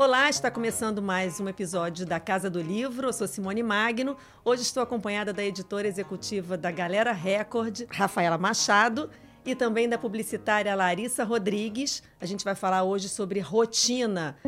Olá, 0.00 0.30
está 0.30 0.50
começando 0.50 1.02
mais 1.02 1.40
um 1.40 1.46
episódio 1.46 2.06
da 2.06 2.18
Casa 2.18 2.48
do 2.48 2.58
Livro. 2.58 3.08
Eu 3.08 3.12
sou 3.12 3.28
Simone 3.28 3.62
Magno. 3.62 4.16
Hoje 4.42 4.62
estou 4.62 4.82
acompanhada 4.82 5.30
da 5.30 5.44
editora 5.44 5.86
executiva 5.86 6.56
da 6.56 6.70
Galera 6.70 7.12
Record, 7.12 7.82
Rafaela 7.90 8.38
Machado, 8.38 9.10
e 9.44 9.54
também 9.54 9.86
da 9.86 9.98
publicitária 9.98 10.74
Larissa 10.74 11.22
Rodrigues. 11.22 12.02
A 12.18 12.24
gente 12.24 12.46
vai 12.46 12.54
falar 12.54 12.82
hoje 12.82 13.10
sobre 13.10 13.40
rotina. 13.40 14.38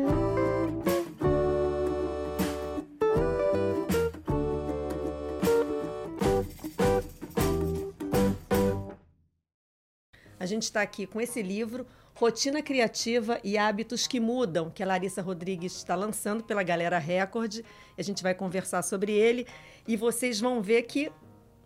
A 10.39 10.45
gente 10.47 10.63
está 10.63 10.81
aqui 10.81 11.07
com 11.07 11.21
esse 11.21 11.41
livro, 11.41 11.85
Rotina 12.23 12.61
Criativa 12.61 13.37
e 13.43 13.57
Hábitos 13.57 14.07
que 14.07 14.17
Mudam, 14.17 14.69
que 14.69 14.81
a 14.81 14.85
Larissa 14.85 15.21
Rodrigues 15.21 15.75
está 15.75 15.93
lançando 15.93 16.41
pela 16.41 16.63
Galera 16.63 16.97
Record. 16.97 17.59
A 17.97 18.01
gente 18.01 18.23
vai 18.23 18.33
conversar 18.33 18.81
sobre 18.81 19.11
ele 19.11 19.45
e 19.85 19.97
vocês 19.97 20.39
vão 20.39 20.61
ver 20.61 20.83
que 20.83 21.11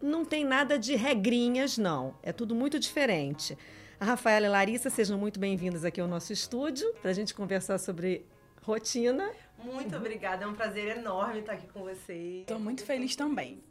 não 0.01 0.25
tem 0.25 0.43
nada 0.43 0.79
de 0.79 0.95
regrinhas, 0.95 1.77
não. 1.77 2.15
É 2.23 2.33
tudo 2.33 2.55
muito 2.55 2.79
diferente. 2.79 3.55
A 3.99 4.05
Rafaela 4.05 4.47
e 4.47 4.49
a 4.49 4.51
Larissa, 4.51 4.89
sejam 4.89 5.15
muito 5.15 5.39
bem-vindas 5.39 5.85
aqui 5.85 6.01
ao 6.01 6.07
nosso 6.07 6.33
estúdio 6.33 6.91
para 7.03 7.11
a 7.11 7.13
gente 7.13 7.35
conversar 7.35 7.77
sobre 7.77 8.25
rotina. 8.63 9.29
Muito 9.63 9.95
obrigada, 9.95 10.43
é 10.43 10.47
um 10.47 10.55
prazer 10.55 10.97
enorme 10.97 11.41
estar 11.41 11.53
aqui 11.53 11.67
com 11.67 11.81
vocês. 11.83 12.41
Estou 12.41 12.59
muito 12.59 12.83
feliz 12.83 13.15
também. 13.15 13.61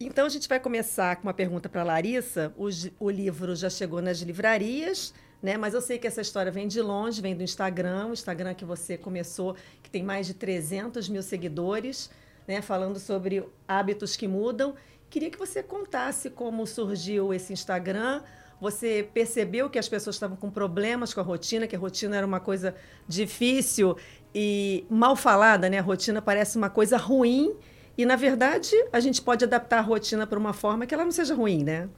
Então 0.00 0.24
a 0.24 0.30
gente 0.30 0.48
vai 0.48 0.58
começar 0.58 1.14
com 1.16 1.24
uma 1.24 1.34
pergunta 1.34 1.68
para 1.68 1.82
Larissa. 1.82 2.54
O, 2.56 2.68
o, 2.98 3.10
livro 3.10 3.54
já 3.54 3.68
chegou 3.68 4.00
nas 4.00 4.18
livrarias, 4.20 5.12
né? 5.42 5.56
Mas 5.56 5.74
eu 5.74 5.80
sei 5.80 5.98
que 5.98 6.06
essa 6.06 6.20
história 6.20 6.52
vem 6.52 6.68
de 6.68 6.80
longe, 6.80 7.20
vem 7.20 7.34
do 7.34 7.42
Instagram, 7.42 8.06
o 8.06 8.12
Instagram 8.12 8.54
que 8.54 8.64
você 8.64 8.96
começou, 8.96 9.56
que 9.82 9.90
tem 9.90 10.02
mais 10.02 10.26
de 10.26 10.34
300 10.34 11.08
mil 11.08 11.22
seguidores, 11.22 12.10
né? 12.46 12.62
Falando 12.62 12.98
sobre 12.98 13.44
hábitos 13.66 14.14
que 14.14 14.28
mudam. 14.28 14.74
Queria 15.10 15.30
que 15.30 15.38
você 15.38 15.62
contasse 15.62 16.30
como 16.30 16.66
surgiu 16.66 17.34
esse 17.34 17.52
Instagram. 17.52 18.22
Você 18.60 19.08
percebeu 19.12 19.68
que 19.68 19.78
as 19.78 19.88
pessoas 19.88 20.14
estavam 20.14 20.36
com 20.36 20.48
problemas 20.48 21.12
com 21.12 21.20
a 21.20 21.24
rotina, 21.24 21.66
que 21.66 21.74
a 21.74 21.78
rotina 21.78 22.16
era 22.16 22.26
uma 22.26 22.38
coisa 22.38 22.74
difícil 23.08 23.96
e 24.32 24.86
mal 24.88 25.16
falada, 25.16 25.68
né? 25.68 25.80
A 25.80 25.82
rotina 25.82 26.22
parece 26.22 26.56
uma 26.56 26.70
coisa 26.70 26.96
ruim 26.96 27.56
e, 27.98 28.06
na 28.06 28.14
verdade, 28.14 28.72
a 28.92 29.00
gente 29.00 29.20
pode 29.20 29.44
adaptar 29.44 29.78
a 29.78 29.82
rotina 29.82 30.26
para 30.26 30.38
uma 30.38 30.52
forma 30.52 30.86
que 30.86 30.94
ela 30.94 31.04
não 31.04 31.10
seja 31.10 31.34
ruim, 31.34 31.64
né? 31.64 31.88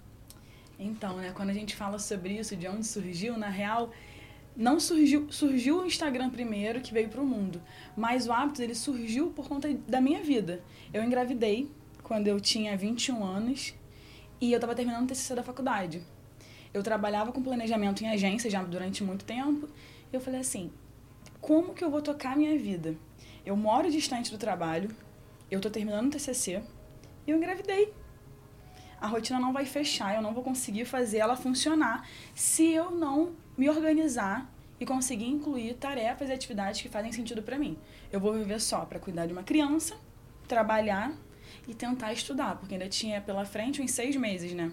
Então, 0.78 1.16
né, 1.16 1.32
quando 1.34 1.50
a 1.50 1.54
gente 1.54 1.74
fala 1.74 1.98
sobre 1.98 2.38
isso, 2.38 2.56
de 2.56 2.66
onde 2.66 2.86
surgiu, 2.86 3.36
na 3.38 3.48
real, 3.48 3.90
não 4.56 4.78
surgiu, 4.78 5.30
surgiu 5.30 5.82
o 5.82 5.86
Instagram 5.86 6.30
primeiro, 6.30 6.80
que 6.80 6.92
veio 6.92 7.08
para 7.08 7.20
o 7.20 7.26
mundo, 7.26 7.60
mas 7.96 8.26
o 8.26 8.32
hábito 8.32 8.62
ele 8.62 8.74
surgiu 8.74 9.30
por 9.30 9.48
conta 9.48 9.72
da 9.88 10.00
minha 10.00 10.22
vida. 10.22 10.62
Eu 10.92 11.02
engravidei 11.02 11.70
quando 12.02 12.28
eu 12.28 12.40
tinha 12.40 12.76
21 12.76 13.24
anos 13.24 13.74
e 14.40 14.52
eu 14.52 14.56
estava 14.56 14.74
terminando 14.74 15.04
o 15.04 15.06
TCC 15.08 15.34
da 15.34 15.42
faculdade. 15.42 16.02
Eu 16.72 16.82
trabalhava 16.82 17.32
com 17.32 17.42
planejamento 17.42 18.02
em 18.02 18.08
agência 18.08 18.50
já 18.50 18.62
durante 18.62 19.02
muito 19.02 19.24
tempo. 19.24 19.68
E 20.12 20.16
eu 20.16 20.20
falei 20.20 20.40
assim, 20.40 20.72
como 21.40 21.74
que 21.74 21.84
eu 21.84 21.90
vou 21.90 22.02
tocar 22.02 22.32
a 22.32 22.36
minha 22.36 22.58
vida? 22.58 22.96
Eu 23.46 23.56
moro 23.56 23.90
distante 23.90 24.30
do 24.30 24.38
trabalho, 24.38 24.90
eu 25.50 25.60
tô 25.60 25.70
terminando 25.70 26.06
o 26.06 26.10
TCC 26.10 26.62
e 27.26 27.30
eu 27.30 27.36
engravidei. 27.36 27.92
A 29.04 29.06
rotina 29.06 29.38
não 29.38 29.52
vai 29.52 29.66
fechar, 29.66 30.14
eu 30.14 30.22
não 30.22 30.32
vou 30.32 30.42
conseguir 30.42 30.86
fazer 30.86 31.18
ela 31.18 31.36
funcionar 31.36 32.08
se 32.34 32.70
eu 32.70 32.90
não 32.90 33.34
me 33.54 33.68
organizar 33.68 34.50
e 34.80 34.86
conseguir 34.86 35.26
incluir 35.26 35.74
tarefas 35.74 36.30
e 36.30 36.32
atividades 36.32 36.80
que 36.80 36.88
fazem 36.88 37.12
sentido 37.12 37.42
para 37.42 37.58
mim. 37.58 37.76
Eu 38.10 38.18
vou 38.18 38.32
viver 38.32 38.58
só 38.62 38.86
para 38.86 38.98
cuidar 38.98 39.26
de 39.26 39.34
uma 39.34 39.42
criança, 39.42 39.94
trabalhar 40.48 41.12
e 41.68 41.74
tentar 41.74 42.14
estudar, 42.14 42.56
porque 42.56 42.76
ainda 42.76 42.88
tinha 42.88 43.20
pela 43.20 43.44
frente 43.44 43.82
uns 43.82 43.90
seis 43.90 44.16
meses, 44.16 44.54
né? 44.54 44.72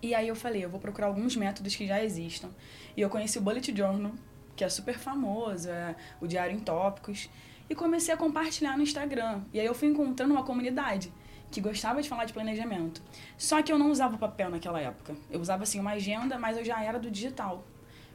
E 0.00 0.14
aí 0.14 0.26
eu 0.26 0.34
falei, 0.34 0.64
eu 0.64 0.70
vou 0.70 0.80
procurar 0.80 1.08
alguns 1.08 1.36
métodos 1.36 1.76
que 1.76 1.86
já 1.86 2.02
existam. 2.02 2.48
E 2.96 3.02
eu 3.02 3.10
conheci 3.10 3.36
o 3.36 3.42
Bullet 3.42 3.76
Journal, 3.76 4.12
que 4.56 4.64
é 4.64 4.68
super 4.70 4.98
famoso, 4.98 5.68
é 5.68 5.94
o 6.22 6.26
Diário 6.26 6.56
em 6.56 6.60
Tópicos 6.60 7.28
e 7.68 7.74
comecei 7.74 8.14
a 8.14 8.16
compartilhar 8.16 8.78
no 8.78 8.82
Instagram. 8.82 9.42
E 9.52 9.60
aí 9.60 9.66
eu 9.66 9.74
fui 9.74 9.88
encontrando 9.88 10.32
uma 10.32 10.42
comunidade 10.42 11.12
que 11.50 11.60
gostava 11.60 12.00
de 12.00 12.08
falar 12.08 12.24
de 12.24 12.32
planejamento. 12.32 13.02
Só 13.36 13.62
que 13.62 13.72
eu 13.72 13.78
não 13.78 13.90
usava 13.90 14.16
papel 14.16 14.50
naquela 14.50 14.80
época. 14.80 15.14
Eu 15.30 15.40
usava 15.40 15.64
assim 15.64 15.80
uma 15.80 15.92
agenda, 15.92 16.38
mas 16.38 16.56
eu 16.56 16.64
já 16.64 16.82
era 16.82 16.98
do 16.98 17.10
digital. 17.10 17.64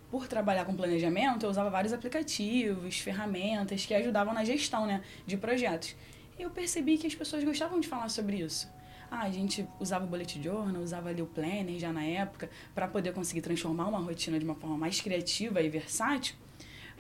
Por 0.10 0.28
trabalhar 0.28 0.66
com 0.66 0.76
planejamento, 0.76 1.46
eu 1.46 1.50
usava 1.50 1.70
vários 1.70 1.94
aplicativos, 1.94 3.00
ferramentas 3.00 3.86
que 3.86 3.94
ajudavam 3.94 4.34
na 4.34 4.44
gestão, 4.44 4.86
né, 4.86 5.02
de 5.26 5.36
projetos. 5.36 5.96
E 6.38 6.44
eu 6.44 6.50
percebi 6.50 6.98
que 6.98 7.08
as 7.08 7.16
pessoas 7.16 7.44
gostavam 7.44 7.80
de 7.80 7.88
falar 7.88 8.10
sobre 8.10 8.38
isso. 8.38 8.70
Ah, 9.10 9.24
a 9.24 9.32
gente 9.32 9.68
usava 9.80 10.06
o 10.06 10.08
bullet 10.08 10.42
journal, 10.42 10.82
usava 10.82 11.10
ali 11.10 11.22
o 11.22 11.26
planner 11.26 11.80
já 11.80 11.92
na 11.92 12.04
época, 12.04 12.50
para 12.74 12.88
poder 12.88 13.14
conseguir 13.14 13.42
transformar 13.42 13.88
uma 13.88 14.00
rotina 14.00 14.40
de 14.40 14.46
uma 14.46 14.56
forma 14.56 14.78
mais 14.78 15.00
criativa 15.00 15.62
e 15.62 15.70
versátil 15.70 16.36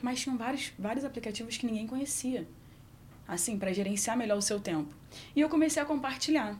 mas 0.01 0.21
tinham 0.21 0.37
vários, 0.37 0.71
vários 0.77 1.05
aplicativos 1.05 1.57
que 1.57 1.65
ninguém 1.65 1.87
conhecia, 1.87 2.47
assim, 3.27 3.57
para 3.57 3.73
gerenciar 3.73 4.17
melhor 4.17 4.37
o 4.37 4.41
seu 4.41 4.59
tempo. 4.59 4.93
E 5.35 5.41
eu 5.41 5.49
comecei 5.49 5.81
a 5.81 5.85
compartilhar. 5.85 6.59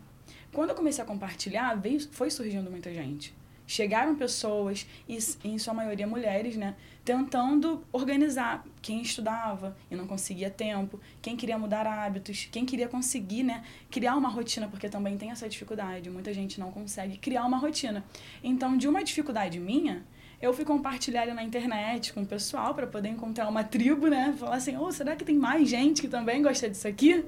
Quando 0.52 0.70
eu 0.70 0.76
comecei 0.76 1.04
a 1.04 1.08
compartilhar, 1.08 1.76
veio, 1.76 2.00
foi 2.12 2.30
surgindo 2.30 2.72
muita 2.72 2.94
gente. 2.94 3.34
Chegaram 3.68 4.16
pessoas, 4.16 4.88
e 5.10 5.18
em 5.44 5.58
sua 5.58 5.74
maioria 5.74 6.06
mulheres, 6.06 6.56
né, 6.56 6.76
tentando 7.04 7.84
organizar 7.92 8.64
quem 8.82 9.02
estudava 9.02 9.76
e 9.90 9.96
não 9.96 10.06
conseguia 10.06 10.52
tempo, 10.52 11.00
quem 11.22 11.36
queria 11.36 11.58
mudar 11.58 11.88
hábitos, 11.88 12.48
quem 12.52 12.64
queria 12.64 12.88
conseguir, 12.88 13.44
né, 13.44 13.64
criar 13.90 14.16
uma 14.16 14.30
rotina, 14.30 14.68
porque 14.68 14.88
também 14.88 15.18
tem 15.18 15.32
essa 15.32 15.50
dificuldade, 15.50 16.10
muita 16.12 16.32
gente 16.34 16.60
não 16.60 16.72
consegue 16.72 17.18
criar 17.18 17.46
uma 17.46 17.58
rotina. 17.58 18.06
Então, 18.44 18.78
de 18.78 18.88
uma 18.88 19.04
dificuldade 19.04 19.60
minha, 19.60 20.06
eu 20.42 20.54
fui 20.54 20.66
compartilhar 20.66 21.26
na 21.34 21.44
internet 21.44 22.14
com 22.14 22.22
o 22.22 22.26
pessoal 22.26 22.74
para 22.74 22.88
poder 22.88 23.10
encontrar 23.10 23.48
uma 23.48 23.64
tribo, 23.64 24.08
né? 24.08 24.36
Falar 24.38 24.58
assim, 24.58 24.78
oh, 24.78 24.92
será 24.92 25.16
que 25.16 25.24
tem 25.24 25.36
mais 25.36 25.70
gente 25.70 26.02
que 26.02 26.08
também 26.08 26.42
gosta 26.42 26.70
disso 26.70 26.88
aqui? 26.88 27.26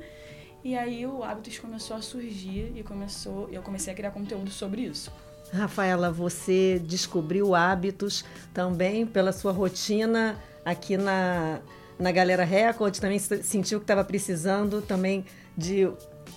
E 0.63 0.78
aí 0.78 1.06
o 1.06 1.23
Hábitos 1.23 1.59
começou 1.59 1.95
a 1.95 2.01
surgir 2.01 2.73
e 2.75 2.84
começou, 2.84 3.47
eu 3.50 3.62
comecei 3.62 3.94
a 3.94 3.95
criar 3.95 4.12
conteúdo 4.12 4.50
sobre 4.50 4.81
isso. 4.81 5.12
Rafaela, 5.53 6.12
você 6.12 6.79
descobriu 6.79 7.56
hábitos 7.56 8.25
também 8.53 9.06
pela 9.06 9.31
sua 9.31 9.53
rotina 9.53 10.38
aqui 10.66 10.97
na, 10.97 11.62
na 11.97 12.12
Galera 12.12 12.44
Record, 12.44 12.97
também 12.97 13.18
sentiu 13.18 13.79
que 13.79 13.85
estava 13.85 14.03
precisando 14.03 14.81
também 14.81 15.25
de 15.56 15.89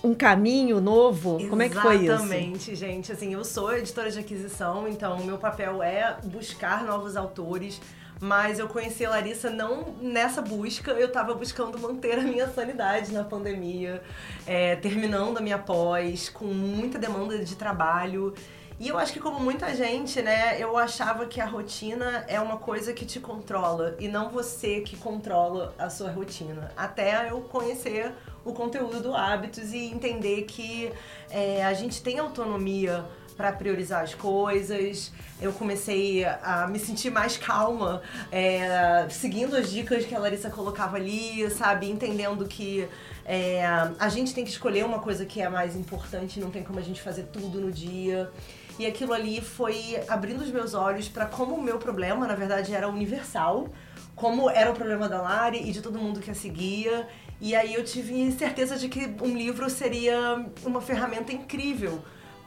um 0.03 0.13
caminho 0.13 0.79
novo? 0.79 1.39
Exatamente, 1.39 1.49
Como 1.49 1.61
é 1.61 1.69
que 1.69 1.75
foi 1.75 1.95
isso? 1.95 2.05
Exatamente, 2.05 2.75
gente. 2.75 3.11
Assim, 3.11 3.33
eu 3.33 3.43
sou 3.43 3.75
editora 3.75 4.09
de 4.09 4.19
aquisição, 4.19 4.87
então 4.87 5.23
meu 5.23 5.37
papel 5.37 5.81
é 5.83 6.17
buscar 6.23 6.83
novos 6.83 7.15
autores. 7.15 7.79
Mas 8.23 8.59
eu 8.59 8.67
conheci 8.67 9.03
a 9.03 9.09
Larissa 9.09 9.49
não 9.49 9.95
nessa 9.99 10.43
busca, 10.43 10.91
eu 10.91 11.07
estava 11.07 11.33
buscando 11.33 11.79
manter 11.79 12.19
a 12.19 12.21
minha 12.21 12.47
sanidade 12.47 13.11
na 13.11 13.23
pandemia, 13.23 14.03
é, 14.45 14.75
terminando 14.75 15.39
a 15.39 15.41
minha 15.41 15.57
pós, 15.57 16.29
com 16.29 16.45
muita 16.45 16.99
demanda 16.99 17.43
de 17.43 17.55
trabalho. 17.55 18.35
E 18.81 18.87
eu 18.87 18.97
acho 18.97 19.13
que 19.13 19.19
como 19.19 19.39
muita 19.39 19.75
gente, 19.75 20.23
né, 20.23 20.59
eu 20.59 20.75
achava 20.75 21.27
que 21.27 21.39
a 21.39 21.45
rotina 21.45 22.25
é 22.27 22.39
uma 22.39 22.57
coisa 22.57 22.91
que 22.91 23.05
te 23.05 23.19
controla 23.19 23.95
e 23.99 24.07
não 24.07 24.31
você 24.31 24.81
que 24.81 24.97
controla 24.97 25.71
a 25.77 25.87
sua 25.87 26.09
rotina. 26.09 26.71
Até 26.75 27.29
eu 27.29 27.41
conhecer 27.41 28.11
o 28.43 28.51
conteúdo 28.53 28.99
do 28.99 29.15
hábitos 29.15 29.71
e 29.71 29.85
entender 29.85 30.45
que 30.45 30.91
é, 31.29 31.63
a 31.63 31.75
gente 31.75 32.01
tem 32.01 32.17
autonomia 32.17 33.05
para 33.37 33.51
priorizar 33.51 34.01
as 34.01 34.15
coisas. 34.15 35.11
Eu 35.39 35.53
comecei 35.53 36.25
a 36.25 36.65
me 36.67 36.79
sentir 36.79 37.11
mais 37.11 37.37
calma, 37.37 38.01
é, 38.31 39.07
seguindo 39.11 39.55
as 39.55 39.69
dicas 39.69 40.05
que 40.05 40.15
a 40.15 40.19
Larissa 40.19 40.49
colocava 40.49 40.97
ali, 40.97 41.47
sabe? 41.51 41.87
Entendendo 41.87 42.47
que 42.47 42.87
é, 43.25 43.63
a 43.99 44.09
gente 44.09 44.33
tem 44.33 44.43
que 44.43 44.49
escolher 44.49 44.83
uma 44.85 44.99
coisa 44.99 45.25
que 45.25 45.39
é 45.39 45.49
mais 45.49 45.75
importante, 45.75 46.39
não 46.39 46.49
tem 46.49 46.63
como 46.63 46.79
a 46.79 46.81
gente 46.81 47.01
fazer 47.01 47.27
tudo 47.31 47.61
no 47.61 47.71
dia. 47.71 48.29
E 48.79 48.85
aquilo 48.85 49.13
ali 49.13 49.41
foi 49.41 50.01
abrindo 50.07 50.41
os 50.41 50.49
meus 50.49 50.73
olhos 50.73 51.07
para 51.07 51.25
como 51.25 51.55
o 51.55 51.61
meu 51.61 51.77
problema, 51.77 52.25
na 52.25 52.35
verdade, 52.35 52.73
era 52.73 52.87
universal, 52.87 53.67
como 54.15 54.49
era 54.49 54.71
o 54.71 54.73
problema 54.73 55.07
da 55.07 55.21
Lari 55.21 55.67
e 55.67 55.71
de 55.71 55.81
todo 55.81 55.99
mundo 55.99 56.19
que 56.19 56.31
a 56.31 56.35
seguia. 56.35 57.07
E 57.39 57.55
aí 57.55 57.73
eu 57.73 57.83
tive 57.83 58.31
certeza 58.31 58.77
de 58.77 58.87
que 58.87 59.13
um 59.21 59.35
livro 59.35 59.69
seria 59.69 60.45
uma 60.63 60.81
ferramenta 60.81 61.33
incrível 61.33 62.01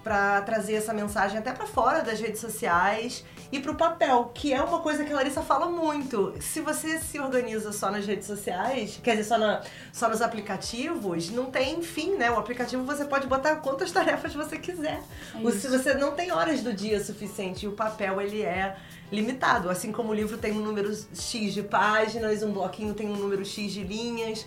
para 0.04 0.42
trazer 0.42 0.74
essa 0.74 0.92
mensagem 0.92 1.38
até 1.38 1.50
para 1.50 1.66
fora 1.66 2.02
das 2.02 2.20
redes 2.20 2.38
sociais 2.38 3.24
e 3.50 3.58
pro 3.58 3.74
papel, 3.74 4.30
que 4.34 4.52
é 4.52 4.62
uma 4.62 4.80
coisa 4.80 5.02
que 5.02 5.10
a 5.10 5.16
Larissa 5.16 5.40
fala 5.40 5.66
muito. 5.66 6.34
Se 6.40 6.60
você 6.60 6.98
se 6.98 7.18
organiza 7.18 7.72
só 7.72 7.90
nas 7.90 8.04
redes 8.04 8.26
sociais, 8.26 9.00
quer 9.02 9.12
dizer, 9.12 9.24
só, 9.24 9.38
na, 9.38 9.62
só 9.92 10.08
nos 10.08 10.20
aplicativos, 10.20 11.30
não 11.30 11.46
tem 11.46 11.82
fim, 11.82 12.16
né? 12.16 12.30
O 12.30 12.38
aplicativo 12.38 12.84
você 12.84 13.06
pode 13.06 13.26
botar 13.26 13.56
quantas 13.56 13.90
tarefas 13.92 14.34
você 14.34 14.58
quiser. 14.58 15.00
É 15.34 15.50
se 15.50 15.68
você 15.68 15.94
não 15.94 16.12
tem 16.12 16.30
horas 16.30 16.60
do 16.60 16.72
dia 16.72 17.02
suficiente, 17.02 17.64
e 17.64 17.68
o 17.68 17.72
papel 17.72 18.20
ele 18.20 18.42
é 18.42 18.76
limitado. 19.10 19.70
Assim 19.70 19.90
como 19.90 20.10
o 20.10 20.14
livro 20.14 20.36
tem 20.36 20.52
um 20.52 20.60
número 20.60 20.94
X 21.14 21.54
de 21.54 21.62
páginas, 21.62 22.42
um 22.42 22.52
bloquinho 22.52 22.92
tem 22.92 23.08
um 23.08 23.16
número 23.16 23.44
X 23.44 23.72
de 23.72 23.82
linhas. 23.82 24.44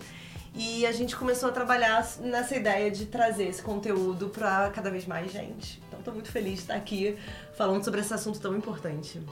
E 0.60 0.84
a 0.84 0.90
gente 0.90 1.14
começou 1.14 1.48
a 1.50 1.52
trabalhar 1.52 2.04
nessa 2.20 2.56
ideia 2.56 2.90
de 2.90 3.06
trazer 3.06 3.44
esse 3.44 3.62
conteúdo 3.62 4.28
para 4.28 4.68
cada 4.70 4.90
vez 4.90 5.06
mais 5.06 5.30
gente. 5.30 5.80
Então 5.86 6.02
tô 6.02 6.10
muito 6.10 6.32
feliz 6.32 6.54
de 6.54 6.60
estar 6.62 6.74
aqui 6.74 7.16
falando 7.56 7.84
sobre 7.84 8.00
esse 8.00 8.12
assunto 8.12 8.40
tão 8.40 8.56
importante. 8.56 9.22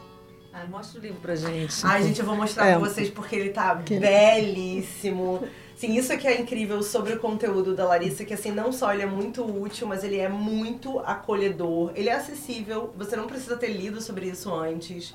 Ah, 0.53 0.65
mostra 0.71 1.01
o 1.01 1.03
livro 1.03 1.19
pra 1.21 1.35
gente. 1.35 1.75
Ai, 1.85 2.05
gente, 2.05 2.21
eu 2.21 2.25
vou 2.25 2.37
mostrar 2.37 2.67
É. 2.69 2.71
pra 2.79 2.79
vocês 2.89 3.11
porque 3.11 3.35
ele 3.35 3.51
tá 3.51 3.75
Que- 3.85 3.99
belíssimo. 3.99 5.43
Sim, 5.77 5.95
isso 5.97 6.13
é 6.13 6.17
que 6.17 6.27
é 6.29 6.41
incrível 6.41 6.81
sobre 6.83 7.13
o 7.15 7.19
conteúdo 7.21 7.75
da 7.75 7.85
Larissa, 7.85 8.25
que 8.25 8.33
assim, 8.33 8.53
não 8.53 8.73
só 8.73 8.95
ele 8.95 9.03
é 9.03 9.07
muito 9.07 9.45
útil, 9.45 9.87
mas 9.89 10.05
ele 10.05 10.17
é 10.19 10.29
muito 10.29 11.01
acolhedor. 11.01 11.91
Ele 11.95 12.09
é 12.09 12.15
acessível, 12.15 12.95
você 12.97 13.17
não 13.17 13.27
precisa 13.27 13.57
ter 13.57 13.69
lido 13.69 14.01
sobre 14.01 14.27
isso 14.29 14.55
antes. 14.55 15.13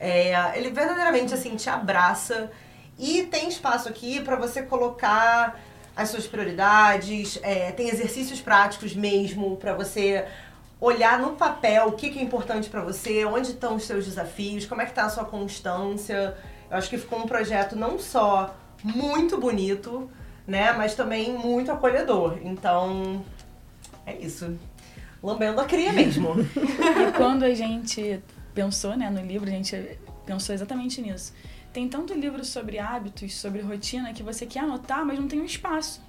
É, 0.00 0.32
ele 0.58 0.70
verdadeiramente, 0.70 1.32
assim, 1.34 1.54
te 1.54 1.70
abraça. 1.70 2.50
E 2.98 3.24
tem 3.24 3.48
espaço 3.48 3.88
aqui 3.88 4.20
pra 4.20 4.36
você 4.36 4.62
colocar 4.62 5.58
as 5.94 6.08
suas 6.08 6.26
prioridades, 6.26 7.38
é, 7.42 7.70
tem 7.72 7.88
exercícios 7.88 8.40
práticos 8.40 8.94
mesmo 8.94 9.56
pra 9.56 9.74
você 9.74 10.26
olhar 10.80 11.18
no 11.18 11.32
papel 11.32 11.88
o 11.88 11.92
que, 11.92 12.10
que 12.10 12.18
é 12.18 12.22
importante 12.22 12.68
pra 12.68 12.80
você, 12.80 13.24
onde 13.24 13.50
estão 13.50 13.76
os 13.76 13.84
seus 13.84 14.04
desafios, 14.04 14.66
como 14.66 14.82
é 14.82 14.86
que 14.86 14.92
tá 14.92 15.04
a 15.04 15.08
sua 15.08 15.24
constância. 15.24 16.36
Eu 16.70 16.76
acho 16.76 16.90
que 16.90 16.98
ficou 16.98 17.20
um 17.20 17.26
projeto 17.26 17.76
não 17.76 17.98
só 17.98 18.54
muito 18.82 19.38
bonito, 19.38 20.10
né, 20.46 20.72
mas 20.72 20.94
também 20.94 21.32
muito 21.32 21.70
acolhedor. 21.70 22.38
Então, 22.42 23.24
é 24.04 24.16
isso. 24.16 24.58
Lambendo 25.22 25.60
a 25.60 25.64
cria 25.64 25.92
mesmo. 25.92 26.34
E 26.52 27.12
quando 27.16 27.44
a 27.44 27.54
gente 27.54 28.20
pensou 28.52 28.96
né, 28.96 29.08
no 29.08 29.24
livro, 29.24 29.48
a 29.48 29.52
gente 29.52 29.98
pensou 30.26 30.54
exatamente 30.54 31.00
nisso. 31.00 31.32
Tem 31.72 31.88
tanto 31.88 32.12
livro 32.12 32.44
sobre 32.44 32.78
hábitos, 32.78 33.34
sobre 33.34 33.62
rotina, 33.62 34.12
que 34.12 34.22
você 34.22 34.44
quer 34.44 34.60
anotar, 34.60 35.04
mas 35.06 35.18
não 35.18 35.26
tem 35.26 35.40
um 35.40 35.44
espaço. 35.44 36.02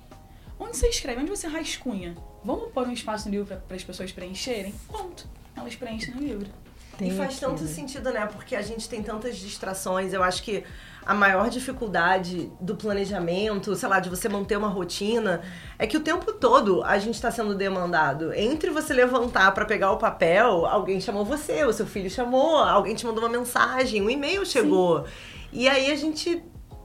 Onde 0.59 0.75
você 0.75 0.89
escreve? 0.89 1.21
Onde 1.21 1.29
você 1.29 1.47
rascunha? 1.47 2.15
Vamos 2.43 2.71
pôr 2.73 2.85
um 2.87 2.91
espaço 2.91 3.29
no 3.29 3.31
livro 3.31 3.55
para 3.67 3.75
as 3.75 3.83
pessoas 3.83 4.11
preencherem? 4.11 4.73
Ponto. 4.91 5.25
Elas 5.55 5.75
preenchem 5.75 6.13
no 6.13 6.21
livro. 6.21 6.49
Tem 6.97 7.07
e 7.09 7.17
faz 7.17 7.31
aqui, 7.31 7.39
tanto 7.39 7.63
né? 7.63 7.69
sentido, 7.69 8.11
né? 8.11 8.25
Porque 8.25 8.55
a 8.55 8.61
gente 8.61 8.87
tem 8.89 9.01
tantas 9.01 9.37
distrações. 9.37 10.13
Eu 10.13 10.21
acho 10.21 10.43
que 10.43 10.63
a 11.05 11.13
maior 11.13 11.49
dificuldade 11.49 12.51
do 12.59 12.75
planejamento, 12.75 13.75
sei 13.75 13.89
lá, 13.89 13.99
de 13.99 14.09
você 14.09 14.29
manter 14.29 14.57
uma 14.57 14.67
rotina, 14.67 15.41
é 15.79 15.87
que 15.87 15.97
o 15.97 16.01
tempo 16.01 16.33
todo 16.33 16.83
a 16.83 16.99
gente 16.99 17.15
está 17.15 17.31
sendo 17.31 17.55
demandado. 17.55 18.33
Entre 18.33 18.69
você 18.69 18.93
levantar 18.93 19.53
para 19.53 19.65
pegar 19.65 19.91
o 19.91 19.97
papel, 19.97 20.65
alguém 20.65 21.01
chamou 21.01 21.25
você, 21.25 21.63
o 21.63 21.73
seu 21.73 21.87
filho 21.87 22.09
chamou, 22.09 22.57
alguém 22.57 22.93
te 22.95 23.05
mandou 23.05 23.23
uma 23.23 23.29
mensagem, 23.29 24.01
um 24.01 24.09
e-mail 24.09 24.45
chegou. 24.45 25.05
E 25.53 25.69
aí 25.69 25.91
a 25.91 25.95
gente 25.95 26.43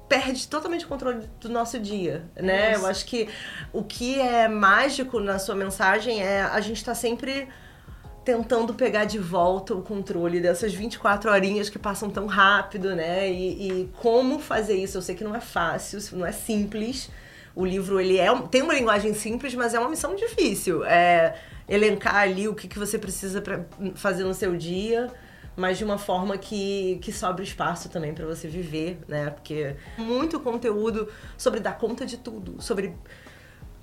perde 0.08 0.48
totalmente 0.48 0.84
o 0.84 0.88
controle 0.88 1.28
do 1.40 1.48
nosso 1.48 1.78
dia, 1.78 2.24
né? 2.36 2.72
Isso. 2.72 2.80
Eu 2.80 2.86
acho 2.86 3.04
que 3.04 3.28
o 3.72 3.82
que 3.82 4.18
é 4.18 4.48
mágico 4.48 5.20
na 5.20 5.38
sua 5.38 5.54
mensagem 5.54 6.22
é 6.22 6.42
a 6.42 6.60
gente 6.60 6.84
tá 6.84 6.94
sempre 6.94 7.48
tentando 8.24 8.74
pegar 8.74 9.04
de 9.04 9.18
volta 9.18 9.74
o 9.74 9.80
controle 9.80 10.40
dessas 10.40 10.74
24 10.74 11.30
horinhas 11.30 11.70
que 11.70 11.78
passam 11.78 12.10
tão 12.10 12.26
rápido, 12.26 12.94
né? 12.94 13.30
E, 13.30 13.68
e 13.68 13.92
como 14.02 14.38
fazer 14.38 14.74
isso? 14.74 14.98
Eu 14.98 15.02
sei 15.02 15.14
que 15.14 15.24
não 15.24 15.34
é 15.34 15.40
fácil, 15.40 15.98
não 16.12 16.26
é 16.26 16.32
simples. 16.32 17.10
O 17.54 17.64
livro 17.64 17.98
ele 17.98 18.18
é, 18.18 18.28
tem 18.50 18.62
uma 18.62 18.74
linguagem 18.74 19.14
simples, 19.14 19.54
mas 19.54 19.72
é 19.72 19.80
uma 19.80 19.88
missão 19.88 20.14
difícil. 20.14 20.84
É 20.84 21.36
elencar 21.68 22.16
ali 22.16 22.48
o 22.48 22.54
que, 22.54 22.68
que 22.68 22.78
você 22.78 22.98
precisa 22.98 23.40
pra 23.40 23.64
fazer 23.94 24.24
no 24.24 24.32
seu 24.32 24.56
dia, 24.56 25.10
mas 25.58 25.76
de 25.76 25.84
uma 25.84 25.98
forma 25.98 26.38
que, 26.38 26.98
que 27.02 27.12
sobre 27.12 27.42
espaço 27.44 27.88
também 27.88 28.14
para 28.14 28.24
você 28.24 28.46
viver, 28.48 29.00
né? 29.08 29.30
Porque 29.30 29.74
muito 29.98 30.38
conteúdo 30.40 31.08
sobre 31.36 31.60
dar 31.60 31.76
conta 31.76 32.06
de 32.06 32.16
tudo, 32.16 32.62
sobre 32.62 32.94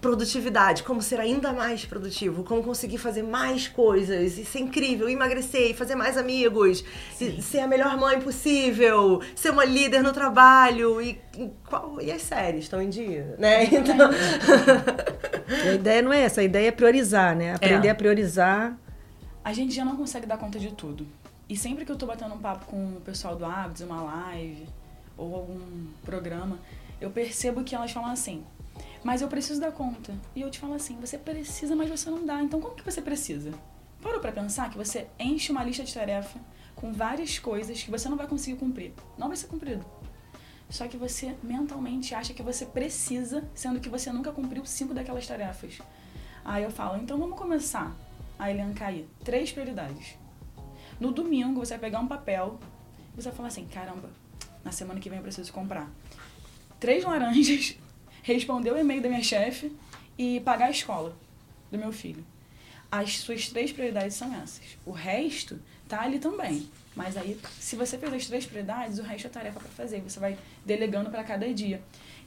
produtividade, 0.01 0.83
como 0.83 1.01
ser 1.01 1.19
ainda 1.19 1.51
mais 1.51 1.83
produtivo, 1.83 2.43
como 2.43 2.61
conseguir 2.63 2.99
fazer 2.99 3.23
mais 3.23 3.67
coisas 3.67 4.37
e 4.37 4.45
ser 4.45 4.59
incrível, 4.59 5.09
emagrecer 5.09 5.71
e 5.71 5.73
fazer 5.73 5.95
mais 5.95 6.15
amigos, 6.15 6.85
e 7.19 7.41
ser 7.41 7.59
a 7.59 7.67
melhor 7.67 7.97
mãe 7.97 8.21
possível, 8.21 9.19
ser 9.35 9.49
uma 9.49 9.65
líder 9.65 10.03
no 10.03 10.13
trabalho 10.13 11.01
e, 11.01 11.19
e, 11.35 11.49
qual- 11.67 11.99
e 11.99 12.11
as 12.11 12.21
séries 12.21 12.65
estão 12.65 12.79
em 12.81 12.89
dia, 12.89 13.35
né? 13.39 13.63
Então, 13.65 14.09
A 15.69 15.73
ideia 15.73 16.01
não 16.03 16.13
é 16.13 16.21
essa, 16.21 16.41
a 16.41 16.43
ideia 16.43 16.67
é 16.67 16.71
priorizar, 16.71 17.35
né? 17.35 17.55
Aprender 17.55 17.87
É. 17.87 17.91
a 17.91 17.95
priorizar. 17.95 18.77
A 19.43 19.53
gente 19.53 19.73
já 19.73 19.83
não 19.85 19.95
consegue 19.95 20.25
dar 20.27 20.37
conta 20.37 20.59
de 20.59 20.71
tudo. 20.73 21.07
E 21.47 21.55
sempre 21.55 21.85
que 21.85 21.91
eu 21.91 21.95
tô 21.95 22.07
batendo 22.07 22.33
um 22.33 22.39
papo 22.39 22.65
com 22.65 22.97
o 22.97 23.01
pessoal 23.01 23.35
do 23.35 23.45
Hábitos, 23.45 23.83
uma 23.83 24.01
live 24.01 24.67
ou 25.15 25.35
algum 25.35 25.87
programa, 26.03 26.59
eu 26.99 27.11
percebo 27.11 27.63
que 27.63 27.75
elas 27.75 27.91
falam 27.91 28.09
assim: 28.09 28.43
Mas 29.03 29.21
eu 29.21 29.27
preciso 29.27 29.61
dar 29.61 29.71
conta. 29.71 30.13
E 30.35 30.41
eu 30.41 30.49
te 30.49 30.59
falo 30.59 30.73
assim: 30.73 30.99
Você 30.99 31.17
precisa, 31.17 31.75
mas 31.75 31.89
você 31.89 32.09
não 32.09 32.25
dá. 32.25 32.41
Então 32.41 32.59
como 32.59 32.75
que 32.75 32.83
você 32.83 33.01
precisa? 33.01 33.51
Parou 34.01 34.19
pra 34.19 34.31
pensar 34.31 34.69
que 34.69 34.77
você 34.77 35.07
enche 35.19 35.51
uma 35.51 35.63
lista 35.63 35.83
de 35.83 35.93
tarefa 35.93 36.39
com 36.75 36.91
várias 36.91 37.39
coisas 37.39 37.81
que 37.81 37.91
você 37.91 38.09
não 38.09 38.17
vai 38.17 38.27
conseguir 38.27 38.57
cumprir. 38.57 38.93
Não 39.17 39.27
vai 39.27 39.37
ser 39.37 39.47
cumprido. 39.47 39.85
Só 40.69 40.87
que 40.87 40.97
você 40.97 41.35
mentalmente 41.43 42.15
acha 42.15 42.33
que 42.33 42.41
você 42.41 42.65
precisa, 42.65 43.47
sendo 43.53 43.79
que 43.79 43.87
você 43.87 44.11
nunca 44.11 44.31
cumpriu 44.31 44.65
cinco 44.65 44.93
daquelas 44.93 45.27
tarefas. 45.27 45.79
Aí 46.43 46.63
eu 46.63 46.71
falo, 46.71 47.01
então 47.01 47.17
vamos 47.17 47.37
começar 47.37 47.95
a 48.37 48.51
elencar 48.51 48.89
aí 48.89 49.07
três 49.23 49.51
prioridades. 49.51 50.17
No 50.99 51.11
domingo 51.11 51.59
você 51.59 51.73
vai 51.73 51.89
pegar 51.89 51.99
um 51.99 52.07
papel 52.07 52.59
e 53.13 53.21
você 53.21 53.29
vai 53.29 53.37
falar 53.37 53.47
assim, 53.49 53.65
caramba, 53.67 54.09
na 54.63 54.71
semana 54.71 54.99
que 54.99 55.09
vem 55.09 55.17
eu 55.19 55.23
preciso 55.23 55.51
comprar 55.51 55.89
três 56.79 57.03
laranjas, 57.03 57.75
responder 58.23 58.71
o 58.71 58.77
e-mail 58.77 59.01
da 59.01 59.09
minha 59.09 59.23
chefe 59.23 59.75
e 60.17 60.39
pagar 60.41 60.67
a 60.67 60.71
escola 60.71 61.15
do 61.71 61.77
meu 61.77 61.91
filho. 61.91 62.25
As 62.91 63.17
suas 63.17 63.49
três 63.49 63.71
prioridades 63.71 64.15
são 64.15 64.33
essas. 64.35 64.77
O 64.85 64.91
resto 64.91 65.59
tá 65.87 66.01
ali 66.01 66.19
também. 66.19 66.69
Mas 66.95 67.17
aí, 67.17 67.37
se 67.59 67.75
você 67.75 67.97
fez 67.97 68.13
as 68.13 68.25
três 68.27 68.45
prioridades, 68.45 68.99
o 68.99 69.03
resto 69.03 69.27
é 69.27 69.29
tarefa 69.29 69.59
para 69.59 69.69
fazer. 69.69 69.99
Você 70.01 70.19
vai 70.19 70.37
delegando 70.65 71.09
para 71.09 71.23
cada 71.23 71.51
dia. 71.53 71.81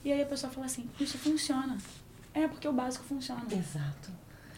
E 0.05 0.13
aí 0.13 0.21
a 0.21 0.27
pessoa 0.27 0.53
fala 0.53 0.67
assim: 0.67 0.89
Isso 1.01 1.17
funciona. 1.17 1.79
É 2.35 2.47
porque 2.47 2.69
o 2.69 2.73
básico 2.73 3.05
funciona. 3.05 3.47
Exato. 3.51 4.11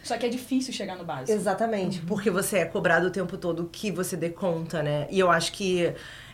Só 0.03 0.17
que 0.17 0.25
é 0.25 0.29
difícil 0.29 0.73
chegar 0.73 0.95
no 0.95 1.05
básico. 1.05 1.31
Exatamente, 1.31 2.01
porque 2.01 2.29
você 2.29 2.59
é 2.59 2.65
cobrado 2.65 3.07
o 3.07 3.11
tempo 3.11 3.37
todo 3.37 3.69
que 3.71 3.91
você 3.91 4.17
dê 4.17 4.29
conta, 4.29 4.81
né? 4.81 5.07
E 5.09 5.19
eu 5.19 5.29
acho 5.29 5.51
que 5.53 5.93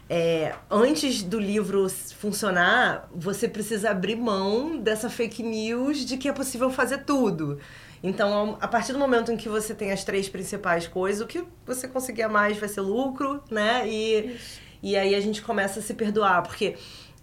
é, 0.10 0.56
antes 0.72 1.22
do 1.22 1.40
livro 1.40 1.90
funcionar, 1.90 3.09
você 3.14 3.47
precisa 3.47 3.90
abrir 3.92 4.16
mão 4.16 4.78
dessa 4.78 5.09
fake 5.09 5.44
news 5.44 6.06
de 6.06 6.18
que 6.18 6.30
é 6.30 6.33
possível 6.33 6.69
fazer 6.69 7.00
tudo. 7.00 7.59
Então, 8.02 8.57
a 8.62 8.68
partir 8.68 8.94
do 8.94 9.00
momento 9.00 9.31
em 9.31 9.38
que 9.38 9.50
você 9.50 9.74
tem 9.74 9.92
as 9.92 10.04
três 10.04 10.30
principais 10.30 10.88
coisas, 10.88 11.21
o 11.21 11.28
que 11.28 11.44
você 11.66 11.88
conseguir 11.88 12.24
a 12.24 12.30
mais 12.30 12.57
vai 12.57 12.69
ser 12.69 12.81
lucro, 12.81 13.44
né? 13.52 13.88
E, 13.88 14.36
Isso. 14.36 14.62
e 14.81 14.95
aí 14.95 15.14
a 15.16 15.19
gente 15.19 15.42
começa 15.42 15.80
a 15.80 15.83
se 15.83 15.94
perdoar, 15.94 16.44
porque 16.44 16.76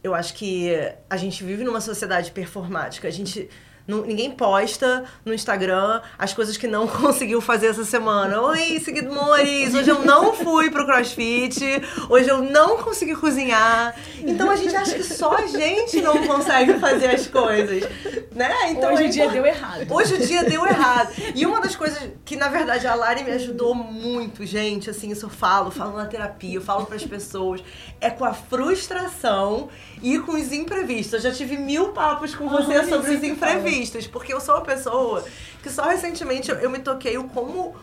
eu 0.03 0.15
acho 0.15 0.35
que 0.35 0.71
a 1.09 1.17
gente 1.17 1.43
vive 1.43 1.65
numa 1.65 1.81
sociedade 1.81 2.31
performática. 2.33 3.09
A 3.09 3.11
gente. 3.11 3.49
Não- 3.87 4.03
ninguém 4.03 4.31
posta 4.31 5.05
no 5.25 5.33
Instagram 5.35 6.01
as 6.19 6.33
coisas 6.33 6.57
que 6.57 6.67
não 6.67 6.87
conseguiu 6.89 7.41
fazer 7.41 7.69
essa 7.69 7.85
semana. 7.85 8.41
Oi, 8.43 8.81
seguidores! 8.81 9.75
Hoje 9.75 9.91
eu 9.91 10.01
não 10.05 10.33
fui 10.35 10.71
pro 10.71 10.87
crossfit, 10.87 11.61
hoje 12.09 12.29
eu 12.29 12.43
não 12.43 12.79
consegui 12.79 13.15
cozinhar. 13.15 13.95
Então 14.21 14.51
a 14.51 14.57
gente 14.57 14.75
acha 14.75 14.95
que 14.95 15.03
só 15.05 15.37
a 15.37 15.47
gente 15.47 16.01
não 16.01 16.27
consegue 16.27 16.75
fazer 16.79 17.09
as 17.11 17.27
coisas. 17.27 17.85
Né? 18.33 18.53
Então 18.71 18.93
Hoje 18.95 19.05
é 19.05 19.07
o 19.07 19.11
dia 19.11 19.23
impor- 19.25 19.35
deu 19.35 19.47
errado. 19.47 19.87
Hoje 19.93 20.15
o 20.15 20.19
dia 20.27 20.45
deu 20.45 20.67
errado. 20.67 21.13
E 21.35 21.47
uma 21.47 21.61
das 21.61 21.77
coisas 21.77 22.11
que, 22.25 22.35
na 22.37 22.49
verdade, 22.49 22.87
a 22.87 22.95
Lari 22.95 23.23
me 23.23 23.31
ajudou 23.33 23.75
muito, 23.75 24.45
gente, 24.45 24.91
assim, 24.91 25.11
isso 25.11 25.27
eu 25.27 25.31
falo, 25.31 25.71
falo 25.71 25.97
na 25.97 26.07
terapia, 26.07 26.55
eu 26.57 26.61
falo 26.63 26.85
pras 26.87 27.05
pessoas, 27.05 27.63
é 28.01 28.11
com 28.11 28.25
a 28.25 28.33
frustração 28.35 29.69
e 30.05 30.19
com 30.19 30.33
os 30.33 30.53
imprevistos. 30.53 31.15
Eu 31.15 31.31
já 31.31 31.33
tive 31.33 31.57
mil 31.57 31.89
papos 31.89 32.35
com 32.35 32.47
você 32.47 32.85
sobre 32.85 33.15
os 33.15 33.21
fala. 33.21 33.27
imprevistos, 33.27 34.07
porque 34.07 34.35
eu 34.35 34.41
sou 34.41 34.57
uma 34.57 34.61
pessoa 34.61 35.25
que 35.63 35.71
só 35.71 35.85
recentemente 35.85 36.51
eu, 36.51 36.59
eu 36.59 36.69
me 36.69 36.79
toquei 36.79 37.17
o 37.17 37.25
como 37.25 37.75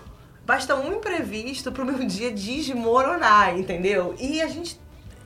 basta 0.46 0.76
um 0.76 0.94
imprevisto 0.94 1.72
pro 1.72 1.84
meu 1.84 2.06
dia 2.06 2.32
desmoronar, 2.32 3.58
entendeu? 3.58 4.16
E 4.20 4.40
a 4.40 4.48
gente. 4.48 4.80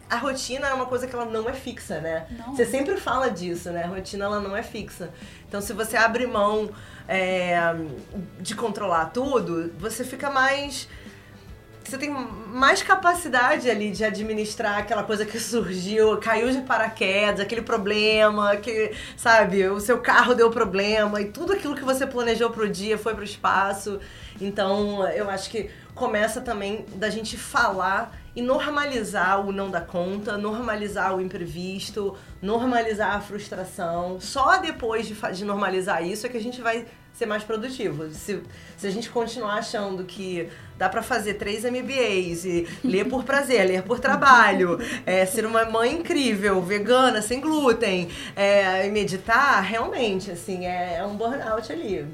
A 0.07 0.17
rotina 0.17 0.67
é 0.67 0.73
uma 0.73 0.85
coisa 0.85 1.07
que 1.07 1.15
ela 1.15 1.25
não 1.25 1.49
é 1.49 1.53
fixa, 1.53 1.99
né? 1.99 2.27
Não. 2.29 2.55
Você 2.55 2.63
sempre 2.63 2.95
fala 2.95 3.27
disso, 3.27 3.71
né? 3.71 3.83
A 3.83 3.87
rotina 3.87 4.25
ela 4.25 4.39
não 4.39 4.55
é 4.55 4.61
fixa. 4.61 5.09
Então, 5.47 5.59
se 5.59 5.73
você 5.73 5.97
abre 5.97 6.27
mão 6.27 6.69
é, 7.07 7.57
de 8.39 8.55
controlar 8.55 9.05
tudo, 9.07 9.73
você 9.79 10.03
fica 10.03 10.29
mais 10.29 10.87
você 11.89 11.97
tem 11.97 12.09
mais 12.09 12.81
capacidade 12.81 13.69
ali 13.69 13.91
de 13.91 14.03
administrar 14.03 14.79
aquela 14.79 15.03
coisa 15.03 15.25
que 15.25 15.39
surgiu, 15.39 16.17
caiu 16.17 16.51
de 16.51 16.61
paraquedas, 16.61 17.39
aquele 17.39 17.61
problema, 17.61 18.55
que, 18.57 18.91
sabe, 19.15 19.67
o 19.67 19.79
seu 19.79 19.99
carro 19.99 20.33
deu 20.33 20.49
problema 20.49 21.21
e 21.21 21.25
tudo 21.25 21.53
aquilo 21.53 21.75
que 21.75 21.83
você 21.83 22.07
planejou 22.07 22.49
pro 22.49 22.69
dia 22.69 22.97
foi 22.97 23.13
pro 23.13 23.23
espaço. 23.23 23.99
Então, 24.39 25.07
eu 25.09 25.29
acho 25.29 25.49
que 25.49 25.69
começa 25.93 26.41
também 26.41 26.85
da 26.95 27.09
gente 27.09 27.37
falar 27.37 28.15
e 28.35 28.41
normalizar 28.41 29.45
o 29.45 29.51
não 29.51 29.71
dar 29.71 29.85
conta, 29.85 30.37
normalizar 30.37 31.15
o 31.15 31.21
imprevisto, 31.21 32.17
normalizar 32.41 33.15
a 33.15 33.21
frustração. 33.21 34.19
Só 34.19 34.57
depois 34.57 35.07
de, 35.07 35.15
de 35.33 35.45
normalizar 35.45 36.05
isso 36.05 36.25
é 36.25 36.29
que 36.29 36.37
a 36.37 36.41
gente 36.41 36.61
vai 36.61 36.85
ser 37.15 37.25
mais 37.25 37.43
produtivo. 37.43 38.09
Se, 38.11 38.43
se 38.77 38.87
a 38.87 38.91
gente 38.91 39.09
continuar 39.09 39.55
achando 39.55 40.03
que 40.03 40.49
dá 40.77 40.89
para 40.89 41.01
fazer 41.01 41.35
três 41.35 41.63
MBAs 41.63 42.43
e 42.45 42.67
ler 42.83 43.07
por 43.07 43.23
prazer, 43.23 43.65
ler 43.65 43.83
por 43.83 43.99
trabalho, 43.99 44.77
é, 45.05 45.25
ser 45.25 45.45
uma 45.45 45.65
mãe 45.65 45.93
incrível, 45.93 46.61
vegana, 46.61 47.21
sem 47.21 47.39
glúten, 47.39 48.09
é, 48.35 48.85
e 48.85 48.91
meditar, 48.91 49.61
realmente, 49.63 50.29
assim, 50.29 50.65
é, 50.65 50.97
é 50.97 51.05
um 51.05 51.15
burnout 51.15 51.71
ali. 51.71 52.05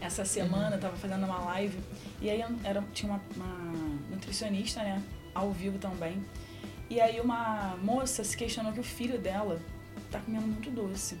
Essa 0.00 0.24
semana 0.24 0.76
eu 0.76 0.80
tava 0.80 0.96
fazendo 0.96 1.24
uma 1.24 1.38
live 1.46 1.78
e 2.20 2.30
aí 2.30 2.44
era, 2.62 2.84
tinha 2.92 3.10
uma, 3.10 3.20
uma 3.34 3.74
nutricionista, 4.10 4.80
né, 4.80 5.02
ao 5.34 5.50
vivo 5.50 5.78
também. 5.78 6.24
E 6.88 7.00
aí 7.00 7.20
uma 7.20 7.76
moça 7.82 8.22
se 8.22 8.36
questionou 8.36 8.72
que 8.72 8.80
o 8.80 8.84
filho 8.84 9.18
dela 9.18 9.58
tá 10.10 10.20
comendo 10.20 10.46
muito 10.46 10.70
doce. 10.70 11.18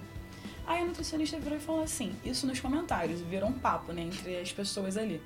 Aí 0.66 0.82
a 0.82 0.84
nutricionista 0.84 1.38
virou 1.38 1.58
e 1.58 1.60
falou 1.60 1.82
assim, 1.82 2.14
isso 2.24 2.46
nos 2.46 2.58
comentários, 2.60 3.20
virou 3.20 3.48
um 3.48 3.52
papo, 3.52 3.92
né, 3.92 4.02
entre 4.02 4.38
as 4.38 4.52
pessoas 4.52 4.96
ali. 4.96 5.20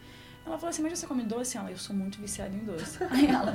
Ela 0.44 0.56
falou 0.56 0.70
assim, 0.70 0.82
mas 0.82 0.98
você 0.98 1.06
come 1.06 1.22
doce? 1.22 1.56
Ela, 1.56 1.70
eu 1.70 1.76
sou 1.76 1.94
muito 1.94 2.18
viciada 2.18 2.54
em 2.54 2.60
doce. 2.60 3.02
Aí 3.10 3.26
ela, 3.26 3.54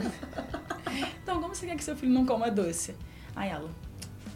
então 1.22 1.42
como 1.42 1.54
você 1.54 1.66
quer 1.66 1.76
que 1.76 1.84
seu 1.84 1.96
filho 1.96 2.12
não 2.12 2.26
coma 2.26 2.50
doce? 2.52 2.96
Aí 3.36 3.50
ela, 3.50 3.70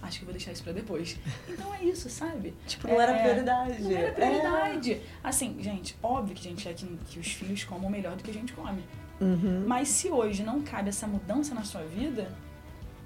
acho 0.01 0.20
que 0.20 0.25
vou 0.25 0.34
deixar 0.34 0.51
isso 0.51 0.63
pra 0.63 0.74
depois. 0.74 1.18
Então 1.48 1.74
é 1.74 1.84
isso, 1.84 2.10
sabe? 2.10 2.54
Tipo, 2.66 2.88
não 2.88 3.00
é, 3.00 3.04
era 3.04 3.13
prioridade. 3.20 3.84
Não 3.84 3.92
era 3.92 4.12
prioridade. 4.12 4.94
É. 4.94 5.01
Assim, 5.24 5.56
gente, 5.62 5.96
óbvio 6.01 6.36
que 6.36 6.48
a 6.48 6.50
gente 6.50 6.63
quer 6.63 6.74
que, 6.74 6.86
que 7.10 7.20
os 7.20 7.27
filhos 7.27 7.63
comam 7.63 7.89
melhor 7.89 8.16
do 8.16 8.24
que 8.24 8.32
a 8.32 8.34
gente 8.34 8.54
come. 8.54 8.84
Uhum. 9.22 9.63
Mas 9.68 9.89
se 9.89 10.10
hoje 10.10 10.44
não 10.44 10.62
cabe 10.62 10.89
essa 10.89 11.08
mudança 11.08 11.54
na 11.54 11.63
sua 11.63 11.84
vida, 11.84 12.32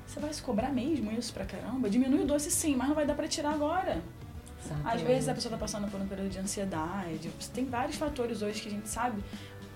você 0.05 0.19
vai 0.19 0.33
se 0.33 0.41
cobrar 0.41 0.71
mesmo 0.71 1.11
isso 1.11 1.33
pra 1.33 1.45
caramba? 1.45 1.89
Diminui 1.89 2.21
o 2.21 2.25
doce 2.25 2.51
sim, 2.51 2.75
mas 2.75 2.87
não 2.87 2.95
vai 2.95 3.05
dar 3.05 3.15
pra 3.15 3.27
tirar 3.27 3.51
agora. 3.51 4.01
Exatamente. 4.63 4.95
Às 4.95 5.01
vezes 5.01 5.29
a 5.29 5.33
pessoa 5.33 5.53
está 5.53 5.65
passando 5.65 5.89
por 5.89 5.99
um 5.99 6.07
período 6.07 6.29
de 6.29 6.39
ansiedade. 6.39 7.31
Tem 7.53 7.65
vários 7.65 7.97
fatores 7.97 8.41
hoje 8.41 8.61
que 8.61 8.67
a 8.67 8.71
gente 8.71 8.89
sabe 8.89 9.23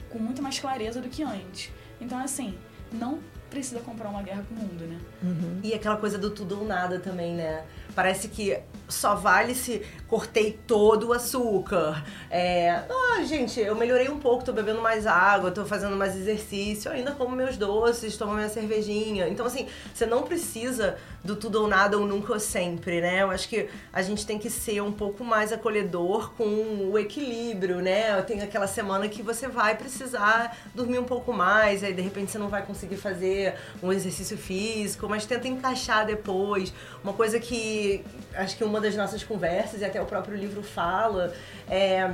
com 0.10 0.20
muito 0.20 0.42
mais 0.42 0.60
clareza 0.60 1.02
do 1.02 1.10
que 1.10 1.24
antes. 1.24 1.72
Então, 2.00 2.20
assim, 2.20 2.58
não 2.92 3.20
precisa 3.50 3.80
comprar 3.80 4.10
uma 4.10 4.22
guerra 4.22 4.44
com 4.48 4.56
o 4.56 4.58
mundo, 4.58 4.86
né? 4.86 5.00
Uhum. 5.24 5.60
E 5.64 5.74
aquela 5.74 5.98
coisa 5.98 6.18
do 6.18 6.30
tudo 6.30 6.60
ou 6.60 6.66
nada 6.66 7.00
também, 7.00 7.36
né? 7.36 7.64
Parece 7.96 8.28
que 8.28 8.60
só 8.90 9.16
vale 9.16 9.56
se 9.56 9.82
cortei 10.08 10.60
todo 10.68 11.08
o 11.08 11.14
açúcar. 11.14 12.04
É, 12.30 12.84
ah, 12.90 13.24
gente, 13.24 13.60
eu 13.60 13.76
melhorei 13.76 14.10
um 14.10 14.20
pouco, 14.20 14.44
tô 14.44 14.52
bebendo 14.52 14.82
mais 14.82 15.08
água, 15.08 15.52
tô 15.52 15.66
fazendo 15.66 15.96
mais 15.96 16.16
exercício, 16.16 16.92
ainda 16.92 17.12
como 17.12 17.36
meus 17.36 17.56
doces, 17.56 18.18
tomo 18.18 18.34
minha 18.34 18.50
cervejinha. 18.50 19.28
Então, 19.28 19.46
assim, 19.46 19.68
você 19.94 20.06
não 20.06 20.24
precisa 20.24 20.98
do 21.26 21.36
tudo 21.36 21.62
ou 21.62 21.68
nada 21.68 21.98
ou 21.98 22.06
nunca 22.06 22.34
ou 22.34 22.40
sempre, 22.40 23.02
né? 23.02 23.24
Eu 23.24 23.32
acho 23.32 23.50
que 23.50 23.68
a 23.92 24.02
gente 24.02 24.26
tem 24.26 24.38
que 24.38 24.50
ser 24.50 24.82
um 24.82 24.92
pouco 24.92 25.24
mais 25.24 25.52
acolhedor 25.52 26.32
com 26.34 26.90
o 26.92 26.98
equilíbrio, 27.00 27.82
né? 27.82 28.22
Tem 28.22 28.42
aquela 28.42 28.68
semana 28.68 29.10
que 29.10 29.22
você 29.22 29.48
vai 29.48 29.76
precisar 29.76 30.56
dormir 30.74 31.00
um 31.00 31.04
pouco 31.04 31.34
mais, 31.34 31.84
aí 31.84 31.94
de 31.94 32.02
repente 32.02 32.32
você 32.32 32.38
não 32.38 32.48
vai 32.48 32.62
conseguir 32.62 32.98
fazer 32.98 33.56
um 33.82 33.92
exercício 33.92 34.38
físico, 34.38 35.10
mas 35.10 35.26
tenta 35.26 35.48
encaixar 35.48 36.06
depois. 36.06 36.72
Uma 37.04 37.14
coisa 37.14 37.40
que 37.40 38.06
acho 38.36 38.56
que 38.56 38.64
uma 38.64 38.80
das 38.80 38.96
nossas 38.96 39.24
conversas 39.24 39.82
e 39.82 39.86
até 39.86 40.02
o 40.02 40.06
próprio 40.06 40.38
livro 40.38 40.62
fala 40.62 41.34
é 41.68 42.10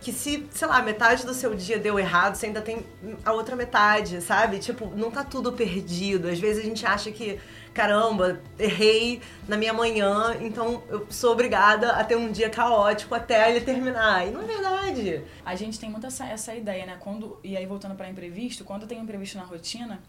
que 0.00 0.12
se, 0.12 0.46
sei 0.50 0.66
lá, 0.66 0.80
metade 0.80 1.26
do 1.26 1.34
seu 1.34 1.54
dia 1.54 1.78
deu 1.78 1.98
errado, 1.98 2.34
você 2.34 2.46
ainda 2.46 2.62
tem 2.62 2.84
a 3.24 3.32
outra 3.32 3.54
metade, 3.54 4.22
sabe? 4.22 4.58
Tipo, 4.58 4.90
não 4.96 5.10
tá 5.10 5.22
tudo 5.22 5.52
perdido. 5.52 6.28
Às 6.28 6.38
vezes 6.38 6.64
a 6.64 6.66
gente 6.66 6.86
acha 6.86 7.10
que, 7.10 7.38
caramba, 7.72 8.40
errei 8.58 9.20
na 9.48 9.56
minha 9.56 9.72
manhã, 9.72 10.36
então 10.40 10.82
eu 10.88 11.06
sou 11.10 11.32
obrigada 11.32 11.92
a 11.92 12.04
ter 12.04 12.16
um 12.16 12.30
dia 12.30 12.50
caótico 12.50 13.14
até 13.14 13.50
ele 13.50 13.60
terminar. 13.60 14.26
E 14.26 14.30
não 14.30 14.42
é 14.42 14.44
verdade. 14.44 15.24
A 15.44 15.54
gente 15.54 15.78
tem 15.78 15.90
muito 15.90 16.06
essa, 16.06 16.26
essa 16.26 16.54
ideia, 16.54 16.86
né? 16.86 16.96
Quando, 17.00 17.38
e 17.42 17.56
aí 17.56 17.66
voltando 17.66 17.94
para 17.94 18.08
imprevisto, 18.08 18.64
quando 18.64 18.86
tem 18.86 18.98
um 18.98 19.04
imprevisto 19.04 19.36
na 19.36 19.44
rotina, 19.44 20.00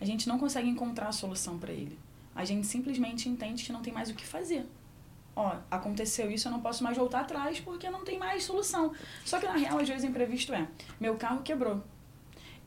a 0.00 0.04
gente 0.04 0.28
não 0.28 0.38
consegue 0.38 0.68
encontrar 0.68 1.08
a 1.08 1.12
solução 1.12 1.58
para 1.58 1.72
ele. 1.72 1.98
A 2.34 2.44
gente 2.44 2.66
simplesmente 2.66 3.28
entende 3.28 3.64
que 3.64 3.72
não 3.72 3.82
tem 3.82 3.92
mais 3.92 4.08
o 4.08 4.14
que 4.14 4.26
fazer 4.26 4.66
ó, 5.40 5.56
aconteceu 5.70 6.30
isso, 6.30 6.48
eu 6.48 6.52
não 6.52 6.60
posso 6.60 6.84
mais 6.84 6.96
voltar 6.96 7.20
atrás 7.20 7.60
porque 7.60 7.88
não 7.88 8.04
tem 8.04 8.18
mais 8.18 8.44
solução. 8.44 8.92
Só 9.24 9.38
que 9.38 9.46
na 9.46 9.56
real, 9.56 9.78
às 9.78 9.88
vezes, 9.88 10.04
o 10.04 10.06
imprevisto 10.06 10.52
é: 10.52 10.66
meu 10.98 11.16
carro 11.16 11.42
quebrou. 11.42 11.82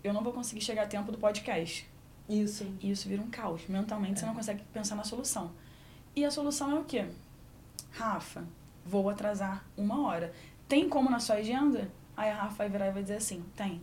Eu 0.04 0.14
não 0.14 0.24
vou 0.24 0.34
conseguir 0.34 0.62
chegar 0.62 0.84
a 0.84 0.88
tempo 0.88 1.12
do 1.12 1.18
podcast. 1.18 1.90
Isso. 2.28 2.66
E 2.82 2.92
isso 2.92 3.08
vira 3.08 3.22
um 3.22 3.30
caos. 3.30 3.68
Mentalmente, 3.68 4.14
é. 4.14 4.20
você 4.20 4.26
não 4.26 4.36
consegue 4.36 4.64
pensar 4.74 4.96
na 4.96 5.04
solução. 5.04 5.52
E 6.16 6.24
a 6.24 6.32
solução 6.32 6.72
é 6.72 6.80
o 6.80 6.84
quê? 6.84 7.06
Rafa, 7.92 8.44
vou 8.86 9.10
atrasar 9.10 9.66
uma 9.78 10.08
hora. 10.08 10.34
Tem 10.68 10.88
como 10.88 11.10
na 11.10 11.20
sua 11.20 11.36
agenda? 11.36 11.90
Aí 12.16 12.30
a 12.30 12.36
Rafa 12.36 12.56
vai 12.56 12.70
virar 12.70 12.88
e 12.88 12.92
vai 12.92 13.02
dizer 13.02 13.16
assim: 13.16 13.44
tem. 13.56 13.82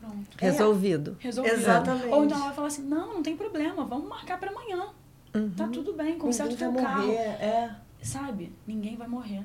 Pronto. 0.00 0.36
Resolvido. 0.38 1.16
É, 1.20 1.24
resolvido. 1.24 1.54
Exatamente. 1.54 2.08
Ou 2.08 2.24
então 2.24 2.36
ela 2.36 2.46
vai 2.46 2.54
falar 2.54 2.68
assim: 2.68 2.82
não, 2.82 3.14
não 3.14 3.22
tem 3.22 3.36
problema, 3.36 3.84
vamos 3.84 4.08
marcar 4.08 4.38
para 4.38 4.50
amanhã. 4.50 4.88
Uhum. 5.34 5.50
Tá 5.50 5.68
tudo 5.68 5.92
bem, 5.92 6.18
conserta 6.18 6.54
o 6.54 6.56
teu 6.56 6.72
carro. 6.74 7.06
Morrer, 7.06 7.18
é. 7.18 7.74
Sabe? 8.02 8.52
Ninguém 8.66 8.96
vai 8.96 9.08
morrer. 9.08 9.44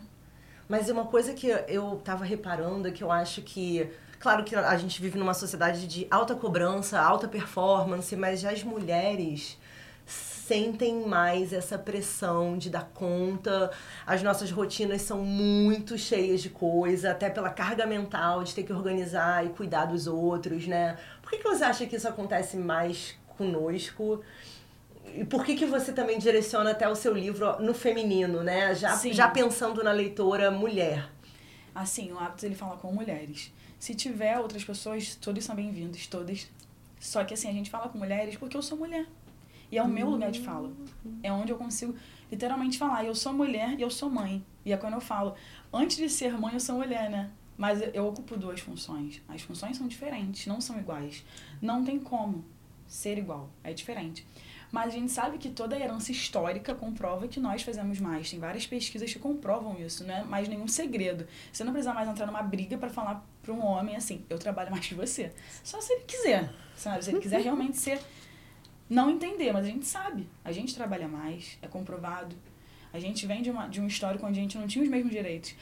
Mas 0.70 0.90
uma 0.90 1.06
coisa 1.06 1.34
que 1.34 1.48
eu 1.48 2.00
tava 2.04 2.24
reparando 2.24 2.88
é 2.88 2.92
que 2.92 3.04
eu 3.04 3.12
acho 3.12 3.42
que. 3.42 3.90
Claro 4.22 4.44
que 4.44 4.56
a 4.56 4.78
gente 4.78 5.01
vive 5.01 5.18
numa 5.18 5.34
sociedade 5.34 5.88
de 5.88 6.06
alta 6.12 6.36
cobrança, 6.36 7.01
alta 7.01 7.28
performance, 7.28 8.16
mas 8.16 8.40
já 8.40 8.51
as 8.51 8.63
mulheres 8.63 9.58
sentem 10.06 11.08
mais 11.08 11.51
essa 11.51 11.75
pressão 11.75 12.56
de 12.56 12.70
dar 12.70 12.88
conta. 12.94 13.72
As 14.06 14.22
nossas 14.22 14.51
rotinas 14.51 15.01
são 15.01 15.25
muito 15.25 15.98
cheias 15.98 16.40
de 16.40 16.51
coisa, 16.51 17.10
até 17.10 17.32
pela 17.32 17.50
carga 17.50 17.88
mental 17.88 18.44
de 18.44 18.54
ter 18.54 18.62
que 18.62 18.72
organizar 18.72 19.44
e 19.44 19.50
cuidar 19.50 19.86
dos 19.86 20.06
outros, 20.06 20.68
né? 20.68 21.00
Por 21.24 21.32
que, 21.32 21.40
que 21.40 21.44
você 21.44 21.63
acha 21.63 21.88
que 21.88 21.96
isso 21.96 22.08
acontece 22.08 22.58
mais 22.58 23.18
conosco? 23.38 24.22
E 25.16 25.25
por 25.25 25.44
que, 25.44 25.56
que 25.56 25.66
você 25.66 25.92
também 25.92 26.20
direciona 26.20 26.72
até 26.72 26.88
o 26.88 26.94
seu 26.94 27.13
livro 27.13 27.60
no 27.60 27.74
feminino, 27.74 28.44
né? 28.44 28.75
Já, 28.75 28.96
já 28.98 29.28
pensando 29.30 29.84
na 29.84 29.92
leitora 29.92 30.51
mulher. 30.51 31.10
Assim, 31.74 32.12
o 32.12 32.20
hábito 32.20 32.46
ele 32.46 32.54
fala 32.54 32.78
com 32.78 32.94
mulheres. 32.94 33.51
Se 33.82 33.96
tiver 33.96 34.38
outras 34.38 34.64
pessoas, 34.64 35.16
todos 35.16 35.44
são 35.44 35.56
bem-vindos, 35.56 36.06
todas. 36.06 36.48
Só 37.00 37.24
que 37.24 37.34
assim, 37.34 37.50
a 37.50 37.52
gente 37.52 37.68
fala 37.68 37.90
com 37.90 37.98
mulheres 37.98 38.38
porque 38.38 38.56
eu 38.56 38.62
sou 38.62 38.78
mulher. 38.78 39.08
E 39.72 39.78
é 39.80 39.82
o 39.82 39.88
meu 39.88 40.08
lugar 40.08 40.30
de 40.30 40.40
fala. 40.40 40.72
É 41.24 41.34
onde 41.34 41.52
eu 41.52 41.58
consigo 41.58 41.96
literalmente 42.32 42.78
falar. 42.78 43.04
Eu 43.04 43.16
sou 43.16 43.34
mulher 43.34 43.80
e 43.80 43.82
eu 43.82 43.90
sou 43.90 44.08
mãe. 44.08 44.46
E 44.64 44.72
é 44.72 44.78
quando 44.78 44.94
eu 44.94 45.02
falo, 45.02 45.34
antes 45.74 45.98
de 45.98 46.08
ser 46.10 46.38
mãe, 46.40 46.54
eu 46.54 46.60
sou 46.60 46.76
mulher, 46.76 47.10
né? 47.10 47.32
Mas 47.58 47.82
eu 47.96 48.06
ocupo 48.06 48.38
duas 48.38 48.60
funções. 48.60 49.20
As 49.28 49.42
funções 49.42 49.78
são 49.78 49.88
diferentes, 49.88 50.46
não 50.46 50.62
são 50.62 50.78
iguais. 50.78 51.26
Não 51.60 51.84
tem 51.84 51.98
como 51.98 52.46
ser 52.88 53.18
igual. 53.18 53.50
É 53.64 53.74
diferente. 53.74 54.28
Mas 54.72 54.88
a 54.88 54.98
gente 54.98 55.12
sabe 55.12 55.38
que 55.38 55.50
toda 55.50 55.75
a 55.75 55.80
herança 55.80 56.12
histórica 56.12 56.74
comprova 56.74 57.28
que 57.28 57.40
nós 57.40 57.62
fazemos 57.62 58.00
mais. 58.00 58.32
Tem 58.32 58.40
várias 58.40 58.66
pesquisas 58.66 59.12
que 59.12 59.20
comprovam 59.20 59.78
isso, 59.80 60.06
não 60.06 60.13
é 60.13 60.24
mais 60.24 60.48
nenhum 60.48 60.68
segredo. 60.68 61.28
Você 61.51 61.63
não 61.63 61.74
precisa 61.74 61.94
mais 61.94 62.08
entrar 62.08 62.25
numa 62.25 62.42
briga 62.42 62.78
para 62.78 62.90
falar 62.90 63.25
para 63.42 63.54
um 63.54 63.66
homem 63.66 63.96
assim, 63.96 64.24
eu 64.30 64.40
trabalho 64.40 64.72
mais 64.72 64.88
que 64.88 64.96
você. 64.96 65.34
Só 65.63 65.82
se 65.82 65.92
ele 65.92 66.04
quiser, 66.04 66.50
sabe? 66.75 67.04
Se 67.04 67.12
ele 67.12 67.20
quiser 67.20 67.42
realmente 67.42 67.78
ser 67.78 68.00
não 68.90 69.10
entender, 69.10 69.51
mas 69.51 69.66
a 69.66 69.70
gente 69.70 69.86
sabe. 69.86 70.30
A 70.44 70.51
gente 70.51 70.74
trabalha 70.74 71.08
mais, 71.08 71.58
é 71.62 71.68
comprovado. 71.68 72.36
A 72.94 73.00
gente 73.00 73.25
vem 73.25 73.42
de, 73.42 73.50
uma, 73.50 73.68
de 73.68 73.82
um 73.82 73.88
histórico 73.88 74.25
onde 74.25 74.40
a 74.40 74.42
gente 74.42 74.58
não 74.58 74.68
tinha 74.68 74.84
os 74.84 74.90
mesmos 74.90 75.12
direitos. 75.12 75.56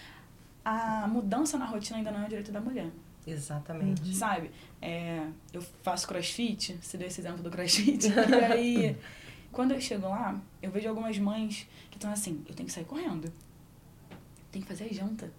A 0.63 1.07
mudança 1.07 1.57
na 1.57 1.65
rotina 1.65 1.97
ainda 1.97 2.11
não 2.11 2.21
é 2.21 2.25
o 2.25 2.29
direito 2.29 2.51
da 2.51 2.59
mulher. 2.59 2.89
Exatamente. 3.31 4.01
Uhum. 4.01 4.13
Sabe? 4.13 4.51
É, 4.81 5.27
eu 5.53 5.61
faço 5.83 6.07
crossfit, 6.07 6.77
se 6.81 6.97
deu 6.97 7.07
esse 7.07 7.21
exemplo 7.21 7.43
do 7.43 7.49
crossfit. 7.49 8.07
e 8.09 8.43
aí, 8.43 8.97
quando 9.51 9.73
eu 9.73 9.81
chego 9.81 10.07
lá, 10.07 10.39
eu 10.61 10.71
vejo 10.71 10.87
algumas 10.89 11.17
mães 11.17 11.67
que 11.89 11.97
estão 11.97 12.11
assim: 12.11 12.43
eu 12.47 12.55
tenho 12.55 12.67
que 12.67 12.73
sair 12.73 12.85
correndo. 12.85 13.31
Tem 14.51 14.61
que 14.61 14.67
fazer 14.67 14.85
a 14.85 14.93
janta. 14.93 15.31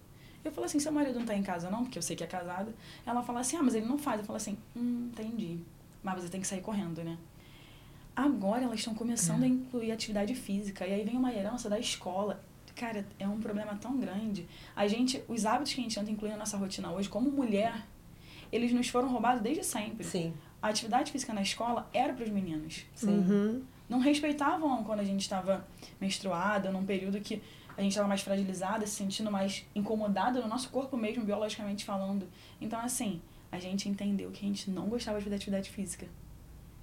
Eu 0.43 0.51
falo 0.51 0.65
assim: 0.65 0.79
seu 0.79 0.91
marido 0.91 1.19
não 1.19 1.25
tá 1.25 1.35
em 1.35 1.43
casa, 1.43 1.69
não? 1.69 1.83
Porque 1.83 1.97
eu 1.97 2.01
sei 2.03 2.15
que 2.15 2.23
é 2.23 2.27
casada. 2.27 2.73
Ela 3.05 3.21
fala 3.21 3.41
assim: 3.41 3.57
ah, 3.57 3.63
mas 3.63 3.75
ele 3.75 3.85
não 3.85 3.97
faz. 3.97 4.19
Eu 4.19 4.25
falo 4.25 4.37
assim: 4.37 4.57
hum, 4.75 5.09
entendi. 5.11 5.59
Mas 6.03 6.21
você 6.21 6.29
tem 6.29 6.41
que 6.41 6.47
sair 6.47 6.61
correndo, 6.61 7.03
né? 7.03 7.17
Agora 8.15 8.63
elas 8.63 8.79
estão 8.79 8.93
começando 8.93 9.43
é. 9.43 9.45
a 9.45 9.49
incluir 9.49 9.91
atividade 9.91 10.35
física. 10.35 10.85
E 10.85 10.93
aí 10.93 11.03
vem 11.03 11.15
uma 11.15 11.33
herança 11.33 11.69
da 11.69 11.79
escola 11.79 12.43
cara, 12.81 13.05
é 13.19 13.27
um 13.27 13.39
problema 13.39 13.75
tão 13.75 13.95
grande. 13.99 14.47
A 14.75 14.87
gente, 14.87 15.23
os 15.27 15.45
hábitos 15.45 15.71
que 15.71 15.79
a 15.79 15.83
gente 15.83 15.93
tenta 15.93 16.09
incluir 16.09 16.31
na 16.31 16.37
nossa 16.37 16.57
rotina 16.57 16.91
hoje, 16.91 17.07
como 17.07 17.29
mulher, 17.29 17.85
eles 18.51 18.73
nos 18.73 18.89
foram 18.89 19.07
roubados 19.07 19.43
desde 19.43 19.63
sempre. 19.63 20.03
Sim. 20.03 20.33
a 20.59 20.69
atividade 20.69 21.11
física 21.11 21.31
na 21.31 21.43
escola 21.43 21.87
era 21.93 22.11
para 22.11 22.23
os 22.23 22.31
meninos. 22.31 22.83
Sim. 22.95 23.19
Uhum. 23.19 23.63
Não 23.87 23.99
respeitavam 23.99 24.83
quando 24.83 24.99
a 24.99 25.03
gente 25.03 25.21
estava 25.21 25.65
menstruada, 25.99 26.71
num 26.71 26.83
período 26.83 27.21
que 27.21 27.41
a 27.77 27.81
gente 27.81 27.91
estava 27.91 28.07
mais 28.07 28.21
fragilizada, 28.21 28.85
se 28.87 28.93
sentindo 28.93 29.31
mais 29.31 29.63
incomodada 29.75 30.41
no 30.41 30.47
nosso 30.47 30.69
corpo 30.69 30.97
mesmo, 30.97 31.23
biologicamente 31.23 31.85
falando. 31.85 32.27
Então, 32.59 32.79
assim, 32.79 33.21
a 33.51 33.59
gente 33.59 33.87
entendeu 33.87 34.31
que 34.31 34.43
a 34.43 34.47
gente 34.47 34.71
não 34.71 34.87
gostava 34.87 35.19
de 35.19 35.25
fazer 35.25 35.35
atividade 35.35 35.69
física. 35.69 36.07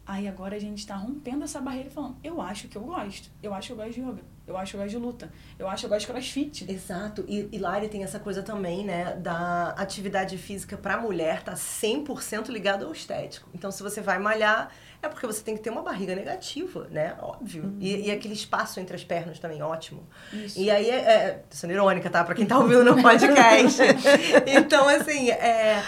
Aí 0.08 0.26
agora 0.26 0.56
a 0.56 0.58
gente 0.58 0.78
está 0.78 0.96
rompendo 0.96 1.44
essa 1.44 1.60
barreira 1.60 1.90
e 1.90 1.92
falando, 1.92 2.16
eu 2.24 2.40
acho 2.40 2.66
que 2.66 2.76
eu 2.76 2.80
gosto. 2.80 3.28
Eu 3.42 3.52
acho 3.52 3.66
que 3.66 3.72
eu 3.74 3.76
gosto 3.76 3.92
de 3.92 4.00
yoga. 4.00 4.22
Eu 4.46 4.56
acho 4.56 4.70
que 4.70 4.76
eu 4.76 4.80
gosto 4.80 4.90
de 4.90 4.96
luta. 4.96 5.32
Eu 5.58 5.68
acho 5.68 5.80
que 5.80 5.84
eu 5.84 5.90
gosto 5.90 6.06
de 6.06 6.12
crossfit. 6.12 6.72
Exato. 6.72 7.26
E, 7.28 7.46
e 7.52 7.58
Lari 7.58 7.88
tem 7.88 8.02
essa 8.02 8.18
coisa 8.18 8.42
também, 8.42 8.86
né, 8.86 9.16
da 9.16 9.74
atividade 9.76 10.38
física 10.38 10.78
pra 10.78 10.96
mulher 10.96 11.42
tá 11.42 11.52
100% 11.52 12.48
ligada 12.48 12.86
ao 12.86 12.92
estético. 12.92 13.50
Então, 13.52 13.70
se 13.70 13.82
você 13.82 14.00
vai 14.00 14.18
malhar, 14.18 14.70
é 15.02 15.08
porque 15.10 15.26
você 15.26 15.42
tem 15.42 15.54
que 15.54 15.62
ter 15.62 15.68
uma 15.68 15.82
barriga 15.82 16.14
negativa, 16.14 16.88
né? 16.90 17.14
Óbvio. 17.20 17.76
E, 17.78 18.06
e 18.06 18.10
aquele 18.10 18.32
espaço 18.32 18.80
entre 18.80 18.96
as 18.96 19.04
pernas 19.04 19.38
também, 19.38 19.60
ótimo. 19.60 20.08
Isso. 20.32 20.58
E 20.58 20.70
aí, 20.70 20.88
é, 20.88 20.96
é, 20.96 21.44
sendo 21.50 21.74
irônica, 21.74 22.08
tá? 22.08 22.24
Pra 22.24 22.34
quem 22.34 22.46
tá 22.46 22.58
ouvindo 22.58 22.82
no 22.82 23.02
podcast. 23.02 23.82
então, 24.48 24.88
assim, 24.88 25.28
é, 25.28 25.84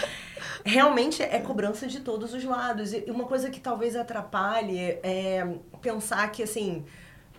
realmente 0.65 1.21
é 1.21 1.39
cobrança 1.39 1.87
de 1.87 1.99
todos 1.99 2.33
os 2.33 2.43
lados. 2.43 2.93
E 2.93 3.05
uma 3.09 3.25
coisa 3.25 3.49
que 3.49 3.59
talvez 3.59 3.95
atrapalhe 3.95 4.79
é 4.79 5.47
pensar 5.81 6.31
que, 6.31 6.43
assim, 6.43 6.85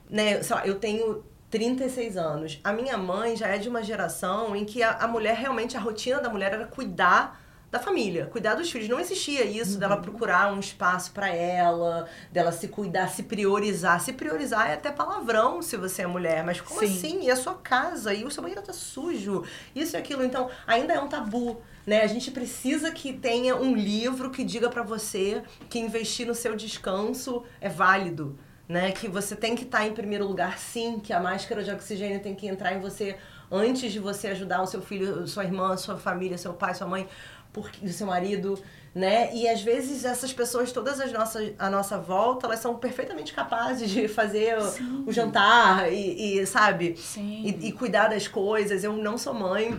né, 0.08 0.42
sei 0.42 0.56
lá, 0.56 0.66
eu 0.66 0.78
tenho 0.78 1.24
36 1.50 2.16
anos. 2.16 2.60
A 2.64 2.72
minha 2.72 2.96
mãe 2.96 3.36
já 3.36 3.48
é 3.48 3.58
de 3.58 3.68
uma 3.68 3.82
geração 3.82 4.56
em 4.56 4.64
que 4.64 4.82
a, 4.82 4.92
a 4.92 5.08
mulher, 5.08 5.36
realmente, 5.36 5.76
a 5.76 5.80
rotina 5.80 6.20
da 6.20 6.30
mulher 6.30 6.52
era 6.52 6.66
cuidar 6.66 7.41
da 7.72 7.78
família, 7.78 8.26
cuidar 8.26 8.54
dos 8.54 8.70
filhos. 8.70 8.86
Não 8.86 9.00
existia 9.00 9.44
isso 9.46 9.78
dela 9.78 9.96
procurar 9.96 10.52
um 10.52 10.60
espaço 10.60 11.10
para 11.10 11.28
ela, 11.28 12.06
dela 12.30 12.52
se 12.52 12.68
cuidar, 12.68 13.08
se 13.08 13.22
priorizar. 13.22 13.98
Se 13.98 14.12
priorizar 14.12 14.68
é 14.68 14.74
até 14.74 14.92
palavrão 14.92 15.62
se 15.62 15.78
você 15.78 16.02
é 16.02 16.06
mulher, 16.06 16.44
mas 16.44 16.60
como 16.60 16.78
Sim. 16.80 16.86
assim? 16.86 17.24
E 17.24 17.30
a 17.30 17.36
sua 17.36 17.54
casa? 17.54 18.12
E 18.12 18.24
o 18.24 18.30
seu 18.30 18.42
banheiro 18.42 18.60
tá 18.60 18.74
sujo? 18.74 19.42
Isso 19.74 19.96
e 19.96 19.98
aquilo. 19.98 20.22
Então, 20.22 20.50
ainda 20.66 20.92
é 20.92 21.00
um 21.00 21.08
tabu. 21.08 21.62
Né? 21.86 22.02
A 22.02 22.06
gente 22.06 22.30
precisa 22.30 22.92
que 22.92 23.14
tenha 23.14 23.56
um 23.56 23.74
livro 23.74 24.30
que 24.30 24.44
diga 24.44 24.68
para 24.68 24.82
você 24.82 25.42
que 25.70 25.78
investir 25.78 26.26
no 26.26 26.34
seu 26.34 26.54
descanso 26.54 27.42
é 27.58 27.70
válido. 27.70 28.38
Né? 28.68 28.92
Que 28.92 29.08
você 29.08 29.34
tem 29.34 29.54
que 29.56 29.64
estar 29.64 29.86
em 29.86 29.94
primeiro 29.94 30.26
lugar, 30.26 30.58
sim, 30.58 31.00
que 31.00 31.12
a 31.12 31.20
máscara 31.20 31.64
de 31.64 31.70
oxigênio 31.70 32.20
tem 32.20 32.34
que 32.34 32.46
entrar 32.46 32.74
em 32.74 32.80
você 32.80 33.16
antes 33.52 33.92
de 33.92 33.98
você 33.98 34.28
ajudar 34.28 34.62
o 34.62 34.66
seu 34.66 34.80
filho, 34.80 35.26
sua 35.28 35.44
irmã, 35.44 35.76
sua 35.76 35.98
família, 35.98 36.38
seu 36.38 36.54
pai, 36.54 36.74
sua 36.74 36.86
mãe, 36.86 37.06
porque, 37.52 37.86
seu 37.88 38.06
marido, 38.06 38.58
né? 38.94 39.34
E 39.34 39.48
às 39.48 39.62
vezes 39.62 40.04
essas 40.04 40.32
pessoas, 40.32 40.72
todas 40.72 41.00
as 41.00 41.12
nossas, 41.12 41.52
a 41.58 41.68
nossa 41.68 41.98
volta, 41.98 42.46
elas 42.46 42.60
são 42.60 42.76
perfeitamente 42.76 43.32
capazes 43.32 43.90
de 43.90 44.08
fazer 44.08 44.56
o, 44.58 45.08
o 45.08 45.12
jantar 45.12 45.92
e, 45.92 46.40
e, 46.40 46.46
sabe? 46.46 46.96
Sim. 46.96 47.42
E, 47.44 47.68
e 47.68 47.72
cuidar 47.72 48.08
das 48.08 48.26
coisas. 48.26 48.84
Eu 48.84 48.94
não 48.94 49.18
sou 49.18 49.34
mãe 49.34 49.78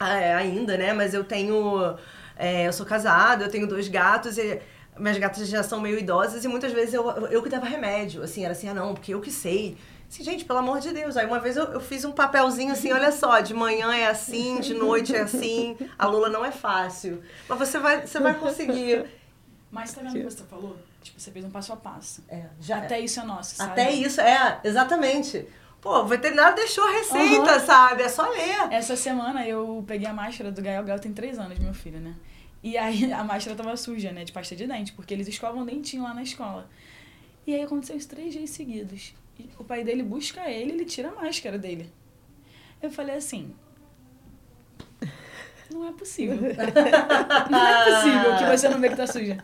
é, 0.00 0.34
ainda, 0.34 0.76
né? 0.76 0.92
Mas 0.92 1.14
eu 1.14 1.24
tenho. 1.24 1.96
é, 2.36 2.66
eu 2.66 2.72
sou 2.72 2.86
casada, 2.86 3.44
eu 3.44 3.50
tenho 3.50 3.66
dois 3.66 3.88
gatos 3.88 4.38
e 4.38 4.60
minhas 4.98 5.18
gatas 5.18 5.48
já 5.48 5.62
são 5.62 5.80
meio 5.80 5.98
idosas 5.98 6.44
e 6.44 6.48
muitas 6.48 6.72
vezes 6.72 6.94
eu, 6.94 7.08
eu 7.28 7.42
que 7.42 7.48
dava 7.48 7.66
remédio. 7.66 8.22
Assim, 8.22 8.44
era 8.44 8.52
assim, 8.52 8.68
ah, 8.68 8.74
não, 8.74 8.94
porque 8.94 9.14
eu 9.14 9.20
que 9.20 9.30
sei. 9.30 9.76
Assim, 10.12 10.24
gente, 10.24 10.44
pelo 10.44 10.58
amor 10.58 10.78
de 10.78 10.92
Deus. 10.92 11.16
Aí 11.16 11.24
uma 11.24 11.40
vez 11.40 11.56
eu, 11.56 11.64
eu 11.64 11.80
fiz 11.80 12.04
um 12.04 12.12
papelzinho 12.12 12.70
assim, 12.70 12.92
olha 12.92 13.10
só, 13.10 13.40
de 13.40 13.54
manhã 13.54 13.94
é 13.94 14.08
assim, 14.08 14.60
de 14.60 14.74
noite 14.74 15.16
é 15.16 15.22
assim. 15.22 15.74
A 15.98 16.06
Lula 16.06 16.28
não 16.28 16.44
é 16.44 16.52
fácil. 16.52 17.22
Mas 17.48 17.58
você 17.58 17.78
vai, 17.78 18.06
você 18.06 18.20
vai 18.20 18.34
conseguir. 18.34 19.06
Mas 19.70 19.94
tá 19.94 20.02
vendo 20.02 20.10
o 20.10 20.18
que 20.18 20.24
você 20.24 20.44
falou? 20.44 20.76
Tipo, 21.02 21.18
você 21.18 21.30
fez 21.30 21.42
um 21.42 21.50
passo 21.50 21.72
a 21.72 21.76
passo. 21.76 22.22
É, 22.28 22.44
já 22.60 22.76
Até 22.76 23.00
isso 23.00 23.20
é 23.20 23.24
nosso, 23.24 23.54
sabe? 23.54 23.70
Até 23.70 23.90
isso, 23.90 24.20
é, 24.20 24.60
exatamente. 24.62 25.46
Pô, 25.80 26.00
o 26.00 26.06
veterinário 26.06 26.56
deixou 26.56 26.86
a 26.86 26.92
receita, 26.92 27.50
Aham. 27.50 27.60
sabe? 27.60 28.02
É 28.02 28.08
só 28.10 28.28
ler. 28.28 28.70
Essa 28.70 28.94
semana 28.94 29.48
eu 29.48 29.82
peguei 29.86 30.06
a 30.06 30.12
máscara 30.12 30.52
do 30.52 30.60
Gael. 30.60 30.84
Gael 30.84 31.00
tem 31.00 31.14
três 31.14 31.38
anos, 31.38 31.58
meu 31.58 31.72
filho, 31.72 31.98
né? 31.98 32.14
E 32.62 32.76
aí 32.76 33.10
a 33.14 33.24
máscara 33.24 33.56
tava 33.56 33.74
suja, 33.78 34.12
né? 34.12 34.24
De 34.24 34.32
pasta 34.32 34.54
de 34.54 34.66
dente, 34.66 34.92
porque 34.92 35.14
eles 35.14 35.26
escovam 35.26 35.64
dentinho 35.64 36.02
lá 36.02 36.12
na 36.12 36.22
escola. 36.22 36.68
E 37.46 37.54
aí 37.54 37.62
aconteceu 37.62 37.96
isso 37.96 38.10
três 38.10 38.34
dias 38.34 38.50
seguidos. 38.50 39.14
O 39.58 39.64
pai 39.64 39.82
dele 39.84 40.02
busca 40.02 40.48
ele 40.50 40.72
ele 40.72 40.84
tira 40.84 41.08
a 41.08 41.12
máscara 41.14 41.58
dele. 41.58 41.92
Eu 42.80 42.90
falei 42.90 43.16
assim. 43.16 43.54
Não 45.70 45.88
é 45.88 45.92
possível. 45.92 46.36
Não 47.50 47.66
é 47.68 47.84
possível 47.84 48.36
que 48.36 48.44
você 48.56 48.68
não 48.68 48.78
vê 48.80 48.88
que 48.90 48.96
tá 48.96 49.06
suja. 49.06 49.42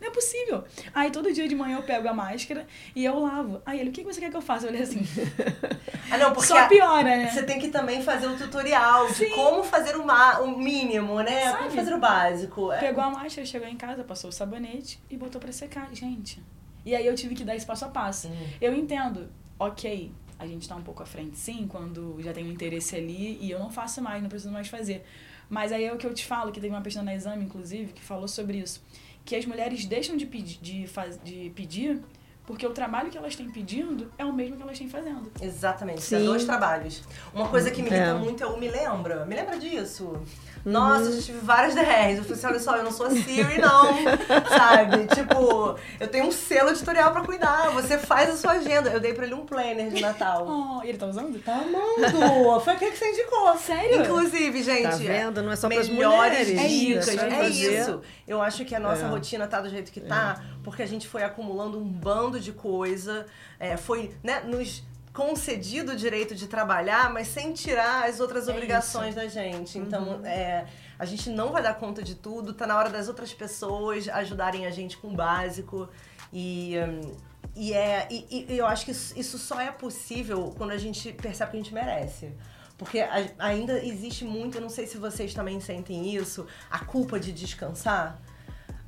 Não 0.00 0.08
é 0.08 0.10
possível. 0.10 0.64
Aí 0.94 1.10
todo 1.10 1.32
dia 1.32 1.46
de 1.48 1.54
manhã 1.54 1.76
eu 1.76 1.82
pego 1.82 2.08
a 2.08 2.14
máscara 2.14 2.66
e 2.94 3.04
eu 3.04 3.18
lavo. 3.18 3.60
Aí 3.66 3.80
ele, 3.80 3.90
o 3.90 3.92
que 3.92 4.02
você 4.02 4.20
quer 4.20 4.30
que 4.30 4.36
eu 4.36 4.40
faça? 4.42 4.66
Eu 4.66 4.70
falei 4.70 4.82
assim. 4.82 5.00
Ah, 6.08 6.18
não, 6.18 6.32
porque 6.32 6.46
Só 6.46 6.68
piora, 6.68 7.02
né? 7.02 7.28
Você 7.28 7.42
tem 7.42 7.58
que 7.58 7.66
também 7.68 8.00
fazer 8.00 8.28
o 8.28 8.36
tutorial 8.38 9.08
de 9.08 9.14
Sim. 9.14 9.30
como 9.30 9.64
fazer 9.64 9.96
o, 9.96 10.06
ma- 10.06 10.38
o 10.38 10.56
mínimo, 10.56 11.20
né? 11.20 11.50
Como 11.50 11.62
Sabe? 11.64 11.74
fazer 11.74 11.94
o 11.94 11.98
básico. 11.98 12.70
É. 12.70 12.78
Pegou 12.78 13.02
a 13.02 13.10
máscara, 13.10 13.44
chegou 13.44 13.66
em 13.66 13.76
casa, 13.76 14.04
passou 14.04 14.30
o 14.30 14.32
sabonete 14.32 15.00
e 15.10 15.16
botou 15.16 15.40
pra 15.40 15.50
secar, 15.50 15.92
gente. 15.92 16.40
E 16.86 16.94
aí 16.94 17.04
eu 17.04 17.16
tive 17.16 17.34
que 17.34 17.44
dar 17.44 17.56
esse 17.56 17.66
passo 17.66 17.84
a 17.84 17.88
passo. 17.88 18.28
Hum. 18.28 18.46
Eu 18.60 18.72
entendo, 18.72 19.28
ok, 19.58 20.12
a 20.38 20.46
gente 20.46 20.68
tá 20.68 20.76
um 20.76 20.82
pouco 20.82 21.02
à 21.02 21.06
frente 21.06 21.36
sim, 21.36 21.66
quando 21.66 22.16
já 22.20 22.32
tem 22.32 22.44
um 22.44 22.52
interesse 22.52 22.94
ali 22.94 23.38
e 23.40 23.50
eu 23.50 23.58
não 23.58 23.70
faço 23.70 24.00
mais, 24.00 24.22
não 24.22 24.28
preciso 24.28 24.52
mais 24.52 24.68
fazer. 24.68 25.04
Mas 25.50 25.72
aí 25.72 25.84
é 25.84 25.92
o 25.92 25.96
que 25.96 26.06
eu 26.06 26.14
te 26.14 26.24
falo, 26.24 26.52
que 26.52 26.60
teve 26.60 26.72
uma 26.72 26.80
pessoa 26.80 27.04
na 27.04 27.12
exame, 27.12 27.44
inclusive, 27.44 27.92
que 27.92 28.02
falou 28.02 28.28
sobre 28.28 28.58
isso. 28.58 28.84
Que 29.24 29.34
as 29.34 29.44
mulheres 29.44 29.84
deixam 29.84 30.16
de 30.16 30.26
pedir, 30.26 30.58
de 30.62 30.86
faz, 30.86 31.18
de 31.24 31.50
pedir 31.56 32.00
porque 32.46 32.66
o 32.66 32.70
trabalho 32.70 33.10
que 33.10 33.18
elas 33.18 33.34
têm 33.36 33.50
pedindo 33.50 34.10
é 34.16 34.24
o 34.24 34.32
mesmo 34.32 34.56
que 34.56 34.62
elas 34.62 34.78
têm 34.78 34.88
fazendo. 34.88 35.30
Exatamente, 35.40 36.00
Sim. 36.02 36.16
tem 36.16 36.24
dois 36.26 36.44
trabalhos. 36.44 37.02
Uma 37.34 37.48
coisa 37.48 37.70
que 37.70 37.82
me 37.82 37.88
irrita 37.88 38.04
É. 38.10 38.14
muito 38.14 38.42
é 38.42 38.46
o 38.46 38.56
me 38.58 38.68
lembra. 38.68 39.24
Me 39.26 39.34
lembra 39.34 39.58
disso? 39.58 40.04
Uhum. 40.04 40.24
Nossa, 40.72 41.04
eu 41.04 41.12
já 41.12 41.22
tive 41.22 41.38
várias 41.38 41.74
DRs. 41.74 42.18
Eu 42.18 42.24
falei 42.24 42.32
assim, 42.38 42.46
olha 42.48 42.58
só, 42.58 42.76
eu 42.76 42.82
não 42.82 42.90
sou 42.90 43.06
a 43.06 43.10
Siri, 43.10 43.60
não. 43.60 43.86
Sabe? 44.50 45.06
Tipo, 45.14 45.76
eu 46.00 46.08
tenho 46.08 46.26
um 46.26 46.32
selo 46.32 46.70
editorial 46.70 47.12
pra 47.12 47.22
cuidar. 47.22 47.70
Você 47.70 47.96
faz 47.98 48.30
a 48.30 48.36
sua 48.36 48.52
agenda. 48.52 48.90
Eu 48.90 48.98
dei 48.98 49.14
pra 49.14 49.24
ele 49.26 49.34
um 49.34 49.46
planner 49.46 49.90
de 49.90 50.00
Natal. 50.00 50.44
Oh, 50.76 50.82
e 50.84 50.88
ele 50.88 50.98
tá 50.98 51.06
usando? 51.06 51.38
Tá 51.38 51.54
amando! 51.54 52.60
Foi 52.60 52.72
aquele 52.74 52.90
que 52.90 52.98
você 52.98 53.10
indicou. 53.10 53.56
Sério? 53.56 54.02
Inclusive, 54.02 54.62
gente. 54.62 54.82
Tá 54.82 54.96
vendo? 54.96 55.42
Não 55.42 55.52
é 55.52 55.56
só 55.56 55.68
pras 55.68 55.88
melhores 55.88 56.48
mulheres. 56.48 56.64
É 56.64 56.68
dicas. 56.68 57.08
isso, 57.08 57.20
É, 57.20 57.40
é 57.40 57.48
isso. 57.48 58.00
Eu 58.26 58.42
acho 58.42 58.64
que 58.64 58.74
a 58.74 58.80
nossa 58.80 59.04
É. 59.04 59.08
rotina 59.08 59.46
tá 59.46 59.60
do 59.60 59.68
jeito 59.68 59.92
que 59.92 60.00
tá, 60.00 60.42
porque 60.66 60.82
a 60.82 60.86
gente 60.86 61.06
foi 61.06 61.22
acumulando 61.22 61.78
um 61.78 61.84
bando 61.84 62.40
de 62.40 62.50
coisa, 62.50 63.24
é, 63.56 63.76
foi, 63.76 64.12
né, 64.20 64.40
nos 64.40 64.82
concedido 65.12 65.92
o 65.92 65.96
direito 65.96 66.34
de 66.34 66.48
trabalhar, 66.48 67.08
mas 67.12 67.28
sem 67.28 67.52
tirar 67.52 68.08
as 68.08 68.18
outras 68.18 68.48
É 68.48 68.52
obrigações 68.52 69.14
da 69.14 69.28
gente. 69.28 69.78
Então, 69.78 70.26
é, 70.26 70.66
a 70.98 71.04
gente 71.04 71.30
não 71.30 71.52
vai 71.52 71.62
dar 71.62 71.74
conta 71.74 72.02
de 72.02 72.16
tudo, 72.16 72.52
tá 72.52 72.66
na 72.66 72.76
hora 72.76 72.90
das 72.90 73.06
outras 73.06 73.32
pessoas 73.32 74.08
ajudarem 74.08 74.66
a 74.66 74.70
gente 74.72 74.98
com 74.98 75.10
o 75.10 75.14
básico. 75.14 75.88
E, 76.32 76.74
hum, 76.76 77.14
e, 77.54 77.72
é, 77.72 78.08
e, 78.10 78.46
e 78.48 78.58
eu 78.58 78.66
acho 78.66 78.86
que 78.86 78.90
isso, 78.90 79.16
isso 79.16 79.38
só 79.38 79.60
é 79.60 79.70
possível 79.70 80.52
quando 80.58 80.72
a 80.72 80.78
gente 80.78 81.12
percebe 81.12 81.52
que 81.52 81.56
a 81.58 81.60
gente 81.62 81.72
merece. 81.72 82.32
Porque 82.76 82.98
ainda 83.38 83.78
existe 83.86 84.24
muito, 84.24 84.58
eu 84.58 84.62
não 84.62 84.68
sei 84.68 84.84
se 84.88 84.98
vocês 84.98 85.32
também 85.32 85.60
sentem 85.60 86.12
isso, 86.12 86.44
a 86.68 86.84
culpa 86.84 87.20
de 87.20 87.30
descansar. 87.30 88.20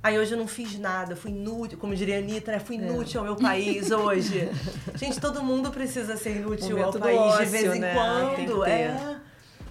Aí 0.02 0.16
hoje 0.18 0.32
eu 0.32 0.38
não 0.38 0.46
fiz 0.46 0.78
nada, 0.78 1.16
fui 1.16 1.30
inútil, 1.32 1.76
como 1.78 1.94
diria 1.94 2.16
a 2.16 2.18
Anitta, 2.18 2.52
né? 2.52 2.58
Fui 2.60 2.76
inútil 2.76 3.20
ao 3.20 3.26
meu 3.26 3.36
país 3.36 3.90
hoje. 3.90 4.48
Gente, 4.96 5.20
todo 5.20 5.42
mundo 5.42 5.70
precisa 5.72 6.16
ser 6.16 6.36
inútil 6.36 6.82
ao 6.84 6.92
país 6.92 7.18
de 7.20 7.24
ócio, 7.26 7.46
vez 7.50 7.74
em 7.76 7.80
né? 7.80 7.94
quando. 7.94 8.36
Tem 8.36 8.46
que 8.46 8.54
ter. 8.64 8.70
É. 8.70 9.18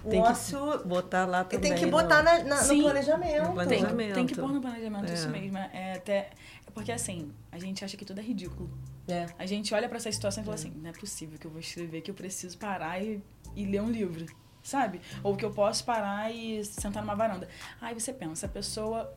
O 0.04 0.10
Tem 0.10 0.22
que 0.22 0.28
ócio. 0.28 0.84
botar 0.86 1.26
lá 1.26 1.40
E 1.40 1.44
também. 1.44 1.60
tem 1.60 1.74
que 1.74 1.84
no- 1.86 1.90
botar 1.90 2.22
na- 2.22 2.38
na- 2.44 2.56
no 2.56 2.62
Sim. 2.62 2.82
planejamento. 2.82 3.32
No 3.32 3.44
Tem, 3.66 3.78
planejamento. 3.80 4.14
tem 4.14 4.26
que 4.26 4.34
pôr 4.34 4.52
no 4.52 4.60
planejamento 4.60 5.10
É. 5.10 5.14
isso 5.14 5.28
mesmo. 5.28 5.58
É 5.58 5.94
até. 5.94 6.30
É 6.66 6.70
porque 6.72 6.92
assim, 6.92 7.32
a 7.50 7.58
gente 7.58 7.84
acha 7.84 7.96
que 7.96 8.04
tudo 8.04 8.20
é 8.20 8.22
ridículo. 8.22 8.70
É. 9.08 9.26
A 9.38 9.44
gente 9.46 9.74
olha 9.74 9.88
pra 9.88 9.96
essa 9.96 10.12
situação 10.12 10.42
e 10.42 10.44
fala 10.44 10.54
assim, 10.54 10.72
não 10.76 10.90
é 10.90 10.92
possível 10.92 11.38
que 11.38 11.46
eu 11.46 11.50
vou 11.50 11.58
escrever 11.60 12.02
que 12.02 12.10
eu 12.10 12.14
preciso 12.14 12.56
parar 12.58 13.02
e, 13.02 13.22
e 13.56 13.64
ler 13.64 13.80
um 13.82 13.90
livro, 13.90 14.24
sabe? 14.62 15.00
Ou 15.22 15.34
que 15.34 15.44
eu 15.44 15.50
posso 15.50 15.82
parar 15.84 16.30
e 16.30 16.62
sentar 16.64 17.02
numa 17.02 17.14
varanda. 17.16 17.48
Aí 17.80 17.92
você 17.94 18.12
pensa, 18.12 18.46
a 18.46 18.48
pessoa 18.48 19.12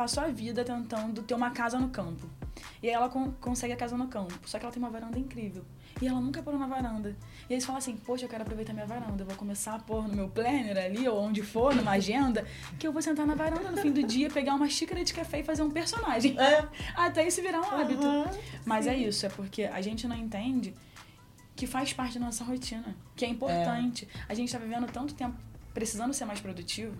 passou 0.00 0.22
a 0.22 0.28
vida 0.28 0.64
tentando 0.64 1.22
ter 1.22 1.34
uma 1.34 1.50
casa 1.50 1.78
no 1.78 1.90
campo. 1.90 2.26
E 2.82 2.88
aí 2.88 2.94
ela 2.94 3.10
con- 3.10 3.32
consegue 3.38 3.74
a 3.74 3.76
casa 3.76 3.98
no 3.98 4.08
campo, 4.08 4.32
só 4.46 4.58
que 4.58 4.64
ela 4.64 4.72
tem 4.72 4.82
uma 4.82 4.88
varanda 4.88 5.18
incrível. 5.18 5.62
E 6.00 6.06
ela 6.06 6.18
nunca 6.18 6.42
parou 6.42 6.58
na 6.58 6.66
varanda. 6.66 7.14
E 7.50 7.52
aí 7.52 7.60
você 7.60 7.66
fala 7.66 7.76
assim, 7.80 7.94
poxa, 7.98 8.24
eu 8.24 8.28
quero 8.30 8.40
aproveitar 8.42 8.72
minha 8.72 8.86
varanda. 8.86 9.22
Eu 9.22 9.26
vou 9.26 9.36
começar 9.36 9.74
a 9.74 9.78
pôr 9.78 10.08
no 10.08 10.16
meu 10.16 10.26
planner 10.30 10.78
ali, 10.78 11.06
ou 11.06 11.20
onde 11.20 11.42
for, 11.42 11.74
numa 11.74 11.90
agenda, 11.90 12.46
que 12.78 12.86
eu 12.86 12.92
vou 12.94 13.02
sentar 13.02 13.26
na 13.26 13.34
varanda 13.34 13.70
no 13.70 13.76
fim 13.76 13.92
do 13.92 14.02
dia, 14.02 14.30
pegar 14.30 14.54
uma 14.54 14.70
xícara 14.70 15.04
de 15.04 15.12
café 15.12 15.40
e 15.40 15.44
fazer 15.44 15.62
um 15.62 15.70
personagem. 15.70 16.34
É. 16.40 16.66
Até 16.96 17.26
isso 17.28 17.42
virar 17.42 17.60
um 17.60 17.70
hábito. 17.78 18.02
Aham, 18.02 18.30
Mas 18.64 18.86
é 18.86 18.96
isso, 18.96 19.26
é 19.26 19.28
porque 19.28 19.64
a 19.64 19.82
gente 19.82 20.08
não 20.08 20.16
entende 20.16 20.74
que 21.54 21.66
faz 21.66 21.92
parte 21.92 22.18
da 22.18 22.24
nossa 22.24 22.42
rotina, 22.42 22.96
que 23.14 23.26
é 23.26 23.28
importante. 23.28 24.08
A 24.26 24.32
gente 24.32 24.50
tá 24.50 24.58
vivendo 24.58 24.90
tanto 24.90 25.12
tempo 25.12 25.36
precisando 25.74 26.14
ser 26.14 26.24
mais 26.24 26.40
produtivo 26.40 26.96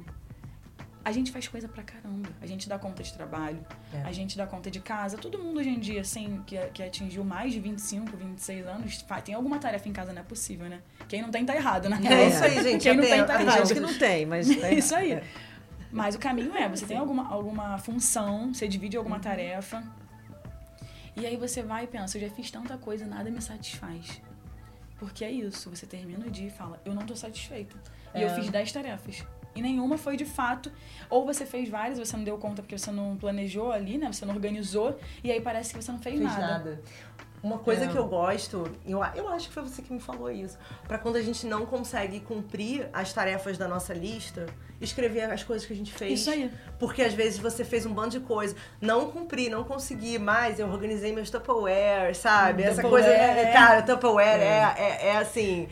a 1.04 1.12
gente 1.12 1.32
faz 1.32 1.48
coisa 1.48 1.66
pra 1.68 1.82
caramba. 1.82 2.28
A 2.40 2.46
gente 2.46 2.68
dá 2.68 2.78
conta 2.78 3.02
de 3.02 3.12
trabalho, 3.12 3.64
É. 3.92 4.02
a 4.02 4.12
gente 4.12 4.36
dá 4.36 4.46
conta 4.46 4.70
de 4.70 4.80
casa. 4.80 5.16
Todo 5.16 5.38
mundo 5.38 5.58
hoje 5.58 5.70
em 5.70 5.78
dia, 5.78 6.00
assim, 6.02 6.42
que, 6.46 6.56
que 6.68 6.82
atingiu 6.82 7.24
mais 7.24 7.52
de 7.52 7.60
25, 7.60 8.16
26 8.16 8.66
anos, 8.66 9.00
fa- 9.08 9.20
tem 9.20 9.34
alguma 9.34 9.58
tarefa 9.58 9.88
em 9.88 9.92
casa, 9.92 10.12
não 10.12 10.20
é 10.20 10.24
possível, 10.24 10.68
né? 10.68 10.80
Quem 11.08 11.22
não 11.22 11.30
tem 11.30 11.44
tá 11.46 11.54
errado, 11.56 11.88
né? 11.88 11.98
É 12.04 12.28
isso 12.28 12.44
aí, 12.44 12.54
gente. 12.62 12.82
Quem 12.82 12.94
não 12.96 13.02
Tem- 13.02 13.12
tem 13.12 13.26
tá 13.26 13.36
Tem 13.38 13.46
errado. 13.46 13.58
gente 13.66 13.74
que 13.74 13.80
não 13.80 13.98
tem, 13.98 14.26
mas... 14.26 14.56
tá 14.56 14.70
Isso 14.72 14.94
aí. 14.94 15.12
errado. 15.12 15.24
Mas 15.92 16.14
o 16.14 16.18
caminho 16.18 16.54
é, 16.56 16.68
você 16.68 16.86
tem 16.86 16.96
alguma, 16.96 17.26
alguma 17.28 17.76
função, 17.78 18.54
você 18.54 18.68
divide 18.68 18.96
alguma 18.96 19.16
Uhum. 19.16 19.22
tarefa. 19.22 19.82
E 21.16 21.26
aí 21.26 21.36
você 21.36 21.62
vai 21.62 21.84
e 21.84 21.86
pensa, 21.86 22.16
eu 22.16 22.22
já 22.22 22.30
fiz 22.30 22.50
tanta 22.50 22.78
coisa, 22.78 23.04
nada 23.06 23.28
me 23.30 23.42
satisfaz. 23.42 24.20
Porque 24.98 25.24
é 25.24 25.30
isso, 25.32 25.68
você 25.70 25.86
termina 25.86 26.26
o 26.26 26.30
dia 26.30 26.46
e 26.46 26.50
fala, 26.50 26.80
eu 26.84 26.94
não 26.94 27.02
tô 27.02 27.16
satisfeita. 27.16 27.74
E 28.14 28.22
eu 28.22 28.28
É. 28.28 28.34
fiz 28.34 28.48
10 28.50 28.70
tarefas. 28.70 29.24
E 29.60 29.62
nenhuma 29.62 29.98
foi 29.98 30.16
de 30.16 30.24
fato. 30.24 30.72
Ou 31.10 31.26
você 31.26 31.44
fez 31.44 31.68
várias, 31.68 31.98
você 31.98 32.16
não 32.16 32.24
deu 32.24 32.38
conta 32.38 32.62
porque 32.62 32.78
você 32.78 32.90
não 32.90 33.14
planejou 33.16 33.70
ali, 33.70 33.98
né? 33.98 34.10
Você 34.10 34.24
não 34.24 34.34
organizou. 34.34 34.98
E 35.22 35.30
aí 35.30 35.38
parece 35.40 35.74
que 35.74 35.82
você 35.82 35.92
não 35.92 35.98
fez, 35.98 36.16
Fiz 36.16 36.24
nada. 36.24 36.46
nada. 36.46 36.82
Uma 37.42 37.58
coisa 37.58 37.84
É. 37.84 37.88
que 37.88 37.96
eu 37.96 38.06
gosto, 38.06 38.70
eu, 38.86 39.02
eu 39.14 39.28
acho 39.28 39.48
que 39.48 39.54
foi 39.54 39.62
você 39.62 39.80
que 39.82 39.90
me 39.92 40.00
falou 40.00 40.30
isso, 40.30 40.58
pra 40.86 40.98
quando 40.98 41.16
a 41.16 41.22
gente 41.22 41.46
não 41.46 41.64
consegue 41.64 42.20
cumprir 42.20 42.86
as 42.92 43.14
tarefas 43.14 43.56
da 43.56 43.66
nossa 43.66 43.94
lista, 43.94 44.44
escrever 44.78 45.22
as 45.30 45.42
coisas 45.42 45.66
que 45.66 45.72
a 45.72 45.76
gente 45.76 45.90
fez. 45.92 46.20
Isso 46.20 46.30
aí. 46.30 46.50
Porque 46.78 47.00
às 47.02 47.14
vezes 47.14 47.38
você 47.38 47.64
fez 47.64 47.84
um 47.86 47.92
bando 47.94 48.10
de 48.10 48.20
coisa, 48.20 48.54
não 48.80 49.10
cumpri, 49.10 49.48
não 49.48 49.64
consegui, 49.64 50.18
mas 50.18 50.58
eu 50.58 50.68
organizei 50.68 51.12
meus 51.14 51.30
Tupperware, 51.30 52.14
sabe? 52.14 52.62
Essa 52.62 52.82
Tupperware, 52.82 53.04
coisa, 53.04 53.08
é, 53.10 53.42
é. 53.42 53.52
cara, 53.52 53.82
Tupperware 53.82 54.40
é, 54.40 54.74
é, 54.76 55.06
é 55.08 55.16
assim. 55.16 55.66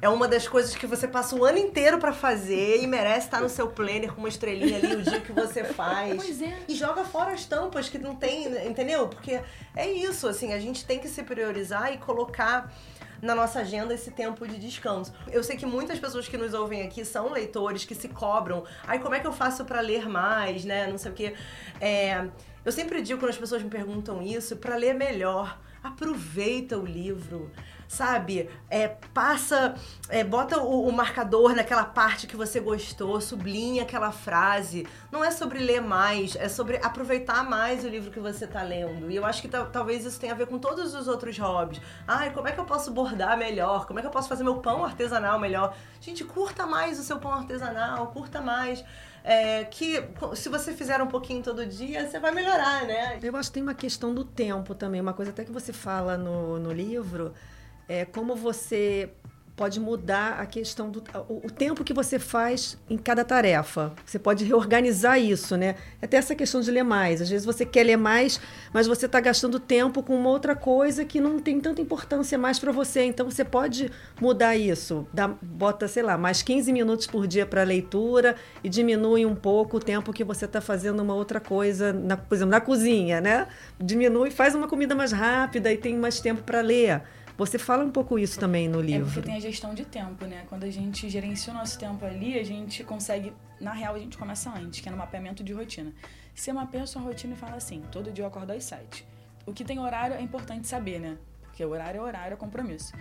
É 0.00 0.08
uma 0.08 0.28
das 0.28 0.46
coisas 0.46 0.76
que 0.76 0.86
você 0.86 1.08
passa 1.08 1.34
o 1.34 1.44
ano 1.44 1.58
inteiro 1.58 1.98
pra 1.98 2.12
fazer 2.12 2.80
e 2.80 2.86
merece 2.86 3.26
estar 3.26 3.40
no 3.40 3.48
seu 3.48 3.68
planner 3.68 4.12
com 4.12 4.20
uma 4.20 4.28
estrelinha 4.28 4.78
ali 4.78 4.94
o 4.94 5.02
dia 5.02 5.20
que 5.20 5.32
você 5.32 5.64
faz. 5.74 6.14
Pois 6.14 6.40
é. 6.40 6.56
E 6.68 6.74
joga 6.74 7.04
fora 7.04 7.32
as 7.32 7.44
tampas 7.44 7.88
que 7.88 7.98
não 7.98 8.14
tem, 8.14 8.46
entendeu? 8.66 9.08
Porque 9.08 9.40
é 9.74 9.90
isso, 9.90 10.28
assim, 10.28 10.52
a 10.52 10.58
gente 10.60 10.84
tem 10.84 11.00
que 11.00 11.08
se 11.08 11.22
priorizar 11.24 11.92
e 11.92 11.98
colocar 11.98 12.72
na 13.20 13.34
nossa 13.34 13.60
agenda 13.60 13.92
esse 13.92 14.12
tempo 14.12 14.46
de 14.46 14.56
descanso. 14.56 15.12
Eu 15.32 15.42
sei 15.42 15.56
que 15.56 15.66
muitas 15.66 15.98
pessoas 15.98 16.28
que 16.28 16.36
nos 16.36 16.54
ouvem 16.54 16.82
aqui 16.82 17.04
são 17.04 17.32
leitores 17.32 17.84
que 17.84 17.94
se 17.94 18.08
cobram. 18.08 18.64
Ai, 18.86 19.00
como 19.00 19.16
é 19.16 19.20
que 19.20 19.26
eu 19.26 19.32
faço 19.32 19.64
pra 19.64 19.80
ler 19.80 20.08
mais, 20.08 20.64
né? 20.64 20.86
Não 20.86 20.98
sei 20.98 21.10
o 21.10 21.14
quê. 21.14 21.34
É, 21.80 22.28
eu 22.64 22.70
sempre 22.70 23.02
digo 23.02 23.18
quando 23.18 23.30
as 23.30 23.38
pessoas 23.38 23.62
me 23.62 23.68
perguntam 23.68 24.22
isso, 24.22 24.56
pra 24.56 24.76
ler 24.76 24.94
melhor, 24.94 25.58
aproveita 25.82 26.78
o 26.78 26.84
livro. 26.84 27.50
Sabe? 27.88 28.50
É, 28.68 28.86
passa, 29.14 29.74
é, 30.10 30.22
bota 30.22 30.60
o, 30.60 30.86
o 30.86 30.92
marcador 30.92 31.54
naquela 31.54 31.84
parte 31.84 32.26
que 32.26 32.36
você 32.36 32.60
gostou, 32.60 33.18
sublinha 33.18 33.82
aquela 33.82 34.12
frase. 34.12 34.86
Não 35.10 35.24
é 35.24 35.30
sobre 35.30 35.58
ler 35.58 35.80
mais, 35.80 36.36
é 36.36 36.50
sobre 36.50 36.76
aproveitar 36.82 37.42
mais 37.48 37.84
o 37.84 37.88
livro 37.88 38.10
que 38.10 38.20
você 38.20 38.46
tá 38.46 38.62
lendo. 38.62 39.10
E 39.10 39.16
eu 39.16 39.24
acho 39.24 39.40
que 39.40 39.48
tal- 39.48 39.70
talvez 39.70 40.04
isso 40.04 40.20
tenha 40.20 40.34
a 40.34 40.36
ver 40.36 40.46
com 40.46 40.58
todos 40.58 40.94
os 40.94 41.08
outros 41.08 41.38
hobbies. 41.38 41.80
Ai, 42.06 42.30
como 42.32 42.46
é 42.46 42.52
que 42.52 42.60
eu 42.60 42.66
posso 42.66 42.90
bordar 42.90 43.38
melhor? 43.38 43.86
Como 43.86 43.98
é 43.98 44.02
que 44.02 44.08
eu 44.08 44.12
posso 44.12 44.28
fazer 44.28 44.44
meu 44.44 44.56
pão 44.58 44.84
artesanal 44.84 45.38
melhor? 45.38 45.74
Gente, 45.98 46.24
curta 46.24 46.66
mais 46.66 46.98
o 47.00 47.02
seu 47.02 47.18
pão 47.18 47.32
artesanal, 47.32 48.08
curta 48.08 48.42
mais. 48.42 48.84
É, 49.24 49.64
que 49.64 50.02
se 50.34 50.48
você 50.50 50.72
fizer 50.72 51.00
um 51.02 51.06
pouquinho 51.06 51.42
todo 51.42 51.64
dia, 51.66 52.06
você 52.08 52.18
vai 52.20 52.32
melhorar, 52.32 52.84
né? 52.86 53.18
Eu 53.22 53.34
acho 53.36 53.48
que 53.50 53.54
tem 53.54 53.62
uma 53.62 53.74
questão 53.74 54.14
do 54.14 54.24
tempo 54.24 54.74
também. 54.74 55.00
Uma 55.00 55.12
coisa 55.14 55.30
até 55.30 55.42
que 55.44 55.50
você 55.52 55.72
fala 55.72 56.16
no, 56.18 56.58
no 56.58 56.72
livro 56.72 57.32
é 57.88 58.04
como 58.04 58.36
você 58.36 59.10
pode 59.58 59.80
mudar 59.80 60.38
a 60.38 60.46
questão 60.46 60.88
do 60.88 61.02
o, 61.28 61.50
tempo 61.50 61.82
que 61.82 61.92
você 61.92 62.16
faz 62.16 62.78
em 62.88 62.96
cada 62.96 63.24
tarefa. 63.24 63.92
Você 64.06 64.16
pode 64.16 64.44
reorganizar 64.44 65.20
isso, 65.20 65.56
né? 65.56 65.74
Até 66.00 66.16
essa 66.16 66.32
questão 66.36 66.60
de 66.60 66.70
ler 66.70 66.84
mais. 66.84 67.20
Às 67.20 67.28
vezes 67.28 67.44
você 67.44 67.66
quer 67.66 67.82
ler 67.82 67.96
mais, 67.96 68.40
mas 68.72 68.86
você 68.86 69.06
está 69.06 69.18
gastando 69.18 69.58
tempo 69.58 70.00
com 70.00 70.14
uma 70.14 70.30
outra 70.30 70.54
coisa 70.54 71.04
que 71.04 71.20
não 71.20 71.40
tem 71.40 71.58
tanta 71.60 71.82
importância 71.82 72.38
mais 72.38 72.60
para 72.60 72.70
você. 72.70 73.02
Então 73.02 73.28
você 73.28 73.44
pode 73.44 73.90
mudar 74.20 74.56
isso. 74.56 75.04
Dá, 75.12 75.26
bota, 75.26 75.88
sei 75.88 76.04
lá, 76.04 76.16
mais 76.16 76.40
15 76.40 76.72
minutos 76.72 77.08
por 77.08 77.26
dia 77.26 77.44
para 77.44 77.64
leitura 77.64 78.36
e 78.62 78.68
diminui 78.68 79.26
um 79.26 79.34
pouco 79.34 79.78
o 79.78 79.80
tempo 79.80 80.12
que 80.12 80.22
você 80.22 80.44
está 80.44 80.60
fazendo 80.60 81.00
uma 81.02 81.14
outra 81.14 81.40
coisa, 81.40 81.92
na, 81.92 82.16
por 82.16 82.36
exemplo, 82.36 82.52
na 82.52 82.60
cozinha, 82.60 83.20
né? 83.20 83.48
Diminui, 83.80 84.30
faz 84.30 84.54
uma 84.54 84.68
comida 84.68 84.94
mais 84.94 85.10
rápida 85.10 85.72
e 85.72 85.76
tem 85.76 85.96
mais 85.96 86.20
tempo 86.20 86.44
para 86.44 86.60
ler. 86.60 87.02
Você 87.38 87.56
fala 87.56 87.84
um 87.84 87.90
pouco 87.92 88.18
isso 88.18 88.38
também 88.38 88.68
no 88.68 88.80
É 88.80 88.82
livro. 88.82 89.04
porque 89.06 89.22
tem 89.22 89.36
a 89.36 89.40
gestão 89.40 89.72
de 89.72 89.84
tempo, 89.84 90.26
né? 90.26 90.44
Quando 90.48 90.64
a 90.64 90.70
gente 90.70 91.08
gerencia 91.08 91.52
o 91.52 91.56
nosso 91.56 91.78
tempo 91.78 92.04
ali, 92.04 92.36
a 92.36 92.42
gente 92.42 92.82
consegue. 92.82 93.32
Na 93.60 93.72
real, 93.72 93.94
a 93.94 93.98
gente 93.98 94.18
começa 94.18 94.50
antes, 94.50 94.80
que 94.80 94.88
é 94.88 94.92
no 94.92 94.98
mapeamento 94.98 95.44
de 95.44 95.52
rotina. 95.52 95.92
Você 96.34 96.52
mapeia 96.52 96.82
a 96.82 96.86
sua 96.86 97.00
rotina 97.00 97.34
e 97.34 97.36
fala 97.36 97.54
assim: 97.54 97.80
todo 97.92 98.10
dia 98.10 98.24
eu 98.24 98.28
acordo 98.28 98.50
às 98.52 98.64
sete. 98.64 99.06
O 99.46 99.52
que 99.52 99.64
tem 99.64 99.78
horário 99.78 100.16
é 100.16 100.20
importante 100.20 100.66
saber, 100.66 100.98
né? 100.98 101.16
Porque 101.44 101.64
horário 101.64 101.98
é 101.98 102.02
horário, 102.02 102.34
é 102.34 102.36
compromisso. 102.36 102.92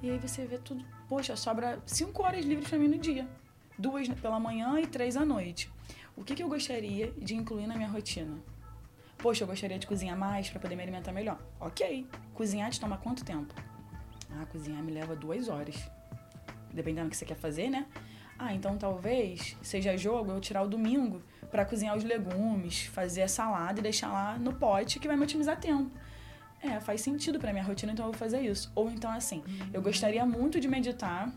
E 0.00 0.10
aí 0.10 0.18
você 0.18 0.44
vê 0.46 0.58
tudo. 0.58 0.84
Poxa, 1.08 1.34
sobra 1.34 1.80
cinco 1.84 2.22
horas 2.22 2.44
livres 2.44 2.68
pra 2.68 2.78
mim 2.78 2.86
no 2.88 2.98
dia: 2.98 3.26
duas 3.76 4.08
pela 4.08 4.38
manhã 4.38 4.78
e 4.80 4.86
três 4.86 5.16
à 5.16 5.24
noite. 5.24 5.68
O 6.16 6.22
que, 6.22 6.36
que 6.36 6.42
eu 6.42 6.48
gostaria 6.48 7.12
de 7.18 7.34
incluir 7.34 7.66
na 7.66 7.74
minha 7.74 7.88
rotina? 7.88 8.36
Poxa, 9.18 9.42
eu 9.42 9.48
gostaria 9.48 9.78
de 9.78 9.86
cozinhar 9.88 10.16
mais 10.16 10.48
para 10.50 10.60
poder 10.60 10.76
me 10.76 10.82
alimentar 10.82 11.10
melhor. 11.12 11.38
Ok. 11.58 12.06
Cozinhar 12.34 12.70
te 12.70 12.78
toma 12.80 12.96
quanto 12.96 13.24
tempo? 13.24 13.52
Ah, 14.38 14.46
cozinhar 14.46 14.82
me 14.82 14.92
leva 14.92 15.14
duas 15.14 15.48
horas. 15.48 15.76
Dependendo 16.72 17.08
do 17.08 17.10
que 17.10 17.16
você 17.16 17.24
quer 17.24 17.36
fazer, 17.36 17.68
né? 17.68 17.86
Ah, 18.38 18.54
então 18.54 18.76
talvez 18.76 19.56
seja 19.62 19.96
jogo 19.96 20.32
eu 20.32 20.40
tirar 20.40 20.62
o 20.62 20.68
domingo 20.68 21.22
para 21.50 21.64
cozinhar 21.64 21.96
os 21.96 22.02
legumes, 22.02 22.86
fazer 22.86 23.22
a 23.22 23.28
salada 23.28 23.78
e 23.78 23.82
deixar 23.82 24.10
lá 24.10 24.38
no 24.38 24.54
pote 24.54 24.98
que 24.98 25.06
vai 25.06 25.16
me 25.16 25.22
otimizar 25.22 25.60
tempo. 25.60 25.90
É, 26.60 26.80
faz 26.80 27.00
sentido 27.00 27.38
pra 27.38 27.52
minha 27.52 27.64
rotina, 27.64 27.92
então 27.92 28.06
eu 28.06 28.12
vou 28.12 28.18
fazer 28.18 28.40
isso. 28.40 28.70
Ou 28.74 28.90
então 28.90 29.10
assim, 29.10 29.42
eu 29.72 29.82
gostaria 29.82 30.24
muito 30.24 30.58
de 30.58 30.68
meditar. 30.68 31.32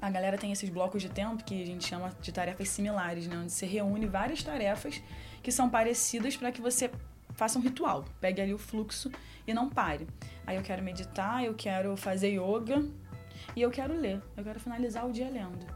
A 0.00 0.10
galera 0.10 0.38
tem 0.38 0.50
esses 0.50 0.68
blocos 0.68 1.02
de 1.02 1.08
tempo 1.08 1.42
que 1.44 1.62
a 1.62 1.66
gente 1.66 1.86
chama 1.86 2.10
de 2.20 2.32
tarefas 2.32 2.68
similares, 2.68 3.26
né? 3.26 3.36
Onde 3.36 3.52
você 3.52 3.66
reúne 3.66 4.06
várias 4.06 4.42
tarefas 4.42 5.02
que 5.42 5.52
são 5.52 5.68
parecidas 5.68 6.36
para 6.36 6.50
que 6.52 6.60
você 6.60 6.90
faça 7.34 7.58
um 7.58 7.62
ritual. 7.62 8.04
Pegue 8.20 8.40
ali 8.40 8.52
o 8.52 8.58
fluxo 8.58 9.10
e 9.50 9.54
não 9.54 9.68
pare. 9.68 10.06
Aí 10.46 10.56
eu 10.56 10.62
quero 10.62 10.82
meditar, 10.82 11.44
eu 11.44 11.54
quero 11.54 11.96
fazer 11.96 12.28
yoga 12.28 12.84
e 13.54 13.62
eu 13.62 13.70
quero 13.70 13.94
ler. 13.94 14.20
Eu 14.36 14.44
quero 14.44 14.60
finalizar 14.60 15.06
o 15.06 15.12
dia 15.12 15.28
lendo. 15.28 15.66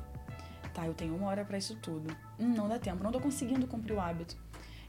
Tá, 0.72 0.86
eu 0.86 0.94
tenho 0.94 1.14
uma 1.14 1.28
hora 1.28 1.44
para 1.44 1.56
isso 1.56 1.76
tudo. 1.76 2.14
Hum, 2.38 2.54
não 2.54 2.68
dá 2.68 2.78
tempo, 2.78 3.02
não 3.02 3.12
tô 3.12 3.20
conseguindo 3.20 3.66
cumprir 3.66 3.94
o 3.94 4.00
hábito. 4.00 4.36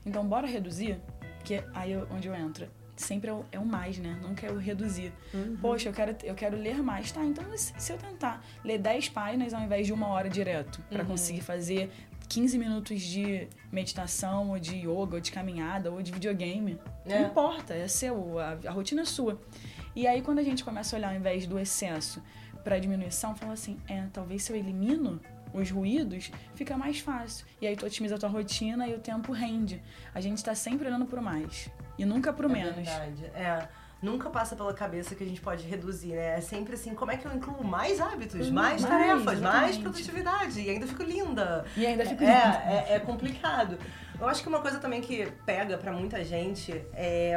Então 0.05 0.25
bora 0.25 0.47
reduzir, 0.47 0.99
que 1.43 1.63
aí 1.73 1.93
é 1.93 2.07
onde 2.11 2.27
eu 2.27 2.35
entro. 2.35 2.67
Sempre 2.95 3.29
é 3.29 3.33
o, 3.33 3.45
é 3.51 3.59
mais, 3.59 3.97
né? 3.97 4.17
Nunca 4.21 4.47
é 4.47 4.51
o 4.51 4.57
reduzir. 4.57 5.11
Poxa, 5.61 5.89
eu 5.89 5.93
quero, 5.93 6.15
eu 6.23 6.33
quero 6.33 6.55
ler 6.55 6.81
mais. 6.81 7.11
Tá, 7.11 7.23
então 7.23 7.43
se 7.55 7.91
eu 7.91 7.97
tentar 7.97 8.43
ler 8.63 8.77
10 8.77 9.09
páginas 9.09 9.53
ao 9.53 9.61
invés 9.61 9.85
de 9.85 9.93
uma 9.93 10.07
hora 10.07 10.29
direto, 10.29 10.81
para 10.89 11.03
conseguir 11.03 11.41
fazer 11.41 11.91
15 12.27 12.57
minutos 12.57 13.01
de 13.01 13.47
meditação, 13.71 14.49
ou 14.51 14.59
de 14.59 14.75
yoga, 14.77 15.15
ou 15.15 15.19
de 15.19 15.31
caminhada, 15.31 15.91
ou 15.91 16.01
de 16.01 16.11
videogame. 16.11 16.79
É. 17.05 17.19
Não 17.19 17.27
importa, 17.27 17.73
é 17.73 17.87
seu, 17.87 18.39
a, 18.39 18.57
a 18.67 18.71
rotina 18.71 19.01
é 19.01 19.05
sua. 19.05 19.39
E 19.95 20.05
aí, 20.07 20.21
quando 20.21 20.39
a 20.39 20.43
gente 20.43 20.63
começa 20.63 20.95
a 20.95 20.99
olhar 20.99 21.09
ao 21.09 21.15
invés 21.15 21.45
do 21.47 21.57
excesso 21.57 22.21
para 22.63 22.77
diminuição, 22.79 23.35
fala 23.35 23.53
assim: 23.53 23.77
é, 23.87 24.05
talvez 24.11 24.43
se 24.43 24.51
eu 24.51 24.57
elimino 24.57 25.21
os 25.53 25.71
ruídos, 25.71 26.31
fica 26.53 26.77
mais 26.77 26.99
fácil. 26.99 27.45
E 27.61 27.67
aí 27.67 27.75
tu 27.77 27.85
otimiza 27.85 28.15
a 28.15 28.17
tua 28.17 28.27
rotina 28.29 28.87
e 28.87 28.93
o 28.93 28.99
tempo 28.99 29.31
rende. 29.31 29.81
A 30.13 30.19
gente 30.19 30.43
tá 30.43 30.53
sempre 30.53 30.87
olhando 30.87 31.05
pro 31.05 31.21
mais 31.21 31.69
e 31.97 32.03
nunca 32.03 32.33
pro 32.33 32.49
É 32.49 32.53
menos. 32.53 32.75
verdade. 32.75 33.25
É. 33.33 33.67
Nunca 34.01 34.29
passa 34.29 34.55
pela 34.55 34.73
cabeça 34.73 35.15
que 35.15 35.23
a 35.23 35.27
gente 35.27 35.41
pode 35.41 35.65
reduzir, 35.65 36.09
né? 36.13 36.37
É 36.37 36.41
sempre 36.41 36.75
assim, 36.75 36.93
como 36.93 37.11
é 37.11 37.17
que 37.17 37.25
eu 37.25 37.33
incluo 37.33 37.63
mais 37.63 37.99
hábitos, 37.99 38.49
Hum, 38.49 38.53
mais, 38.53 38.81
mais, 38.81 38.83
tarefas, 38.83 39.23
mais 39.23 39.39
exatamente. 39.39 39.79
produtividade? 39.79 40.61
E 40.61 40.69
ainda 40.69 40.85
fico 40.85 41.01
linda. 41.03 41.65
E 41.75 41.85
ainda 41.85 42.05
fica 42.05 42.23
É, 42.23 42.85
é, 42.89 42.95
é 42.95 42.99
complicado. 42.99 43.77
Eu 44.19 44.27
acho 44.27 44.43
que 44.43 44.47
uma 44.49 44.59
coisa 44.61 44.79
também 44.79 45.01
que 45.01 45.25
pega 45.45 45.77
pra 45.77 45.91
muita 45.91 46.23
gente 46.23 46.71
é 46.93 47.33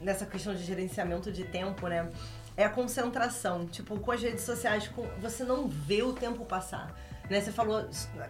nessa 0.00 0.26
questão 0.26 0.54
de 0.54 0.62
gerenciamento 0.62 1.32
de 1.32 1.44
tempo, 1.44 1.88
né? 1.88 2.10
É 2.56 2.64
a 2.64 2.68
concentração. 2.70 3.66
Tipo, 3.66 3.98
com 3.98 4.12
as 4.12 4.20
redes 4.20 4.42
sociais, 4.44 4.90
você 5.20 5.44
não 5.44 5.68
vê 5.68 6.02
o 6.02 6.12
tempo 6.12 6.44
passar. 6.44 6.94
Né? 7.30 7.40
Você 7.40 7.50
falou, 7.52 7.82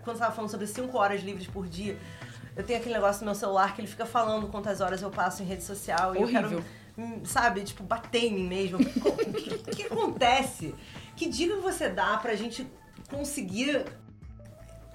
quando 0.04 0.16
você 0.16 0.20
tava 0.20 0.32
falando 0.34 0.50
sobre 0.50 0.66
5 0.66 0.96
horas 0.96 1.22
livres 1.22 1.46
por 1.46 1.66
dia, 1.66 1.98
eu 2.54 2.62
tenho 2.62 2.78
aquele 2.78 2.94
negócio 2.94 3.20
no 3.20 3.26
meu 3.26 3.34
celular 3.34 3.74
que 3.74 3.80
ele 3.80 3.88
fica 3.88 4.04
falando 4.06 4.46
quantas 4.48 4.80
horas 4.80 5.02
eu 5.02 5.10
passo 5.10 5.42
em 5.42 5.46
rede 5.46 5.64
social. 5.64 6.14
E 6.14 6.18
eu 6.18 6.22
Horrível. 6.24 6.48
quero, 6.48 6.64
sabe, 7.24 7.62
tipo, 7.62 7.82
bater 7.82 8.24
em 8.24 8.34
mim 8.34 8.46
mesmo. 8.48 8.78
O 8.78 9.32
que, 9.32 9.58
que- 9.76 9.82
acontece? 9.84 10.74
Que 11.16 11.28
dica 11.28 11.56
você 11.56 11.88
dá 11.88 12.16
pra 12.18 12.34
gente 12.34 12.66
conseguir 13.08 13.84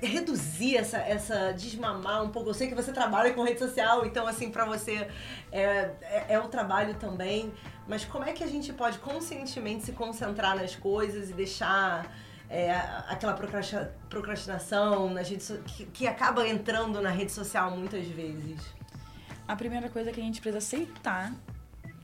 reduzir 0.01 0.77
essa, 0.77 0.97
essa 0.97 1.51
desmamar 1.53 2.23
um 2.23 2.29
pouco. 2.29 2.49
Eu 2.49 2.53
sei 2.53 2.67
que 2.67 2.75
você 2.75 2.91
trabalha 2.91 3.33
com 3.33 3.43
rede 3.43 3.59
social, 3.59 4.05
então 4.05 4.27
assim, 4.27 4.49
pra 4.51 4.65
você 4.65 5.07
é, 5.51 5.91
é, 6.01 6.25
é 6.29 6.39
o 6.39 6.47
trabalho 6.47 6.95
também. 6.95 7.51
Mas 7.87 8.03
como 8.03 8.25
é 8.25 8.33
que 8.33 8.43
a 8.43 8.47
gente 8.47 8.73
pode 8.73 8.97
conscientemente 8.99 9.85
se 9.85 9.91
concentrar 9.91 10.55
nas 10.55 10.75
coisas 10.75 11.29
e 11.29 11.33
deixar 11.33 12.11
é, 12.49 12.71
aquela 13.07 13.33
procrastinação 14.09 15.13
redes 15.13 15.45
so 15.45 15.57
que, 15.59 15.85
que 15.85 16.07
acaba 16.07 16.47
entrando 16.47 17.01
na 17.01 17.09
rede 17.09 17.31
social 17.31 17.71
muitas 17.71 18.05
vezes? 18.07 18.59
A 19.47 19.55
primeira 19.55 19.89
coisa 19.89 20.11
que 20.11 20.19
a 20.19 20.23
gente 20.23 20.41
precisa 20.41 20.57
aceitar 20.57 21.31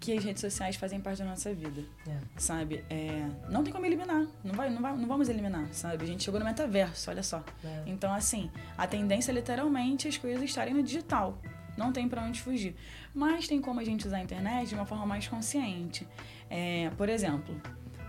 que 0.02 0.18
as 0.18 0.24
redes 0.24 0.42
sociais 0.42 0.76
fazem 0.76 1.00
parte 1.00 1.20
da 1.20 1.26
nossa 1.26 1.54
vida, 1.54 1.84
é. 2.08 2.18
sabe? 2.36 2.84
É, 2.90 3.30
não 3.50 3.64
tem 3.64 3.72
como 3.72 3.86
eliminar, 3.86 4.26
não, 4.44 4.56
vai, 4.56 4.68
não, 4.72 4.82
vai, 4.82 4.98
não 4.98 5.08
vamos 5.08 5.30
eliminar, 5.30 5.72
sabe? 5.72 6.04
A 6.04 6.08
gente 6.08 6.24
chegou 6.24 6.40
no 6.40 6.46
metaverso, 6.46 7.12
olha 7.12 7.22
só. 7.22 7.44
É. 7.64 7.84
Então, 7.86 8.12
assim, 8.12 8.50
a 8.76 8.88
tendência 8.88 9.32
é 9.32 9.36
literalmente 9.36 10.08
as 10.08 10.18
coisas 10.18 10.42
estarem 10.42 10.74
no 10.74 10.82
digital. 10.82 11.38
Não 11.78 11.94
tem 11.94 12.10
para 12.10 12.24
onde 12.24 12.42
fugir. 12.42 12.76
Mas 13.14 13.48
tem 13.48 13.62
como 13.62 13.80
a 13.80 13.84
gente 13.84 14.08
usar 14.08 14.18
a 14.18 14.24
internet 14.24 14.70
de 14.70 14.76
uma 14.76 14.86
forma 14.88 15.06
mais 15.06 15.28
consciente. 15.28 16.08
É, 16.50 16.90
por 16.98 17.08
exemplo, 17.08 17.56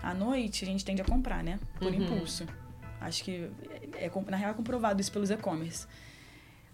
à 0.01 0.15
noite 0.15 0.65
a 0.65 0.67
gente 0.67 0.83
tende 0.83 1.01
a 1.01 1.05
comprar, 1.05 1.43
né? 1.43 1.59
Por 1.77 1.93
uhum. 1.93 2.01
impulso. 2.01 2.47
Acho 2.99 3.23
que, 3.23 3.51
é, 3.95 4.07
é, 4.07 4.11
na 4.31 4.37
real, 4.37 4.51
é 4.51 4.53
comprovado 4.55 4.99
isso 4.99 5.11
pelos 5.11 5.29
e-commerce. 5.29 5.85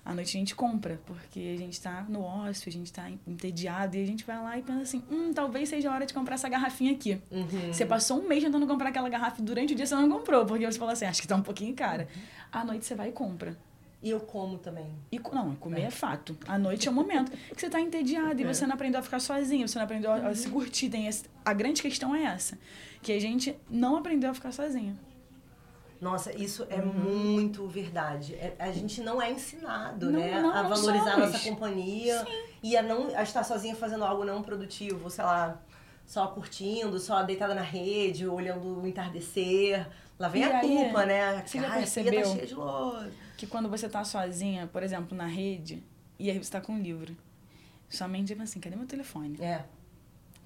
À 0.04 0.14
noite 0.14 0.36
a 0.36 0.40
gente 0.40 0.56
compra, 0.56 1.00
porque 1.06 1.40
a 1.40 1.58
gente 1.58 1.74
está 1.74 2.04
no 2.10 2.22
ócio, 2.22 2.68
a 2.68 2.72
gente 2.72 2.88
está 2.88 3.10
entediado 3.28 3.96
e 3.96 4.04
a 4.04 4.06
gente 4.06 4.24
vai 4.26 4.42
lá 4.42 4.58
e 4.58 4.62
pensa 4.62 4.82
assim: 4.82 5.04
hum, 5.12 5.34
talvez 5.34 5.70
seja 5.70 5.90
a 5.90 5.94
hora 5.94 6.06
de 6.06 6.14
comprar 6.14 6.36
essa 6.36 6.50
garrafinha 6.50 6.94
aqui. 6.94 7.22
Uhum. 7.30 7.72
Você 7.72 7.86
passou 7.86 8.20
um 8.20 8.28
mês 8.28 8.44
tentando 8.44 8.66
comprar 8.66 8.90
aquela 8.90 9.10
garrafa 9.10 9.42
e 9.42 9.44
durante 9.44 9.74
o 9.74 9.76
dia 9.76 9.86
você 9.86 9.96
não 9.96 10.10
comprou, 10.10 10.46
porque 10.46 10.66
você 10.66 10.80
falou 10.80 10.94
assim: 10.94 11.06
acho 11.06 11.22
que 11.22 11.26
está 11.26 11.36
um 11.36 11.44
pouquinho 11.44 11.76
cara. 11.76 12.08
Uhum. 12.16 12.22
À 12.52 12.64
noite 12.64 12.86
você 12.86 12.96
vai 12.96 13.10
e 13.10 13.12
compra. 13.12 13.58
E 14.02 14.10
eu 14.10 14.20
como 14.22 14.58
também. 14.58 14.90
E, 15.12 15.20
não, 15.20 15.56
comer 15.56 15.82
é. 15.82 15.86
é 15.86 15.92
fato. 15.92 16.38
À 16.48 16.58
noite 16.58 16.88
é 16.88 16.92
o 16.92 16.94
momento 16.94 17.32
que 17.54 17.60
você 17.60 17.66
está 17.66 17.82
entediado 17.82 18.42
e 18.42 18.46
é. 18.46 18.54
você 18.54 18.66
não 18.66 18.74
aprendeu 18.74 19.00
a 19.00 19.04
ficar 19.04 19.20
sozinho, 19.20 19.68
você 19.68 19.78
não 19.78 19.86
aprendeu 19.86 20.12
a, 20.12 20.30
a 20.30 20.36
se 20.36 20.50
curtir. 20.50 20.90
Tem 20.90 21.08
esse, 21.08 21.26
a 21.44 21.54
grande 21.54 21.82
questão 21.82 22.16
é 22.16 22.24
essa, 22.24 22.58
que 23.02 23.12
a 23.12 23.20
gente 23.20 23.56
não 23.70 23.98
aprendeu 23.98 24.32
a 24.32 24.34
ficar 24.34 24.54
sozinho. 24.54 24.98
Nossa, 26.02 26.34
isso 26.36 26.66
é 26.70 26.78
uhum. 26.78 26.94
muito 26.94 27.68
verdade. 27.68 28.36
É, 28.36 28.56
a 28.58 28.72
gente 28.72 29.02
não 29.02 29.22
é 29.22 29.30
ensinado, 29.32 30.10
não, 30.10 30.20
né? 30.20 30.42
Não, 30.42 30.54
a 30.54 30.64
valorizar 30.64 31.16
a 31.16 31.18
nossa 31.18 31.40
companhia 31.40 32.24
Sim. 32.24 32.44
e 32.64 32.78
a 32.78 32.82
não 32.82 33.14
a 33.16 33.22
estar 33.22 33.44
sozinha 33.44 33.76
fazendo 33.76 34.06
algo 34.06 34.24
não 34.24 34.42
produtivo, 34.42 35.10
sei 35.10 35.26
lá, 35.26 35.62
só 36.06 36.28
curtindo, 36.28 36.98
só 37.00 37.22
deitada 37.24 37.54
na 37.54 37.62
rede, 37.62 38.26
olhando 38.26 38.82
o 38.82 38.88
entardecer. 38.88 39.86
Lá 40.18 40.30
vem 40.30 40.44
e 40.44 40.46
a 40.46 40.60
aí, 40.60 40.68
culpa, 40.68 41.06
né? 41.06 41.44
Você 41.46 41.60
já 41.60 41.68
ah, 41.68 41.78
percebeu 41.78 42.22
tá 42.22 42.28
cheia 42.30 42.48
de 42.48 42.56
que 43.38 43.48
quando 43.48 43.70
você 43.70 43.90
tá 43.90 44.04
sozinha, 44.04 44.68
por 44.68 44.84
exemplo, 44.84 45.18
na 45.18 45.26
rede, 45.26 45.84
e 46.18 46.30
aí 46.30 46.38
você 46.38 46.52
tá 46.52 46.62
com 46.62 46.74
um 46.74 46.82
livro, 46.82 47.16
sua 47.90 48.08
mente 48.08 48.34
pensa 48.34 48.44
assim, 48.44 48.60
cadê 48.60 48.76
meu 48.76 48.86
telefone? 48.86 49.38
É 49.42 49.64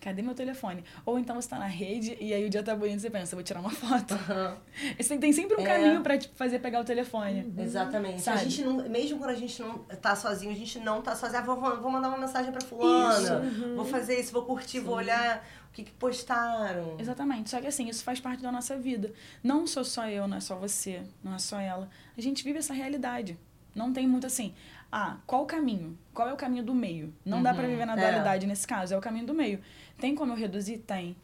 cadê 0.04 0.22
meu 0.22 0.36
telefone? 0.36 0.84
Ou 1.06 1.18
então 1.18 1.36
você 1.36 1.48
tá 1.48 1.58
na 1.58 1.66
rede 1.66 2.18
e 2.20 2.34
aí 2.34 2.46
o 2.46 2.50
dia 2.50 2.62
tá 2.62 2.76
bonito 2.76 2.98
e 2.98 3.02
você 3.02 3.10
pensa, 3.10 3.36
vou 3.36 3.44
tirar 3.44 3.62
uma 3.62 3.70
foto. 3.70 4.14
Uhum. 4.14 5.18
tem 5.20 5.32
sempre 5.32 5.56
um 5.56 5.62
é. 5.62 5.66
caminho 5.66 6.02
pra 6.02 6.18
te 6.18 6.30
fazer 6.36 6.60
pegar 6.60 6.82
o 6.82 6.84
telefone. 6.84 7.42
Uhum. 7.44 7.64
Exatamente. 7.64 8.22
Sabe? 8.22 8.42
A 8.42 8.44
gente 8.44 8.64
não, 8.64 8.90
mesmo 8.90 9.18
quando 9.18 9.30
a 9.30 9.36
gente 9.36 9.62
não 9.62 9.80
tá 9.80 10.16
sozinho, 10.16 10.52
a 10.52 10.56
gente 10.56 10.80
não 10.80 11.02
tá 11.02 11.16
sozinho. 11.16 11.40
Ah, 11.40 11.46
vou, 11.46 11.56
vou 11.82 11.90
mandar 11.90 12.10
uma 12.10 12.18
mensagem 12.18 12.52
pra 12.52 12.62
fulana, 12.62 13.40
uhum. 13.40 13.76
vou 13.76 13.86
fazer 13.86 14.20
isso, 14.20 14.34
vou 14.34 14.44
curtir, 14.44 14.80
Sim. 14.80 14.86
vou 14.86 14.96
olhar 14.96 15.46
o 15.70 15.74
que, 15.74 15.84
que 15.84 15.92
postaram. 15.92 16.98
Exatamente. 17.00 17.50
Só 17.50 17.62
que 17.62 17.68
assim, 17.68 17.88
isso 17.88 18.04
faz 18.04 18.20
parte 18.20 18.44
da 18.44 18.52
nossa 18.52 18.78
vida. 18.78 19.14
Não 19.42 19.66
sou 19.66 19.86
só 19.86 20.08
eu, 20.10 20.28
não 20.28 20.38
é 20.38 20.42
só 20.42 20.56
você, 20.56 21.02
não 21.24 21.36
é 21.36 21.40
só 21.40 21.60
ela. 21.60 21.90
A 22.18 22.22
gente 22.22 22.44
vive 22.44 22.60
essa 22.60 22.74
realidade. 22.74 23.40
Não 23.74 23.92
tem 23.92 24.08
muito 24.08 24.28
assim, 24.28 24.54
ah, 24.96 25.18
qual 25.26 25.42
o 25.42 25.46
caminho? 25.48 25.98
Qual 26.14 26.30
é 26.30 26.34
o 26.34 26.38
caminho 26.38 26.64
do 26.64 26.76
meio? 26.76 27.12
Não 27.26 27.38
uhum, 27.38 27.44
dá 27.44 27.52
para 27.52 27.68
viver 27.68 27.84
na 27.84 27.94
é. 27.94 27.96
dualidade 27.96 28.46
é. 28.46 28.48
nesse 28.48 28.68
caso, 28.68 28.94
é 28.94 28.98
o 28.98 29.02
caminho 29.02 29.26
do 29.26 29.34
meio. 29.34 29.60
Tem 29.98 30.16
como 30.16 30.34
eu 30.34 30.38
reduzir? 30.38 30.80
Tem. 30.80 31.16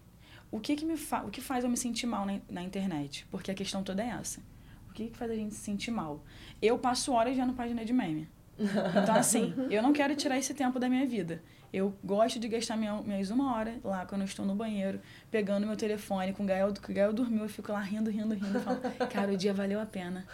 O 0.51 0.59
que, 0.59 0.75
que, 0.75 0.85
me 0.85 0.97
fa 0.97 1.23
o 1.23 1.29
que 1.29 1.41
faz 1.41 1.63
eu 1.63 1.69
me 1.69 1.77
sentir 1.77 2.07
mal 2.07 2.25
na, 2.25 2.39
na 2.49 2.63
internet? 2.63 3.25
Porque 3.29 3.51
a 3.51 3.53
questão 3.53 3.83
toda 3.83 4.03
é 4.03 4.07
essa. 4.07 4.41
O 4.89 4.93
que, 4.93 5.07
que 5.07 5.17
faz 5.17 5.29
a 5.31 5.35
gente 5.35 5.53
se 5.53 5.61
sentir 5.61 5.91
mal? 5.91 6.23
Eu 6.61 6.77
passo 6.79 7.11
horas 7.11 7.35
vendo 7.35 7.53
página 7.53 7.85
de 7.85 7.93
meme. 7.93 8.27
Então, 8.57 9.15
assim, 9.15 9.53
eu 9.69 9.81
não 9.81 9.93
quero 9.93 10.15
tirar 10.15 10.37
esse 10.37 10.53
tempo 10.53 10.79
da 10.79 10.89
minha 10.89 11.05
vida. 11.05 11.41
Eu 11.71 11.93
gosto 12.03 12.39
de 12.39 12.47
gastar 12.47 12.75
minha, 12.75 12.99
minhas 13.01 13.29
uma 13.29 13.55
hora 13.55 13.79
lá 13.83 14.05
quando 14.05 14.21
eu 14.21 14.25
estou 14.25 14.43
no 14.43 14.55
banheiro, 14.55 14.99
pegando 15.29 15.67
meu 15.67 15.77
telefone, 15.77 16.33
com 16.33 16.43
o 16.43 16.45
Gael, 16.45 16.73
com 16.81 16.91
o 16.91 16.95
Gael 16.95 17.13
dormiu, 17.13 17.43
eu 17.43 17.49
fico 17.49 17.71
lá 17.71 17.79
rindo, 17.79 18.09
rindo, 18.09 18.33
rindo, 18.33 18.57
e 18.57 18.61
falo, 18.61 18.79
cara, 19.11 19.31
o 19.31 19.37
dia 19.37 19.53
valeu 19.53 19.79
a 19.79 19.85
pena. 19.85 20.25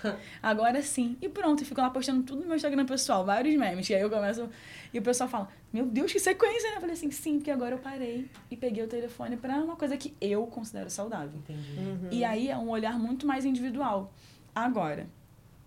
Agora 0.41 0.81
sim. 0.81 1.17
E 1.21 1.27
pronto, 1.27 1.61
eu 1.61 1.67
fico 1.67 1.81
lá 1.81 1.89
postando 1.89 2.23
tudo 2.23 2.41
no 2.41 2.47
meu 2.47 2.55
Instagram 2.55 2.85
pessoal, 2.85 3.25
vários 3.25 3.57
memes. 3.57 3.89
E 3.89 3.95
aí 3.95 4.01
eu 4.01 4.09
começo, 4.09 4.49
e 4.93 4.99
o 4.99 5.01
pessoal 5.01 5.29
fala, 5.29 5.49
meu 5.73 5.85
Deus, 5.85 6.11
que 6.11 6.19
sequência, 6.19 6.69
né? 6.69 6.77
Eu 6.77 6.81
falei 6.81 6.93
assim, 6.93 7.11
sim, 7.11 7.37
porque 7.37 7.51
agora 7.51 7.75
eu 7.75 7.79
parei 7.79 8.29
e 8.49 8.55
peguei 8.55 8.83
o 8.83 8.87
telefone 8.87 9.35
para 9.35 9.57
uma 9.57 9.75
coisa 9.75 9.97
que 9.97 10.15
eu 10.21 10.47
considero 10.47 10.89
saudável. 10.89 11.37
Entendi. 11.37 11.77
Uhum. 11.77 12.09
E 12.11 12.23
aí 12.23 12.49
é 12.49 12.57
um 12.57 12.69
olhar 12.69 12.97
muito 12.97 13.27
mais 13.27 13.43
individual. 13.43 14.13
Agora, 14.53 15.07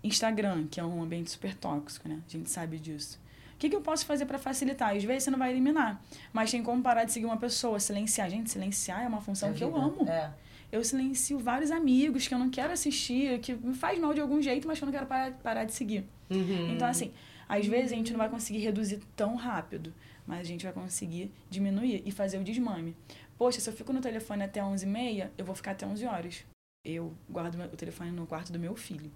Instagram, 0.03 0.65
que 0.65 0.79
é 0.79 0.83
um 0.83 1.03
ambiente 1.03 1.29
super 1.29 1.53
tóxico, 1.53 2.09
né? 2.09 2.21
A 2.27 2.31
gente 2.31 2.49
sabe 2.49 2.79
disso 2.79 3.19
que, 3.59 3.69
que 3.69 3.75
eu 3.75 3.81
posso 3.81 4.05
fazer 4.05 4.25
para 4.25 4.39
facilitar? 4.39 4.95
Às 4.95 5.03
vezes 5.03 5.23
você 5.23 5.31
não 5.31 5.37
vai 5.37 5.51
eliminar, 5.51 6.01
mas 6.31 6.49
tem 6.49 6.63
como 6.63 6.81
parar 6.81 7.03
de 7.03 7.11
seguir 7.11 7.25
uma 7.25 7.37
pessoa, 7.37 7.79
silenciar. 7.79 8.29
Gente, 8.29 8.49
silenciar 8.49 9.03
é 9.03 9.07
uma 9.07 9.19
função 9.19 9.49
é 9.49 9.53
que 9.53 9.63
eu 9.63 9.75
amo. 9.75 10.07
É. 10.09 10.31
Eu 10.71 10.83
silencio 10.83 11.37
vários 11.39 11.69
amigos 11.69 12.27
que 12.27 12.33
eu 12.33 12.39
não 12.39 12.49
quero 12.49 12.71
assistir, 12.71 13.39
que 13.39 13.53
me 13.53 13.73
faz 13.73 13.99
mal 13.99 14.13
de 14.13 14.21
algum 14.21 14.41
jeito, 14.41 14.67
mas 14.67 14.77
que 14.77 14.83
eu 14.83 14.85
não 14.85 14.93
quero 14.93 15.07
parar, 15.07 15.31
parar 15.33 15.63
de 15.65 15.73
seguir. 15.73 16.05
Uhum. 16.29 16.73
Então, 16.73 16.87
assim, 16.87 17.11
às 17.49 17.65
vezes 17.65 17.91
a 17.91 17.95
gente 17.95 18.11
não 18.11 18.19
vai 18.19 18.29
conseguir 18.29 18.59
reduzir 18.59 18.99
tão 19.15 19.35
rápido, 19.35 19.93
mas 20.25 20.41
a 20.41 20.43
gente 20.43 20.63
vai 20.63 20.71
conseguir 20.71 21.31
diminuir 21.49 22.03
e 22.05 22.11
fazer 22.11 22.37
o 22.37 22.43
desmame. 22.43 22.95
Poxa, 23.37 23.59
se 23.59 23.69
eu 23.69 23.73
fico 23.73 23.91
no 23.91 23.99
telefone 23.99 24.43
até 24.43 24.61
11h30, 24.61 25.29
eu 25.37 25.43
vou 25.43 25.55
ficar 25.55 25.71
até 25.71 25.85
11 25.85 26.05
horas. 26.05 26.45
Eu 26.85 27.13
guardo 27.29 27.59
o 27.73 27.75
telefone 27.75 28.11
no 28.11 28.25
quarto 28.25 28.53
do 28.53 28.59
meu 28.59 28.75
filho. 28.75 29.11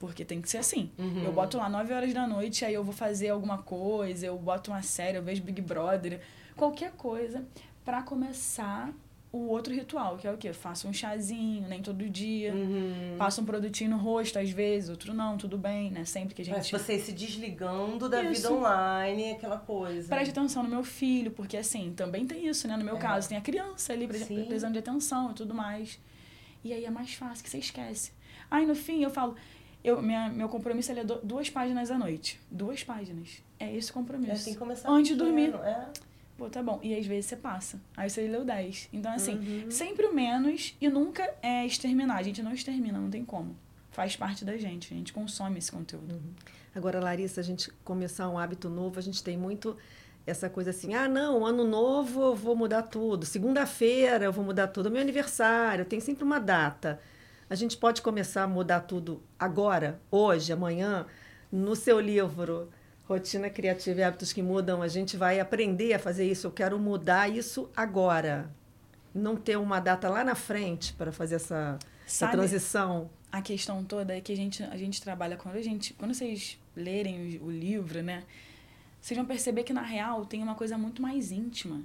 Porque 0.00 0.24
tem 0.24 0.40
que 0.40 0.48
ser 0.48 0.58
assim. 0.58 0.90
Uhum. 0.98 1.24
Eu 1.24 1.32
boto 1.32 1.58
lá 1.58 1.68
9 1.68 1.92
horas 1.92 2.14
da 2.14 2.26
noite, 2.26 2.64
aí 2.64 2.72
eu 2.72 2.82
vou 2.82 2.94
fazer 2.94 3.28
alguma 3.28 3.58
coisa, 3.58 4.26
eu 4.26 4.38
boto 4.38 4.70
uma 4.70 4.82
série, 4.82 5.18
eu 5.18 5.22
vejo 5.22 5.42
Big 5.42 5.60
Brother, 5.60 6.20
qualquer 6.56 6.92
coisa 6.92 7.44
para 7.84 8.02
começar 8.02 8.92
o 9.30 9.46
outro 9.46 9.72
ritual, 9.72 10.16
que 10.16 10.26
é 10.26 10.32
o 10.32 10.38
quê? 10.38 10.52
Faço 10.54 10.88
um 10.88 10.92
chazinho, 10.92 11.68
nem 11.68 11.82
todo 11.82 12.08
dia. 12.08 12.52
Uhum. 12.52 13.14
Passo 13.18 13.42
um 13.42 13.44
produtinho 13.44 13.90
no 13.90 13.98
rosto, 13.98 14.38
às 14.38 14.50
vezes, 14.50 14.88
outro 14.88 15.12
não, 15.12 15.36
tudo 15.36 15.58
bem, 15.58 15.90
né? 15.90 16.04
Sempre 16.06 16.34
que 16.34 16.42
a 16.42 16.44
gente. 16.46 16.56
Mas 16.56 16.82
você 16.82 16.98
se 16.98 17.12
desligando 17.12 18.08
da 18.08 18.22
isso. 18.22 18.42
vida 18.42 18.54
online, 18.54 19.32
aquela 19.32 19.58
coisa. 19.58 20.08
Preste 20.08 20.30
atenção 20.30 20.62
no 20.62 20.68
meu 20.68 20.82
filho, 20.82 21.30
porque 21.30 21.58
assim, 21.58 21.92
também 21.94 22.26
tem 22.26 22.48
isso, 22.48 22.66
né? 22.66 22.76
No 22.76 22.84
meu 22.84 22.96
é. 22.96 22.98
caso, 22.98 23.28
tem 23.28 23.36
a 23.36 23.42
criança 23.42 23.92
ali 23.92 24.08
precisando 24.08 24.72
de 24.72 24.78
atenção 24.78 25.30
e 25.30 25.34
tudo 25.34 25.54
mais. 25.54 26.00
E 26.64 26.72
aí 26.72 26.86
é 26.86 26.90
mais 26.90 27.12
fácil 27.12 27.44
que 27.44 27.50
você 27.50 27.58
esquece. 27.58 28.12
Aí 28.50 28.66
no 28.66 28.74
fim 28.74 29.02
eu 29.02 29.10
falo, 29.10 29.36
eu, 29.82 30.00
minha, 30.02 30.28
meu 30.28 30.48
compromisso 30.48 30.92
é 30.92 30.94
ler 30.94 31.04
duas 31.04 31.48
páginas 31.48 31.90
à 31.90 31.98
noite. 31.98 32.40
Duas 32.50 32.84
páginas. 32.84 33.42
É 33.58 33.74
esse 33.74 33.90
o 33.90 33.94
compromisso. 33.94 34.42
É, 34.42 34.44
tem 34.44 34.52
que 34.52 34.58
começar 34.58 34.90
Antes 34.90 35.12
de 35.12 35.16
dormir. 35.16 35.54
É. 35.54 35.86
Pô, 36.36 36.48
tá 36.48 36.62
bom. 36.62 36.80
E 36.82 36.94
às 36.94 37.06
vezes 37.06 37.26
você 37.26 37.36
passa. 37.36 37.80
Aí 37.96 38.08
você 38.08 38.26
leu 38.26 38.44
10. 38.44 38.88
Então, 38.92 39.12
assim, 39.12 39.34
uhum. 39.34 39.70
sempre 39.70 40.06
o 40.06 40.14
menos 40.14 40.76
e 40.80 40.88
nunca 40.88 41.28
é 41.42 41.66
exterminar. 41.66 42.16
A 42.16 42.22
gente 42.22 42.42
não 42.42 42.52
extermina, 42.52 42.98
não 42.98 43.10
tem 43.10 43.24
como. 43.24 43.56
Faz 43.90 44.16
parte 44.16 44.44
da 44.44 44.56
gente. 44.56 44.92
A 44.92 44.96
gente 44.96 45.12
consome 45.12 45.58
esse 45.58 45.70
conteúdo. 45.70 46.14
Uhum. 46.14 46.32
Agora, 46.74 47.00
Larissa, 47.00 47.40
a 47.40 47.44
gente 47.44 47.70
começar 47.84 48.28
um 48.28 48.38
hábito 48.38 48.68
novo, 48.68 48.98
a 48.98 49.02
gente 49.02 49.22
tem 49.22 49.36
muito 49.36 49.76
essa 50.26 50.48
coisa 50.48 50.70
assim: 50.70 50.94
ah, 50.94 51.08
não, 51.08 51.44
ano 51.44 51.64
novo 51.64 52.22
eu 52.22 52.34
vou 52.34 52.54
mudar 52.54 52.82
tudo. 52.82 53.26
Segunda-feira 53.26 54.24
eu 54.24 54.32
vou 54.32 54.44
mudar 54.44 54.68
tudo. 54.68 54.90
Meu 54.90 55.00
aniversário, 55.00 55.84
tem 55.84 56.00
sempre 56.00 56.24
uma 56.24 56.38
data. 56.38 57.00
A 57.50 57.56
gente 57.56 57.76
pode 57.76 58.00
começar 58.00 58.44
a 58.44 58.46
mudar 58.46 58.82
tudo 58.82 59.20
agora, 59.36 60.00
hoje, 60.08 60.52
amanhã. 60.52 61.04
No 61.50 61.74
seu 61.74 61.98
livro, 61.98 62.70
Rotina 63.08 63.50
Criativa 63.50 63.98
e 63.98 64.02
Hábitos 64.04 64.32
que 64.32 64.40
Mudam, 64.40 64.80
a 64.80 64.86
gente 64.86 65.16
vai 65.16 65.40
aprender 65.40 65.92
a 65.92 65.98
fazer 65.98 66.30
isso. 66.30 66.46
Eu 66.46 66.52
quero 66.52 66.78
mudar 66.78 67.28
isso 67.28 67.68
agora. 67.76 68.48
Não 69.12 69.34
ter 69.34 69.58
uma 69.58 69.80
data 69.80 70.08
lá 70.08 70.22
na 70.22 70.36
frente 70.36 70.92
para 70.92 71.10
fazer 71.10 71.34
essa, 71.34 71.76
essa 72.06 72.28
transição. 72.28 73.10
A 73.32 73.42
questão 73.42 73.82
toda 73.82 74.16
é 74.16 74.20
que 74.20 74.32
a 74.32 74.36
gente, 74.36 74.62
a 74.62 74.76
gente 74.76 75.02
trabalha 75.02 75.36
quando 75.36 75.56
a 75.56 75.62
gente. 75.62 75.92
Quando 75.94 76.14
vocês 76.14 76.56
lerem 76.76 77.36
o, 77.38 77.46
o 77.46 77.50
livro, 77.50 78.00
né? 78.00 78.22
Vocês 79.00 79.18
vão 79.18 79.26
perceber 79.26 79.64
que 79.64 79.72
na 79.72 79.82
real 79.82 80.24
tem 80.24 80.40
uma 80.40 80.54
coisa 80.54 80.78
muito 80.78 81.02
mais 81.02 81.32
íntima. 81.32 81.82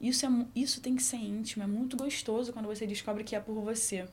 Isso, 0.00 0.24
é, 0.24 0.28
isso 0.54 0.80
tem 0.80 0.94
que 0.94 1.02
ser 1.02 1.16
íntimo, 1.16 1.64
é 1.64 1.66
muito 1.66 1.96
gostoso 1.96 2.52
quando 2.52 2.66
você 2.66 2.86
descobre 2.86 3.24
que 3.24 3.34
é 3.34 3.40
por 3.40 3.60
você 3.60 4.06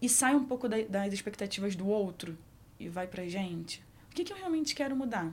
e 0.00 0.08
sai 0.08 0.34
um 0.34 0.44
pouco 0.44 0.68
da, 0.68 0.76
das 0.82 1.12
expectativas 1.12 1.74
do 1.74 1.86
outro 1.88 2.36
e 2.78 2.88
vai 2.88 3.06
pra 3.06 3.26
gente. 3.26 3.82
O 4.10 4.14
que, 4.14 4.24
que 4.24 4.32
eu 4.32 4.36
realmente 4.36 4.74
quero 4.74 4.96
mudar? 4.96 5.32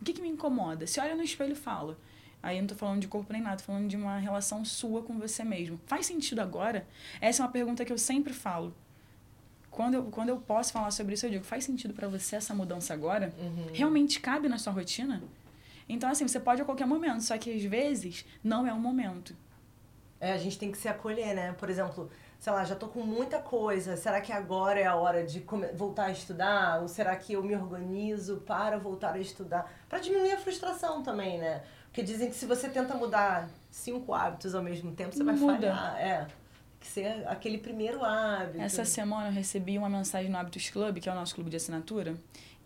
O 0.00 0.04
que, 0.04 0.12
que 0.12 0.22
me 0.22 0.28
incomoda? 0.28 0.86
Se 0.86 1.00
olha 1.00 1.14
no 1.14 1.22
espelho 1.22 1.52
e 1.52 1.56
fala. 1.56 1.98
Aí 2.42 2.56
eu 2.56 2.62
não 2.62 2.68
tô 2.68 2.76
falando 2.76 3.00
de 3.00 3.08
corpo 3.08 3.32
nem 3.32 3.42
nada, 3.42 3.56
tô 3.56 3.64
falando 3.64 3.88
de 3.88 3.96
uma 3.96 4.18
relação 4.18 4.64
sua 4.64 5.02
com 5.02 5.18
você 5.18 5.42
mesmo. 5.42 5.78
Faz 5.86 6.06
sentido 6.06 6.40
agora? 6.40 6.86
Essa 7.20 7.42
é 7.42 7.46
uma 7.46 7.50
pergunta 7.52 7.84
que 7.84 7.92
eu 7.92 7.98
sempre 7.98 8.32
falo. 8.32 8.74
Quando 9.70 9.94
eu, 9.94 10.04
quando 10.04 10.28
eu 10.28 10.38
posso 10.38 10.72
falar 10.72 10.90
sobre 10.92 11.14
isso, 11.14 11.26
eu 11.26 11.30
digo, 11.30 11.44
faz 11.44 11.64
sentido 11.64 11.92
para 11.94 12.08
você 12.08 12.36
essa 12.36 12.54
mudança 12.54 12.94
agora? 12.94 13.34
Uhum. 13.38 13.66
Realmente 13.72 14.20
cabe 14.20 14.48
na 14.48 14.56
sua 14.56 14.72
rotina? 14.72 15.22
Então, 15.88 16.08
assim, 16.10 16.26
você 16.26 16.38
pode 16.38 16.62
a 16.62 16.64
qualquer 16.64 16.86
momento, 16.86 17.22
só 17.22 17.36
que 17.38 17.50
às 17.50 17.62
vezes 17.64 18.24
não 18.42 18.66
é 18.66 18.72
o 18.72 18.78
momento. 18.78 19.34
É, 20.20 20.32
a 20.32 20.38
gente 20.38 20.58
tem 20.58 20.70
que 20.70 20.78
se 20.78 20.88
acolher, 20.88 21.34
né? 21.34 21.52
Por 21.52 21.70
exemplo, 21.70 22.10
sei 22.38 22.52
lá, 22.52 22.64
já 22.64 22.76
tô 22.76 22.86
com 22.86 23.00
muita 23.02 23.40
coisa, 23.40 23.96
será 23.96 24.20
que 24.20 24.32
agora 24.32 24.78
é 24.78 24.86
a 24.86 24.94
hora 24.94 25.24
de 25.24 25.44
voltar 25.74 26.06
a 26.06 26.10
estudar? 26.10 26.80
Ou 26.80 26.88
será 26.88 27.14
que 27.16 27.32
eu 27.32 27.42
me 27.42 27.54
organizo 27.54 28.38
para 28.46 28.78
voltar 28.78 29.14
a 29.14 29.18
estudar? 29.18 29.70
Para 29.88 29.98
diminuir 29.98 30.32
a 30.32 30.38
frustração 30.38 31.02
também, 31.02 31.38
né? 31.38 31.62
Porque 31.86 32.02
dizem 32.02 32.30
que 32.30 32.36
se 32.36 32.46
você 32.46 32.68
tenta 32.68 32.94
mudar 32.94 33.48
cinco 33.70 34.14
hábitos 34.14 34.54
ao 34.54 34.62
mesmo 34.62 34.92
tempo, 34.92 35.14
você 35.14 35.24
vai 35.24 35.34
Muda. 35.34 35.54
falhar. 35.54 35.96
É. 35.98 36.26
Que 36.78 36.86
ser 36.86 37.26
aquele 37.26 37.58
primeiro 37.58 38.04
hábito. 38.04 38.60
Essa 38.60 38.84
semana 38.84 39.28
eu 39.28 39.32
recebi 39.32 39.76
uma 39.76 39.88
mensagem 39.88 40.30
no 40.30 40.38
Hábitos 40.38 40.70
Club, 40.70 40.98
que 40.98 41.08
é 41.08 41.12
o 41.12 41.14
nosso 41.16 41.34
clube 41.34 41.50
de 41.50 41.56
assinatura, 41.56 42.14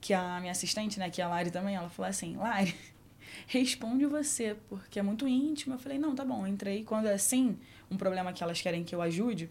que 0.03 0.13
a 0.13 0.39
minha 0.39 0.53
assistente, 0.53 0.99
né, 0.99 1.09
que 1.09 1.23
é 1.23 1.25
a 1.25 1.29
Lari 1.29 1.51
também, 1.51 1.77
ela 1.77 1.89
falou 1.89 2.11
assim, 2.11 2.37
Lari, 2.37 2.77
responde 3.49 4.05
você, 4.05 4.55
porque 4.69 4.99
é 4.99 5.03
muito 5.03 5.27
íntimo. 5.27 5.77
Eu 5.77 5.79
falei, 5.79 5.97
não, 5.97 6.15
tá 6.15 6.27
bom, 6.27 6.47
entrei. 6.47 6.85
Quando 6.85 7.07
é 7.07 7.15
assim, 7.15 7.59
um 7.91 7.97
problema 7.97 8.35
que 8.35 8.43
elas 8.43 8.61
querem 8.61 8.85
que 8.85 8.95
eu 8.95 9.01
ajude, 9.01 9.51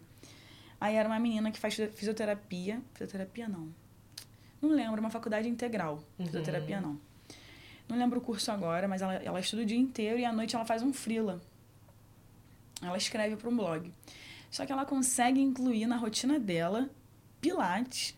aí 0.82 0.96
era 0.96 1.08
uma 1.08 1.18
menina 1.20 1.52
que 1.52 1.60
faz 1.60 1.74
fisioterapia. 1.74 2.82
Fisioterapia 2.92 3.48
não. 3.48 3.72
Não 4.60 4.70
lembro, 4.70 5.00
uma 5.00 5.10
faculdade 5.10 5.48
integral. 5.48 6.02
Uhum. 6.18 6.26
Fisioterapia 6.26 6.80
não. 6.80 6.98
Não 7.88 7.96
lembro 7.96 8.18
o 8.18 8.22
curso 8.22 8.50
agora, 8.50 8.88
mas 8.88 9.00
ela, 9.00 9.14
ela 9.14 9.38
estuda 9.38 9.62
o 9.62 9.64
dia 9.64 9.78
inteiro 9.78 10.18
e 10.18 10.24
à 10.24 10.32
noite 10.32 10.56
ela 10.56 10.64
faz 10.64 10.82
um 10.82 10.92
freela. 10.92 11.40
Ela 12.82 12.96
escreve 12.96 13.36
para 13.36 13.48
um 13.48 13.56
blog. 13.56 13.92
Só 14.50 14.66
que 14.66 14.72
ela 14.72 14.84
consegue 14.84 15.40
incluir 15.40 15.86
na 15.86 15.96
rotina 15.96 16.38
dela 16.38 16.90
pilates, 17.40 18.16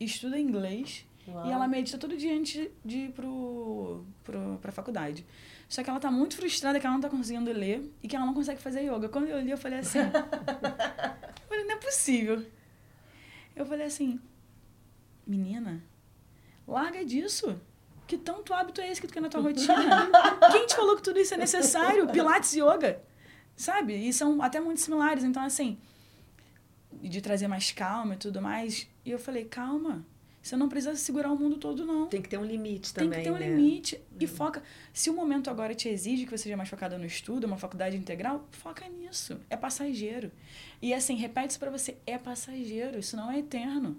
estuda 0.00 0.38
inglês 0.38 1.06
Uau. 1.28 1.46
e 1.46 1.52
ela 1.52 1.68
medita 1.68 1.96
todo 1.96 2.16
dia 2.16 2.36
antes 2.36 2.68
de 2.84 2.96
ir 2.96 3.12
pro, 3.12 4.04
pro, 4.24 4.58
pra 4.60 4.72
faculdade. 4.72 5.24
Só 5.68 5.84
que 5.84 5.88
ela 5.88 6.00
tá 6.00 6.10
muito 6.10 6.34
frustrada 6.34 6.80
que 6.80 6.86
ela 6.86 6.94
não 6.94 7.00
tá 7.00 7.08
conseguindo 7.08 7.52
ler 7.52 7.88
e 8.02 8.08
que 8.08 8.16
ela 8.16 8.26
não 8.26 8.34
consegue 8.34 8.60
fazer 8.60 8.80
yoga. 8.82 9.08
Quando 9.08 9.28
eu 9.28 9.40
li, 9.40 9.52
eu 9.52 9.58
falei 9.58 9.78
assim... 9.78 10.00
não 11.70 11.76
é 11.76 11.80
possível. 11.80 12.44
Eu 13.54 13.64
falei 13.64 13.86
assim, 13.86 14.20
menina, 15.26 15.82
larga 16.66 17.04
disso. 17.04 17.60
Que 18.06 18.18
tanto 18.18 18.52
hábito 18.52 18.80
é 18.80 18.90
esse 18.90 19.00
que 19.00 19.06
tu 19.06 19.12
quer 19.12 19.20
na 19.20 19.28
tua 19.28 19.40
rotina? 19.40 20.10
Quem 20.50 20.66
te 20.66 20.74
falou 20.74 20.96
que 20.96 21.02
tudo 21.02 21.20
isso 21.20 21.32
é 21.34 21.36
necessário? 21.36 22.08
Pilates 22.08 22.54
e 22.54 22.60
yoga. 22.60 23.00
Sabe? 23.54 23.94
E 23.94 24.12
são 24.12 24.42
até 24.42 24.58
muito 24.58 24.80
similares. 24.80 25.22
Então, 25.22 25.44
assim, 25.44 25.78
de 26.92 27.20
trazer 27.20 27.46
mais 27.46 27.70
calma 27.70 28.14
e 28.14 28.16
tudo 28.16 28.42
mais. 28.42 28.88
E 29.04 29.12
eu 29.12 29.18
falei, 29.18 29.44
calma. 29.44 30.04
Você 30.42 30.56
não 30.56 30.68
precisa 30.68 30.96
segurar 30.96 31.30
o 31.30 31.38
mundo 31.38 31.58
todo, 31.58 31.84
não. 31.84 32.06
Tem 32.06 32.22
que 32.22 32.28
ter 32.28 32.38
um 32.38 32.44
limite 32.44 32.94
também. 32.94 33.10
Tem 33.10 33.18
que 33.18 33.24
ter 33.24 33.30
um 33.30 33.38
né? 33.38 33.48
limite. 33.54 34.00
E 34.18 34.24
hum. 34.24 34.28
foca. 34.28 34.62
Se 34.92 35.10
o 35.10 35.14
momento 35.14 35.50
agora 35.50 35.74
te 35.74 35.88
exige 35.88 36.24
que 36.24 36.30
você 36.30 36.44
seja 36.44 36.56
mais 36.56 36.68
focada 36.68 36.96
no 36.96 37.04
estudo, 37.04 37.46
uma 37.46 37.58
faculdade 37.58 37.96
integral, 37.96 38.48
foca 38.50 38.88
nisso. 38.88 39.38
É 39.50 39.56
passageiro. 39.56 40.32
E 40.80 40.94
assim, 40.94 41.14
repete 41.14 41.50
isso 41.50 41.58
pra 41.58 41.70
você: 41.70 41.98
é 42.06 42.16
passageiro. 42.16 42.98
Isso 42.98 43.16
não 43.16 43.30
é 43.30 43.38
eterno. 43.38 43.98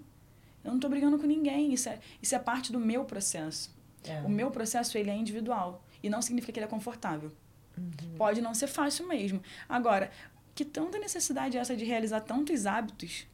Eu 0.64 0.72
não 0.72 0.80
tô 0.80 0.88
brigando 0.88 1.18
com 1.18 1.26
ninguém. 1.26 1.72
Isso 1.72 1.88
é, 1.88 2.00
isso 2.20 2.34
é 2.34 2.38
parte 2.38 2.72
do 2.72 2.80
meu 2.80 3.04
processo. 3.04 3.70
É. 4.04 4.20
O 4.22 4.28
meu 4.28 4.50
processo 4.50 4.98
ele 4.98 5.10
é 5.10 5.16
individual 5.16 5.84
e 6.02 6.10
não 6.10 6.20
significa 6.20 6.52
que 6.52 6.58
ele 6.58 6.66
é 6.66 6.68
confortável. 6.68 7.30
Uhum. 7.78 8.16
Pode 8.16 8.40
não 8.40 8.52
ser 8.52 8.66
fácil 8.66 9.06
mesmo. 9.06 9.40
Agora, 9.68 10.10
que 10.54 10.64
tanta 10.64 10.98
necessidade 10.98 11.56
é 11.56 11.60
essa 11.60 11.76
de 11.76 11.84
realizar 11.84 12.20
tantos 12.20 12.66
hábitos? 12.66 13.26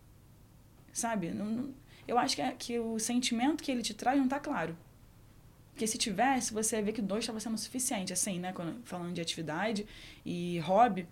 Sabe? 0.92 1.30
Não, 1.30 1.46
não, 1.46 1.74
eu 2.08 2.18
acho 2.18 2.34
que, 2.34 2.42
é, 2.42 2.50
que 2.52 2.78
o 2.78 2.98
sentimento 2.98 3.62
que 3.62 3.70
ele 3.70 3.82
te 3.82 3.92
traz 3.92 4.16
não 4.16 4.24
está 4.24 4.40
claro. 4.40 4.76
Porque 5.72 5.86
se 5.86 5.98
tivesse, 5.98 6.52
você 6.52 6.76
ia 6.76 6.82
ver 6.82 6.92
que 6.92 7.02
dois 7.02 7.22
estava 7.22 7.38
sendo 7.38 7.56
suficiente, 7.56 8.12
assim, 8.12 8.40
né? 8.40 8.52
Quando, 8.52 8.82
falando 8.84 9.12
de 9.12 9.20
atividade 9.20 9.86
e 10.24 10.58
hobby. 10.60 11.06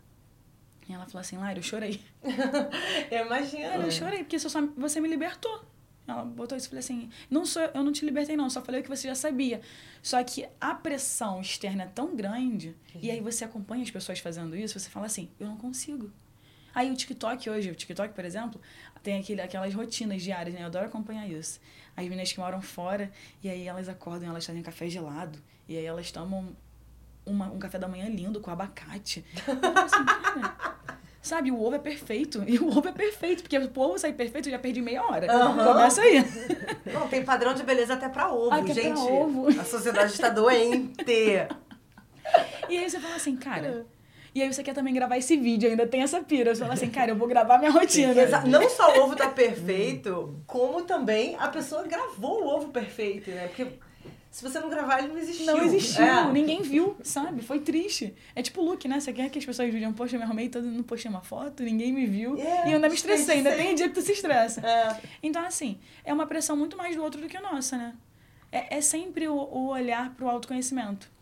E 0.89 0.93
ela 0.93 1.05
falou 1.07 1.21
assim, 1.21 1.37
Laira, 1.37 1.59
eu 1.59 1.63
chorei. 1.63 2.01
eu 3.11 3.27
imagino. 3.27 3.63
eu 3.63 3.91
chorei, 3.91 4.21
porque 4.21 4.39
você, 4.39 4.49
só, 4.49 4.61
você 4.77 5.01
me 5.01 5.09
libertou. 5.09 5.65
Ela 6.09 6.25
botou 6.25 6.57
isso 6.57 6.67
e 6.67 6.71
falei 6.71 6.81
assim: 6.81 7.11
não 7.29 7.45
sou, 7.45 7.63
eu 7.63 7.83
não 7.83 7.93
te 7.93 8.05
libertei, 8.05 8.37
não, 8.37 8.49
só 8.49 8.63
falei 8.63 8.81
o 8.81 8.85
que 8.85 8.89
você 8.89 9.09
já 9.09 9.15
sabia. 9.15 9.61
Só 10.03 10.23
que 10.23 10.49
a 10.61 10.73
pressão 10.73 11.41
externa 11.41 11.83
é 11.83 11.87
tão 11.87 12.15
grande, 12.15 12.69
uhum. 12.95 13.01
e 13.03 13.11
aí 13.11 13.21
você 13.21 13.45
acompanha 13.45 13.83
as 13.83 13.91
pessoas 13.91 14.21
fazendo 14.21 14.57
isso, 14.57 14.79
você 14.79 14.89
fala 14.89 15.07
assim: 15.07 15.29
eu 15.39 15.49
não 15.49 15.57
consigo. 15.57 16.13
Aí 16.77 16.91
o 16.91 16.95
TikTok 16.95 17.49
hoje, 17.49 17.71
o 17.71 17.75
TikTok, 17.75 18.13
por 18.13 18.23
exemplo, 18.23 18.61
tem 19.03 19.19
aquele, 19.19 19.41
aquelas 19.41 19.73
rotinas 19.73 20.23
diárias, 20.23 20.55
né? 20.55 20.61
Eu 20.61 20.67
adoro 20.67 20.85
acompanhar 20.85 21.27
isso. 21.27 21.59
As 21.97 22.05
meninas 22.05 22.31
que 22.31 22.39
moram 22.39 22.61
fora, 22.61 23.11
e 23.43 23.49
aí 23.49 23.67
elas 23.67 23.89
acordam, 23.89 24.29
elas 24.29 24.45
fazem 24.45 24.63
café 24.63 24.87
gelado, 24.87 25.39
e 25.67 25.75
aí 25.75 25.87
elas 25.87 26.13
tomam 26.13 26.55
uma, 27.25 27.47
um 27.47 27.59
café 27.59 27.79
da 27.79 27.89
manhã 27.89 28.11
lindo 28.11 28.43
com 28.43 28.51
abacate. 28.51 29.25
Assim, 29.47 30.05
cara, 30.05 30.77
Sabe, 31.23 31.51
o 31.51 31.59
ovo 31.61 31.77
é 31.77 31.79
perfeito. 31.79 32.45
E 32.47 32.59
o 32.59 32.69
ovo 32.69 32.89
é 32.89 32.93
perfeito, 32.93 33.43
porque 33.43 33.57
o 33.57 33.81
ovo 33.81 33.99
sair 33.99 34.13
perfeito, 34.13 34.49
eu 34.49 34.53
já 34.53 34.59
perdi 34.59 34.83
meia 34.83 35.03
hora. 35.03 35.35
Uhum. 35.35 35.65
Começa 35.65 36.03
aí. 36.03 36.23
Não, 36.93 37.09
tem 37.09 37.25
padrão 37.25 37.55
de 37.55 37.63
beleza 37.63 37.95
até 37.95 38.07
pra 38.11 38.31
ovo, 38.31 38.53
ah, 38.53 38.61
gente. 38.67 38.93
Pra 38.93 39.01
ovo. 39.01 39.49
A 39.49 39.65
sociedade 39.65 40.13
está 40.13 40.29
doente. 40.29 40.93
E 42.69 42.77
aí 42.77 42.91
você 42.91 43.01
fala 43.01 43.17
assim, 43.17 43.35
cara. 43.35 43.87
E 44.37 44.43
aí 44.43 44.53
você 44.53 44.63
quer 44.63 44.75
também 44.75 44.93
gravar 44.93 45.17
esse 45.17 45.35
vídeo, 45.35 45.71
ainda 45.71 45.87
tem 45.87 46.03
essa 46.03 46.21
pira. 46.21 46.55
Você 46.55 46.61
fala 46.61 46.75
assim, 46.75 46.91
cara, 46.91 47.11
eu 47.11 47.17
vou 47.17 47.27
gravar 47.27 47.57
minha 47.57 47.71
rotina. 47.71 48.13
Não 48.47 48.69
só 48.69 48.95
o 48.95 49.05
ovo 49.05 49.17
tá 49.17 49.29
perfeito, 49.33 50.39
como 50.47 50.83
também 50.83 51.35
a 51.37 51.49
pessoa 51.49 51.85
gravou 51.85 52.45
o 52.45 52.47
ovo 52.55 52.69
perfeito, 52.69 53.31
né? 53.31 53.47
Porque 53.47 53.67
se 54.31 54.43
você 54.43 54.61
não 54.61 54.69
gravar, 54.69 54.99
ele 54.99 55.09
não 55.09 55.17
existiu. 55.17 55.47
Não 55.47 55.65
existiu, 55.65 56.05
é. 56.05 56.31
ninguém 56.31 56.61
viu, 56.61 56.99
sabe? 57.03 57.41
Foi 57.41 57.61
triste. 57.61 58.15
É 58.35 58.43
tipo 58.43 58.61
o 58.61 58.65
look, 58.67 58.87
né? 58.87 59.01
Você 59.01 59.11
quer 59.11 59.31
que 59.31 59.39
as 59.39 59.47
pessoas 59.47 59.73
vejam, 59.73 59.91
poxa, 59.95 60.17
eu 60.17 60.19
me 60.19 60.27
arrumei 60.27 60.51
todo 60.51 60.67
não 60.67 60.83
postei 60.83 61.11
uma 61.11 61.23
foto, 61.23 61.63
ninguém 61.63 61.91
me 61.91 62.05
viu. 62.05 62.39
É, 62.39 62.69
e 62.69 62.73
eu 62.73 62.75
ainda 62.75 62.91
me 62.91 62.95
estressei, 62.95 63.37
ainda 63.37 63.53
tem 63.53 63.75
dia 63.75 63.89
que 63.89 63.95
tu 63.95 64.03
se 64.03 64.13
estressa. 64.13 64.61
É. 64.61 65.01
Então, 65.23 65.43
assim, 65.47 65.79
é 66.05 66.13
uma 66.13 66.27
pressão 66.27 66.55
muito 66.55 66.77
mais 66.77 66.95
do 66.95 67.03
outro 67.03 67.23
do 67.23 67.27
que 67.27 67.39
a 67.39 67.41
nossa, 67.41 67.79
né? 67.79 67.95
É, 68.53 68.77
é 68.77 68.81
sempre 68.83 69.27
o, 69.29 69.35
o 69.35 69.69
olhar 69.69 70.15
pro 70.15 70.29
autoconhecimento. 70.29 71.16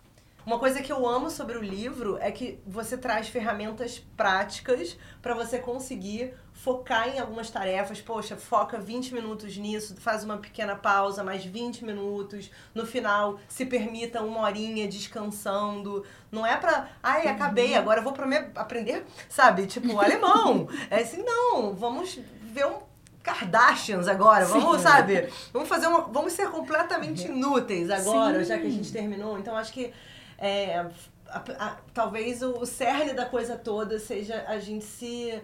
Uma 0.47 0.59
coisa 0.59 0.83
que 0.83 0.93
eu 0.93 1.09
amo 1.09 1.31
sobre 1.31 1.57
o 1.57 1.63
livro 1.63 2.19
é 2.21 2.31
que 2.31 2.59
você 2.67 2.99
traz 2.99 3.29
ferramentas 3.29 3.99
práticas 4.15 4.99
para 5.23 5.35
você 5.35 5.59
conseguir 5.59 6.35
focar 6.53 7.09
em 7.09 7.19
algumas 7.19 7.51
tarefas. 7.51 8.03
Poxa, 8.03 8.37
foca 8.37 8.79
20 8.79 9.15
minutos 9.15 9.57
nisso, 9.57 9.97
faz 9.97 10.23
uma 10.23 10.37
pequena 10.37 10.77
pausa, 10.77 11.25
mais 11.25 11.45
20 11.47 11.87
minutos. 11.87 12.51
No 12.75 12.85
final, 12.85 13.41
se 13.49 13.65
permita 13.65 14.23
uma 14.23 14.43
horinha 14.43 14.87
descansando. 14.87 16.05
Não 16.31 16.47
é 16.47 16.57
pra, 16.59 16.89
ai, 17.03 17.27
acabei, 17.27 17.73
uhum. 17.73 17.79
agora 17.79 18.01
eu 18.01 18.05
vou 18.05 18.13
pra 18.13 18.27
me 18.27 18.37
aprender, 18.55 19.07
sabe? 19.31 19.67
Tipo, 19.67 19.97
alemão. 20.01 20.69
É 20.91 21.01
assim, 21.01 21.23
não, 21.23 21.75
vamos 21.75 22.21
ver 22.43 22.67
um 22.67 22.81
Kardashians 23.23 24.07
agora, 24.07 24.45
vamos, 24.45 24.77
Sim. 24.77 24.83
sabe? 24.83 25.33
Vamos 25.51 25.67
fazer 25.67 25.87
uma. 25.87 26.03
Vamos 26.03 26.35
ser 26.35 26.51
completamente 26.51 27.27
uhum. 27.27 27.37
inúteis 27.37 27.91
agora, 27.91 28.41
Sim. 28.41 28.45
já 28.45 28.59
que 28.59 28.67
a 28.67 28.71
gente 28.71 28.93
terminou. 28.93 29.39
Então 29.39 29.57
acho 29.57 29.73
que 29.73 29.91
é, 30.38 30.79
a, 30.79 31.44
a, 31.59 31.77
talvez 31.92 32.42
o, 32.42 32.59
o 32.61 32.66
cerne 32.66 33.12
da 33.12 33.27
coisa 33.27 33.57
toda 33.57 33.99
seja 33.99 34.44
a 34.47 34.59
gente 34.59 34.85
se 34.85 35.40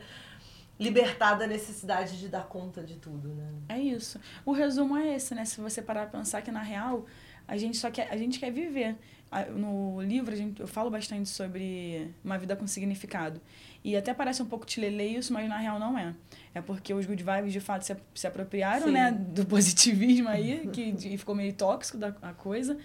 libertar 0.79 1.35
da 1.35 1.47
necessidade 1.47 2.19
de 2.19 2.27
dar 2.27 2.47
conta 2.47 2.83
de 2.83 2.97
tudo, 2.97 3.29
né? 3.29 3.53
É 3.69 3.79
isso. 3.79 4.19
O 4.47 4.53
resumo 4.53 4.97
é 4.97 5.15
esse, 5.15 5.35
né? 5.35 5.45
Se 5.45 5.61
você 5.61 5.83
parar 5.83 6.07
pra 6.07 6.19
pensar 6.19 6.41
que 6.41 6.51
na 6.51 6.63
real 6.63 7.05
a 7.47 7.57
gente 7.57 7.77
só 7.77 7.91
quer 7.91 8.09
a 8.11 8.17
gente 8.17 8.39
quer 8.41 8.51
viver. 8.51 8.97
No 9.55 10.03
livro 10.03 10.33
a 10.33 10.37
gente, 10.37 10.61
eu 10.61 10.67
falo 10.67 10.91
bastante 10.91 11.29
sobre 11.29 12.13
uma 12.25 12.37
vida 12.37 12.57
com 12.57 12.67
significado. 12.67 13.41
E 13.85 13.97
até 13.97 14.13
parece 14.13 14.43
um 14.43 14.47
pouco 14.47 14.67
tilelê 14.67 15.07
isso, 15.07 15.33
mas 15.33 15.49
na 15.49 15.57
real 15.57 15.79
não 15.79 15.97
é. 15.97 16.15
É 16.53 16.61
porque 16.61 16.93
os 16.93 17.07
good 17.07 17.23
vibes 17.23 17.53
de 17.53 17.61
fato 17.61 17.83
se, 17.83 17.97
se 18.13 18.27
apropriaram, 18.27 18.87
Sim. 18.87 18.93
né, 18.93 19.13
do 19.13 19.47
positivismo 19.47 20.29
aí, 20.29 20.69
que 20.73 20.95
e 21.05 21.17
ficou 21.17 21.35
meio 21.35 21.53
tóxico 21.53 21.97
da 21.97 22.09
a 22.23 22.33
coisa. 22.33 22.77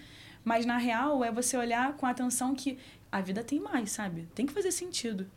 Mas 0.46 0.64
na 0.64 0.78
real 0.78 1.24
é 1.24 1.32
você 1.32 1.56
olhar 1.56 1.94
com 1.94 2.06
atenção 2.06 2.54
que 2.54 2.78
a 3.10 3.20
vida 3.20 3.42
tem 3.42 3.58
mais, 3.58 3.90
sabe? 3.90 4.28
Tem 4.32 4.46
que 4.46 4.52
fazer 4.52 4.70
sentido. 4.70 5.28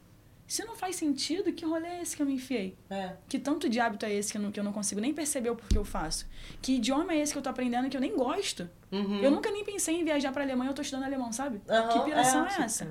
Se 0.45 0.63
não 0.63 0.75
faz 0.75 0.97
sentido, 0.97 1.51
que 1.51 1.65
rolê 1.65 1.87
é 1.87 2.01
esse 2.03 2.15
que 2.15 2.21
eu 2.21 2.27
me 2.27 2.35
enfiei? 2.35 2.77
É. 2.91 3.13
Que 3.27 3.39
tanto 3.39 3.67
de 3.67 3.79
hábito 3.79 4.05
é 4.05 4.13
esse 4.13 4.31
que 4.31 4.37
eu, 4.37 4.41
não, 4.43 4.51
que 4.51 4.59
eu 4.59 4.63
não 4.63 4.71
consigo 4.71 5.01
nem 5.01 5.11
perceber 5.11 5.49
o 5.49 5.55
porquê 5.55 5.79
eu 5.79 5.83
faço? 5.83 6.27
Que 6.61 6.73
idioma 6.73 7.13
é 7.13 7.17
esse 7.17 7.31
que 7.31 7.39
eu 7.39 7.41
tô 7.41 7.49
aprendendo 7.49 7.89
que 7.89 7.97
eu 7.97 8.01
nem 8.01 8.15
gosto? 8.15 8.69
Uhum. 8.91 9.19
Eu 9.19 9.31
nunca 9.31 9.49
nem 9.49 9.65
pensei 9.65 9.99
em 9.99 10.03
viajar 10.03 10.31
pra 10.31 10.43
Alemanha, 10.43 10.69
eu 10.69 10.75
tô 10.75 10.83
estudando 10.83 11.05
alemão, 11.05 11.31
sabe? 11.31 11.59
Uhum, 11.67 11.87
que 11.89 11.99
piração 12.05 12.45
é, 12.45 12.49
é 12.49 12.61
essa? 12.61 12.85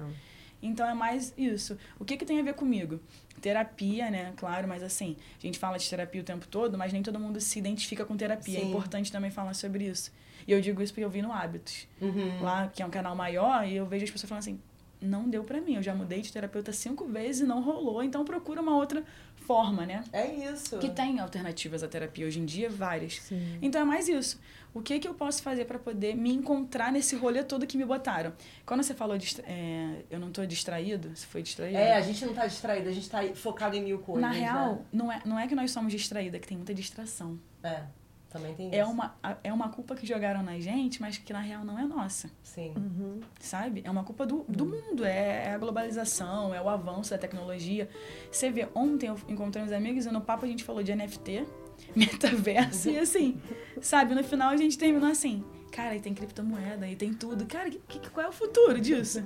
Então 0.63 0.89
é 0.89 0.95
mais 0.95 1.33
isso. 1.37 1.77
O 1.99 2.05
que, 2.05 2.17
que 2.17 2.25
tem 2.25 2.41
a 2.41 2.43
ver 2.43 2.55
comigo? 2.55 3.01
Terapia, 3.41 4.11
né? 4.11 4.33
Claro, 4.37 4.67
mas 4.67 4.83
assim, 4.83 5.17
a 5.39 5.47
gente 5.47 5.59
fala 5.59 5.79
de 5.79 5.89
terapia 5.89 6.21
o 6.21 6.25
tempo 6.25 6.47
todo, 6.49 6.77
mas 6.77 6.93
nem 6.93 7.03
todo 7.03 7.19
mundo 7.19 7.41
se 7.41 7.59
identifica 7.59 8.05
com 8.05 8.17
terapia. 8.17 8.59
É 8.59 8.61
Sim. 8.61 8.67
É 8.67 8.69
importante 8.69 9.13
também 9.13 9.31
falar 9.31 9.55
sobre 9.55 9.85
isso. 9.85 10.13
E 10.47 10.53
eu 10.53 10.61
digo 10.61 10.83
isso 10.83 10.93
porque 10.93 11.05
eu 11.05 11.11
vi 11.11 11.23
no 11.23 11.33
Hábitos, 11.33 11.87
uhum. 12.01 12.43
lá, 12.43 12.69
que 12.69 12.83
é 12.83 12.87
um 12.87 12.91
canal 12.91 13.15
maior, 13.15 13.67
e 13.69 13.77
eu 13.77 13.87
vejo 13.87 14.05
as 14.05 14.11
pessoas 14.11 14.29
falando 14.29 14.41
assim, 14.41 14.61
não 15.01 15.29
deu 15.29 15.45
para 15.45 15.61
mim. 15.61 15.75
Eu 15.75 15.83
já 15.83 15.95
mudei 15.95 16.21
de 16.21 16.33
terapeuta 16.33 16.73
cinco 16.73 17.07
vezes 17.07 17.43
e 17.43 17.45
não 17.45 17.63
rolou, 17.63 18.03
então 18.03 18.25
procura 18.25 18.61
uma 18.61 18.77
outra 18.77 19.05
forma, 19.49 19.87
né? 19.87 20.05
É 20.13 20.27
isso. 20.27 20.77
Que 20.77 20.91
tem 20.91 21.19
alternativas 21.19 21.83
à 21.83 21.89
terapia 21.89 22.27
hoje 22.27 22.39
em 22.39 22.45
dia, 22.45 22.69
várias. 22.69 23.15
Sim. 23.15 23.59
Então 23.63 23.81
é 23.81 23.85
mais 23.85 24.07
isso. 24.07 24.39
O 24.75 24.83
que 24.83 24.99
que 24.99 25.09
eu 25.09 25.15
posso 25.15 25.43
fazer 25.43 25.65
para 25.65 25.79
poder 25.79 26.15
me 26.15 26.31
encontrar 26.31 26.93
nesse 26.93 27.17
rolê 27.17 27.43
todo 27.43 27.67
que 27.67 27.79
me 27.79 27.85
botaram? 27.87 28.35
Quando 28.67 28.83
você 28.83 28.93
falou 28.93 29.17
de 29.17 29.41
é, 29.41 30.05
eu 30.11 30.21
não 30.21 30.31
tô 30.31 30.45
distraído, 30.45 31.17
você 31.17 31.27
foi 31.27 31.43
distraído? 31.43 31.79
É, 31.79 31.95
a 31.95 32.03
gente 32.03 32.27
não 32.27 32.35
tá 32.35 32.47
distraído, 32.47 32.91
a 32.91 32.93
gente 32.93 33.09
tá 33.09 33.23
focado 33.35 33.75
em 33.75 33.83
mil 33.83 33.99
coisas. 34.01 34.21
Na 34.21 34.33
real, 34.33 34.75
né? 34.75 34.85
não, 34.93 35.11
é, 35.11 35.23
não 35.25 35.39
é 35.39 35.49
que 35.49 35.55
nós 35.55 35.71
somos 35.71 35.91
distraídos, 35.91 36.35
é 36.35 36.39
que 36.39 36.47
tem 36.47 36.59
muita 36.59 36.75
distração. 36.75 37.41
É, 37.63 37.85
também 38.31 38.55
tem 38.55 38.71
É 38.75 38.83
isso. 38.83 38.91
uma, 38.91 39.15
é 39.43 39.53
uma 39.53 39.69
culpa 39.71 39.95
que 39.95 40.07
jogaram 40.07 40.43
na 40.43 40.59
gente, 40.61 41.01
mas 41.01 41.17
que 41.19 41.33
na 41.33 41.41
real 41.41 41.65
não 41.65 41.79
é 41.79 41.85
nossa. 41.85 42.31
Sim. 42.43 42.73
Uhum. 42.77 43.21
sabe? 43.41 43.81
É 43.85 43.91
uma 43.91 44.05
culpa 44.05 44.27
do, 44.27 44.45
do 44.49 44.67
mundo, 44.67 45.05
é, 45.05 45.47
é 45.47 45.55
a 45.55 45.59
globalização, 45.59 46.55
é 46.55 46.61
o 46.61 46.69
avanço 46.69 47.11
da 47.11 47.19
tecnologia. 47.19 47.89
Você 48.31 48.51
vê, 48.51 48.69
ontem 48.75 49.07
eu 49.09 49.17
encontrei 49.29 49.65
uns 49.65 49.73
amigos 49.73 50.07
e 50.07 50.11
no 50.11 50.21
papo 50.21 50.45
a 50.45 50.49
gente 50.49 50.65
falou 50.65 50.83
de 50.83 50.95
NFT, 50.95 51.47
metaverso 51.97 52.91
e 52.91 52.99
assim, 52.99 53.41
sabe? 53.81 54.15
No 54.15 54.23
final 54.25 54.51
a 54.51 54.57
gente 54.57 54.77
terminou 54.77 55.11
assim, 55.11 55.45
cara, 55.71 55.95
e 55.97 56.01
tem 56.01 56.15
criptomoeda, 56.15 56.87
e 56.87 56.97
tem 56.97 57.13
tudo. 57.15 57.47
Cara, 57.47 57.71
que, 57.71 57.79
que- 57.79 58.11
qual 58.11 58.27
é 58.27 58.29
o 58.29 58.33
futuro 58.33 58.81
disso? 58.81 59.23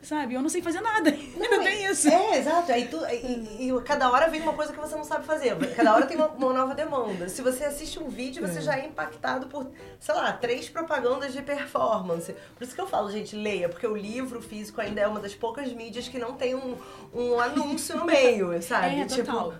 Sabe? 0.00 0.34
Eu 0.34 0.40
não 0.42 0.48
sei 0.48 0.62
fazer 0.62 0.80
nada, 0.80 1.10
ainda 1.10 1.58
tem 1.62 1.84
isso. 1.86 2.08
É, 2.08 2.38
exato. 2.38 2.70
Aí 2.70 2.86
tu, 2.86 2.98
e, 3.06 3.68
e- 3.68 3.82
cada 3.82 4.08
hora 4.10 4.28
vem 4.28 4.40
uma 4.40 4.52
coisa 4.52 4.72
que 4.72 4.78
você 4.78 4.94
não 4.94 5.02
sabe 5.04 5.26
fazer. 5.26 5.56
Cada 5.74 5.92
hora 5.94 6.06
tem 6.06 6.16
uma, 6.16 6.28
uma 6.28 6.52
nova 6.52 6.74
demanda. 6.74 7.28
Se 7.28 7.42
você 7.42 7.64
assiste 7.64 7.98
um 7.98 8.08
vídeo, 8.08 8.46
você 8.46 8.60
já 8.60 8.78
é 8.78 8.86
impactado 8.86 9.48
por, 9.48 9.68
sei 9.98 10.14
lá, 10.14 10.32
três 10.32 10.68
propagandas 10.68 11.32
de 11.32 11.42
performance. 11.42 12.32
Por 12.56 12.62
isso 12.62 12.74
que 12.76 12.80
eu 12.80 12.86
falo, 12.86 13.10
gente, 13.10 13.34
leia, 13.34 13.68
porque 13.68 13.86
o 13.88 13.96
livro 13.96 14.40
físico 14.40 14.80
ainda 14.80 15.00
é 15.00 15.06
uma 15.08 15.18
das 15.18 15.34
poucas 15.34 15.72
mídias 15.72 16.06
que 16.06 16.18
não 16.18 16.34
tem 16.34 16.54
um, 16.54 16.76
um 17.12 17.40
anúncio 17.40 17.96
no 17.96 18.04
meio, 18.04 18.50
sabe? 18.62 19.00
É, 19.00 19.04
tipo, 19.04 19.24
total. 19.26 19.54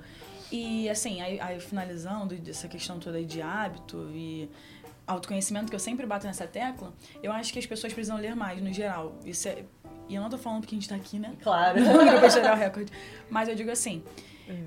E 0.51 0.89
assim, 0.89 1.21
aí, 1.21 1.39
aí 1.41 1.61
finalizando 1.61 2.35
dessa 2.37 2.69
questão 2.69 2.99
toda 2.99 3.19
aí 3.19 3.25
de 3.27 3.43
hábito 3.43 4.09
e 4.15 4.49
autoconhecimento, 5.09 5.71
que 5.71 5.75
eu 5.75 5.81
sempre 5.81 6.07
bato 6.07 6.27
nessa 6.27 6.47
tecla, 6.47 6.93
eu 7.23 7.33
acho 7.33 7.53
que 7.53 7.59
as 7.59 7.67
pessoas 7.67 7.93
precisam 7.93 8.19
ler 8.19 8.37
mais, 8.37 8.63
no 8.63 8.73
geral. 8.73 9.19
Isso 9.25 9.49
é, 9.49 9.65
e 10.09 10.15
eu 10.15 10.23
não 10.23 10.31
tô 10.31 10.39
falando 10.39 10.61
porque 10.61 10.75
a 10.75 10.79
gente 10.79 10.89
tá 10.89 10.95
aqui, 10.95 11.19
né? 11.19 11.35
Claro. 11.43 11.81
Não 11.81 12.21
pra 12.21 12.55
o 12.55 12.57
recorde. 12.57 12.93
Mas 13.29 13.49
eu 13.49 13.55
digo 13.55 13.71
assim, 13.71 14.03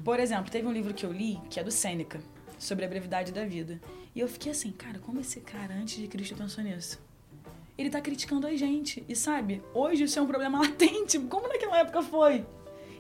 por 0.04 0.20
exemplo, 0.20 0.52
teve 0.52 0.68
um 0.68 0.72
livro 0.72 0.94
que 0.94 1.06
eu 1.06 1.12
li, 1.12 1.40
que 1.50 1.60
é 1.60 1.64
do 1.64 1.72
Sêneca, 1.72 2.22
sobre 2.60 2.86
a 2.86 2.88
brevidade 2.88 3.32
da 3.32 3.46
vida. 3.46 3.80
E 4.14 4.20
eu 4.20 4.28
fiquei 4.28 4.52
assim, 4.52 4.72
cara, 4.72 5.00
como 5.00 5.20
esse 5.20 5.40
cara 5.40 5.74
antes 5.74 5.98
de 5.98 6.08
Cristo 6.08 6.36
pensou 6.36 6.64
nisso? 6.64 7.00
Ele 7.78 7.90
tá 7.90 8.02
criticando 8.02 8.46
a 8.46 8.56
gente. 8.56 9.04
E 9.08 9.16
sabe, 9.16 9.64
hoje 9.74 10.04
isso 10.04 10.20
é 10.20 10.22
um 10.22 10.28
problema 10.28 10.60
latente. 10.62 11.18
Como 11.20 11.48
naquela 11.48 11.80
época 11.80 12.02
foi? 12.04 12.46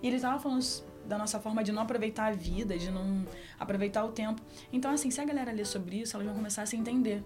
E 0.02 0.08
ele 0.08 0.20
tava 0.20 0.39
falando 0.39 0.64
da 1.12 1.18
nossa 1.18 1.41
forma 1.41 1.62
de 1.62 1.74
não 1.74 1.82
aproveitar 1.82 2.28
a 2.28 2.32
vida, 2.32 2.78
de 2.78 2.89
não 2.89 3.26
aproveitar 3.59 4.05
o 4.05 4.12
tempo. 4.14 4.41
Então, 4.72 4.89
assim, 4.89 5.12
se 5.12 5.20
a 5.20 5.26
galera 5.26 5.51
ler 5.51 5.66
sobre 5.66 5.97
isso, 5.97 6.16
elas 6.16 6.26
vão 6.26 6.36
começar 6.36 6.62
a 6.62 6.66
se 6.66 6.78
entender. 6.78 7.22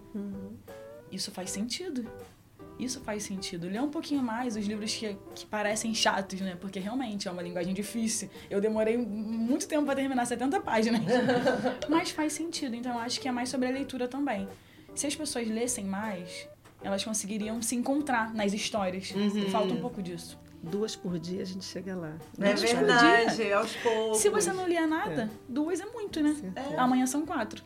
Isso 1.10 1.30
faz 1.30 1.50
sentido. 1.50 2.04
Isso 2.80 3.00
faz 3.00 3.22
sentido. 3.22 3.68
Ler 3.68 3.80
um 3.80 3.88
pouquinho 3.88 4.22
mais 4.22 4.56
os 4.56 4.66
livros 4.66 4.92
que, 4.92 5.16
que 5.36 5.46
parecem 5.46 5.94
chatos, 5.94 6.40
né? 6.40 6.56
Porque 6.60 6.80
realmente 6.80 7.28
é 7.28 7.30
uma 7.30 7.40
linguagem 7.40 7.72
difícil. 7.72 8.28
Eu 8.50 8.60
demorei 8.60 8.98
muito 8.98 9.68
tempo 9.68 9.86
para 9.86 9.94
terminar 9.94 10.26
70 10.26 10.60
páginas. 10.60 11.02
Mas 11.88 12.10
faz 12.10 12.32
sentido. 12.32 12.74
Então 12.74 12.92
eu 12.92 12.98
acho 12.98 13.20
que 13.20 13.28
é 13.28 13.32
mais 13.32 13.48
sobre 13.48 13.68
a 13.68 13.70
leitura 13.70 14.08
também. 14.08 14.48
Se 14.96 15.06
as 15.06 15.14
pessoas 15.14 15.48
lessem 15.48 15.84
mais, 15.84 16.48
elas 16.82 17.04
conseguiriam 17.04 17.62
se 17.62 17.76
encontrar 17.76 18.34
nas 18.34 18.52
histórias. 18.52 19.14
Falta 19.52 19.72
um 19.72 19.80
pouco 19.80 20.02
disso. 20.02 20.36
Duas 20.62 20.96
por 20.96 21.18
dia 21.18 21.42
a 21.42 21.44
gente 21.44 21.64
chega 21.64 21.94
lá. 21.94 22.14
É 22.40 22.54
Duas 22.54 22.72
por 22.72 22.78
verdade, 22.78 23.52
aos 23.52 23.76
poucos. 23.76 24.18
Se 24.18 24.28
você 24.28 24.52
não 24.52 24.66
lia 24.66 24.86
nada, 24.86 25.30
duas 25.48 25.80
é 25.80 25.86
muito, 25.86 26.20
né? 26.20 26.36
É. 26.54 26.76
Amanhã 26.78 27.06
são 27.06 27.24
quatro. 27.24 27.62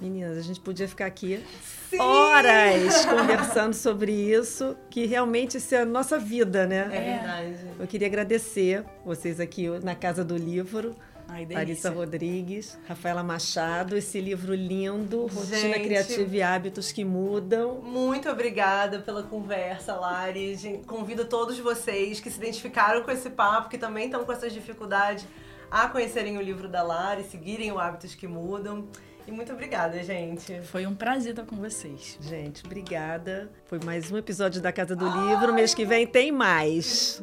Meninas, 0.00 0.36
a 0.36 0.42
gente 0.42 0.60
podia 0.60 0.86
ficar 0.86 1.06
aqui 1.06 1.42
Sim! 1.88 1.98
horas 1.98 3.04
conversando 3.06 3.72
sobre 3.72 4.12
isso, 4.12 4.76
que 4.90 5.06
realmente 5.06 5.56
isso 5.56 5.74
é 5.74 5.80
a 5.80 5.86
nossa 5.86 6.18
vida, 6.18 6.66
né? 6.66 6.88
É 6.92 7.16
verdade. 7.16 7.70
Eu 7.80 7.86
queria 7.86 8.06
agradecer 8.06 8.84
vocês 9.04 9.40
aqui 9.40 9.68
na 9.82 9.94
Casa 9.94 10.22
do 10.22 10.36
Livro, 10.36 10.94
Ai, 11.28 11.46
Larissa. 11.50 11.90
Rodrigues, 11.90 12.78
Rafaela 12.86 13.22
Machado, 13.22 13.96
esse 13.96 14.20
livro 14.20 14.54
lindo, 14.54 15.26
Rotina 15.26 15.74
Gente. 15.74 15.84
Criativa 15.84 16.36
e 16.36 16.42
Hábitos 16.42 16.92
que 16.92 17.04
Mudam. 17.04 17.80
Muito 17.82 18.28
obrigada 18.28 19.00
pela 19.00 19.22
conversa, 19.22 19.94
Lari. 19.94 20.56
Convido 20.86 21.24
todos 21.24 21.58
vocês 21.58 22.20
que 22.20 22.30
se 22.30 22.38
identificaram 22.38 23.02
com 23.02 23.10
esse 23.10 23.30
papo, 23.30 23.68
que 23.68 23.78
também 23.78 24.06
estão 24.06 24.24
com 24.24 24.32
essas 24.32 24.52
dificuldades, 24.52 25.26
a 25.70 25.88
conhecerem 25.88 26.38
o 26.38 26.40
livro 26.40 26.68
da 26.68 26.82
Lari, 26.82 27.24
seguirem 27.24 27.72
o 27.72 27.78
Hábitos 27.78 28.14
que 28.14 28.26
Mudam. 28.26 28.86
E 29.26 29.32
muito 29.32 29.52
obrigada, 29.52 30.00
gente. 30.04 30.60
Foi 30.62 30.86
um 30.86 30.94
prazer 30.94 31.30
estar 31.30 31.44
com 31.44 31.56
vocês. 31.56 32.16
Gente, 32.20 32.64
obrigada. 32.64 33.50
Foi 33.64 33.80
mais 33.84 34.12
um 34.12 34.16
episódio 34.16 34.62
da 34.62 34.70
Casa 34.70 34.94
do 34.94 35.04
Livro. 35.04 35.52
Mês 35.52 35.74
que 35.74 35.84
vem 35.84 36.06
tem 36.06 36.30
mais. 36.30 37.20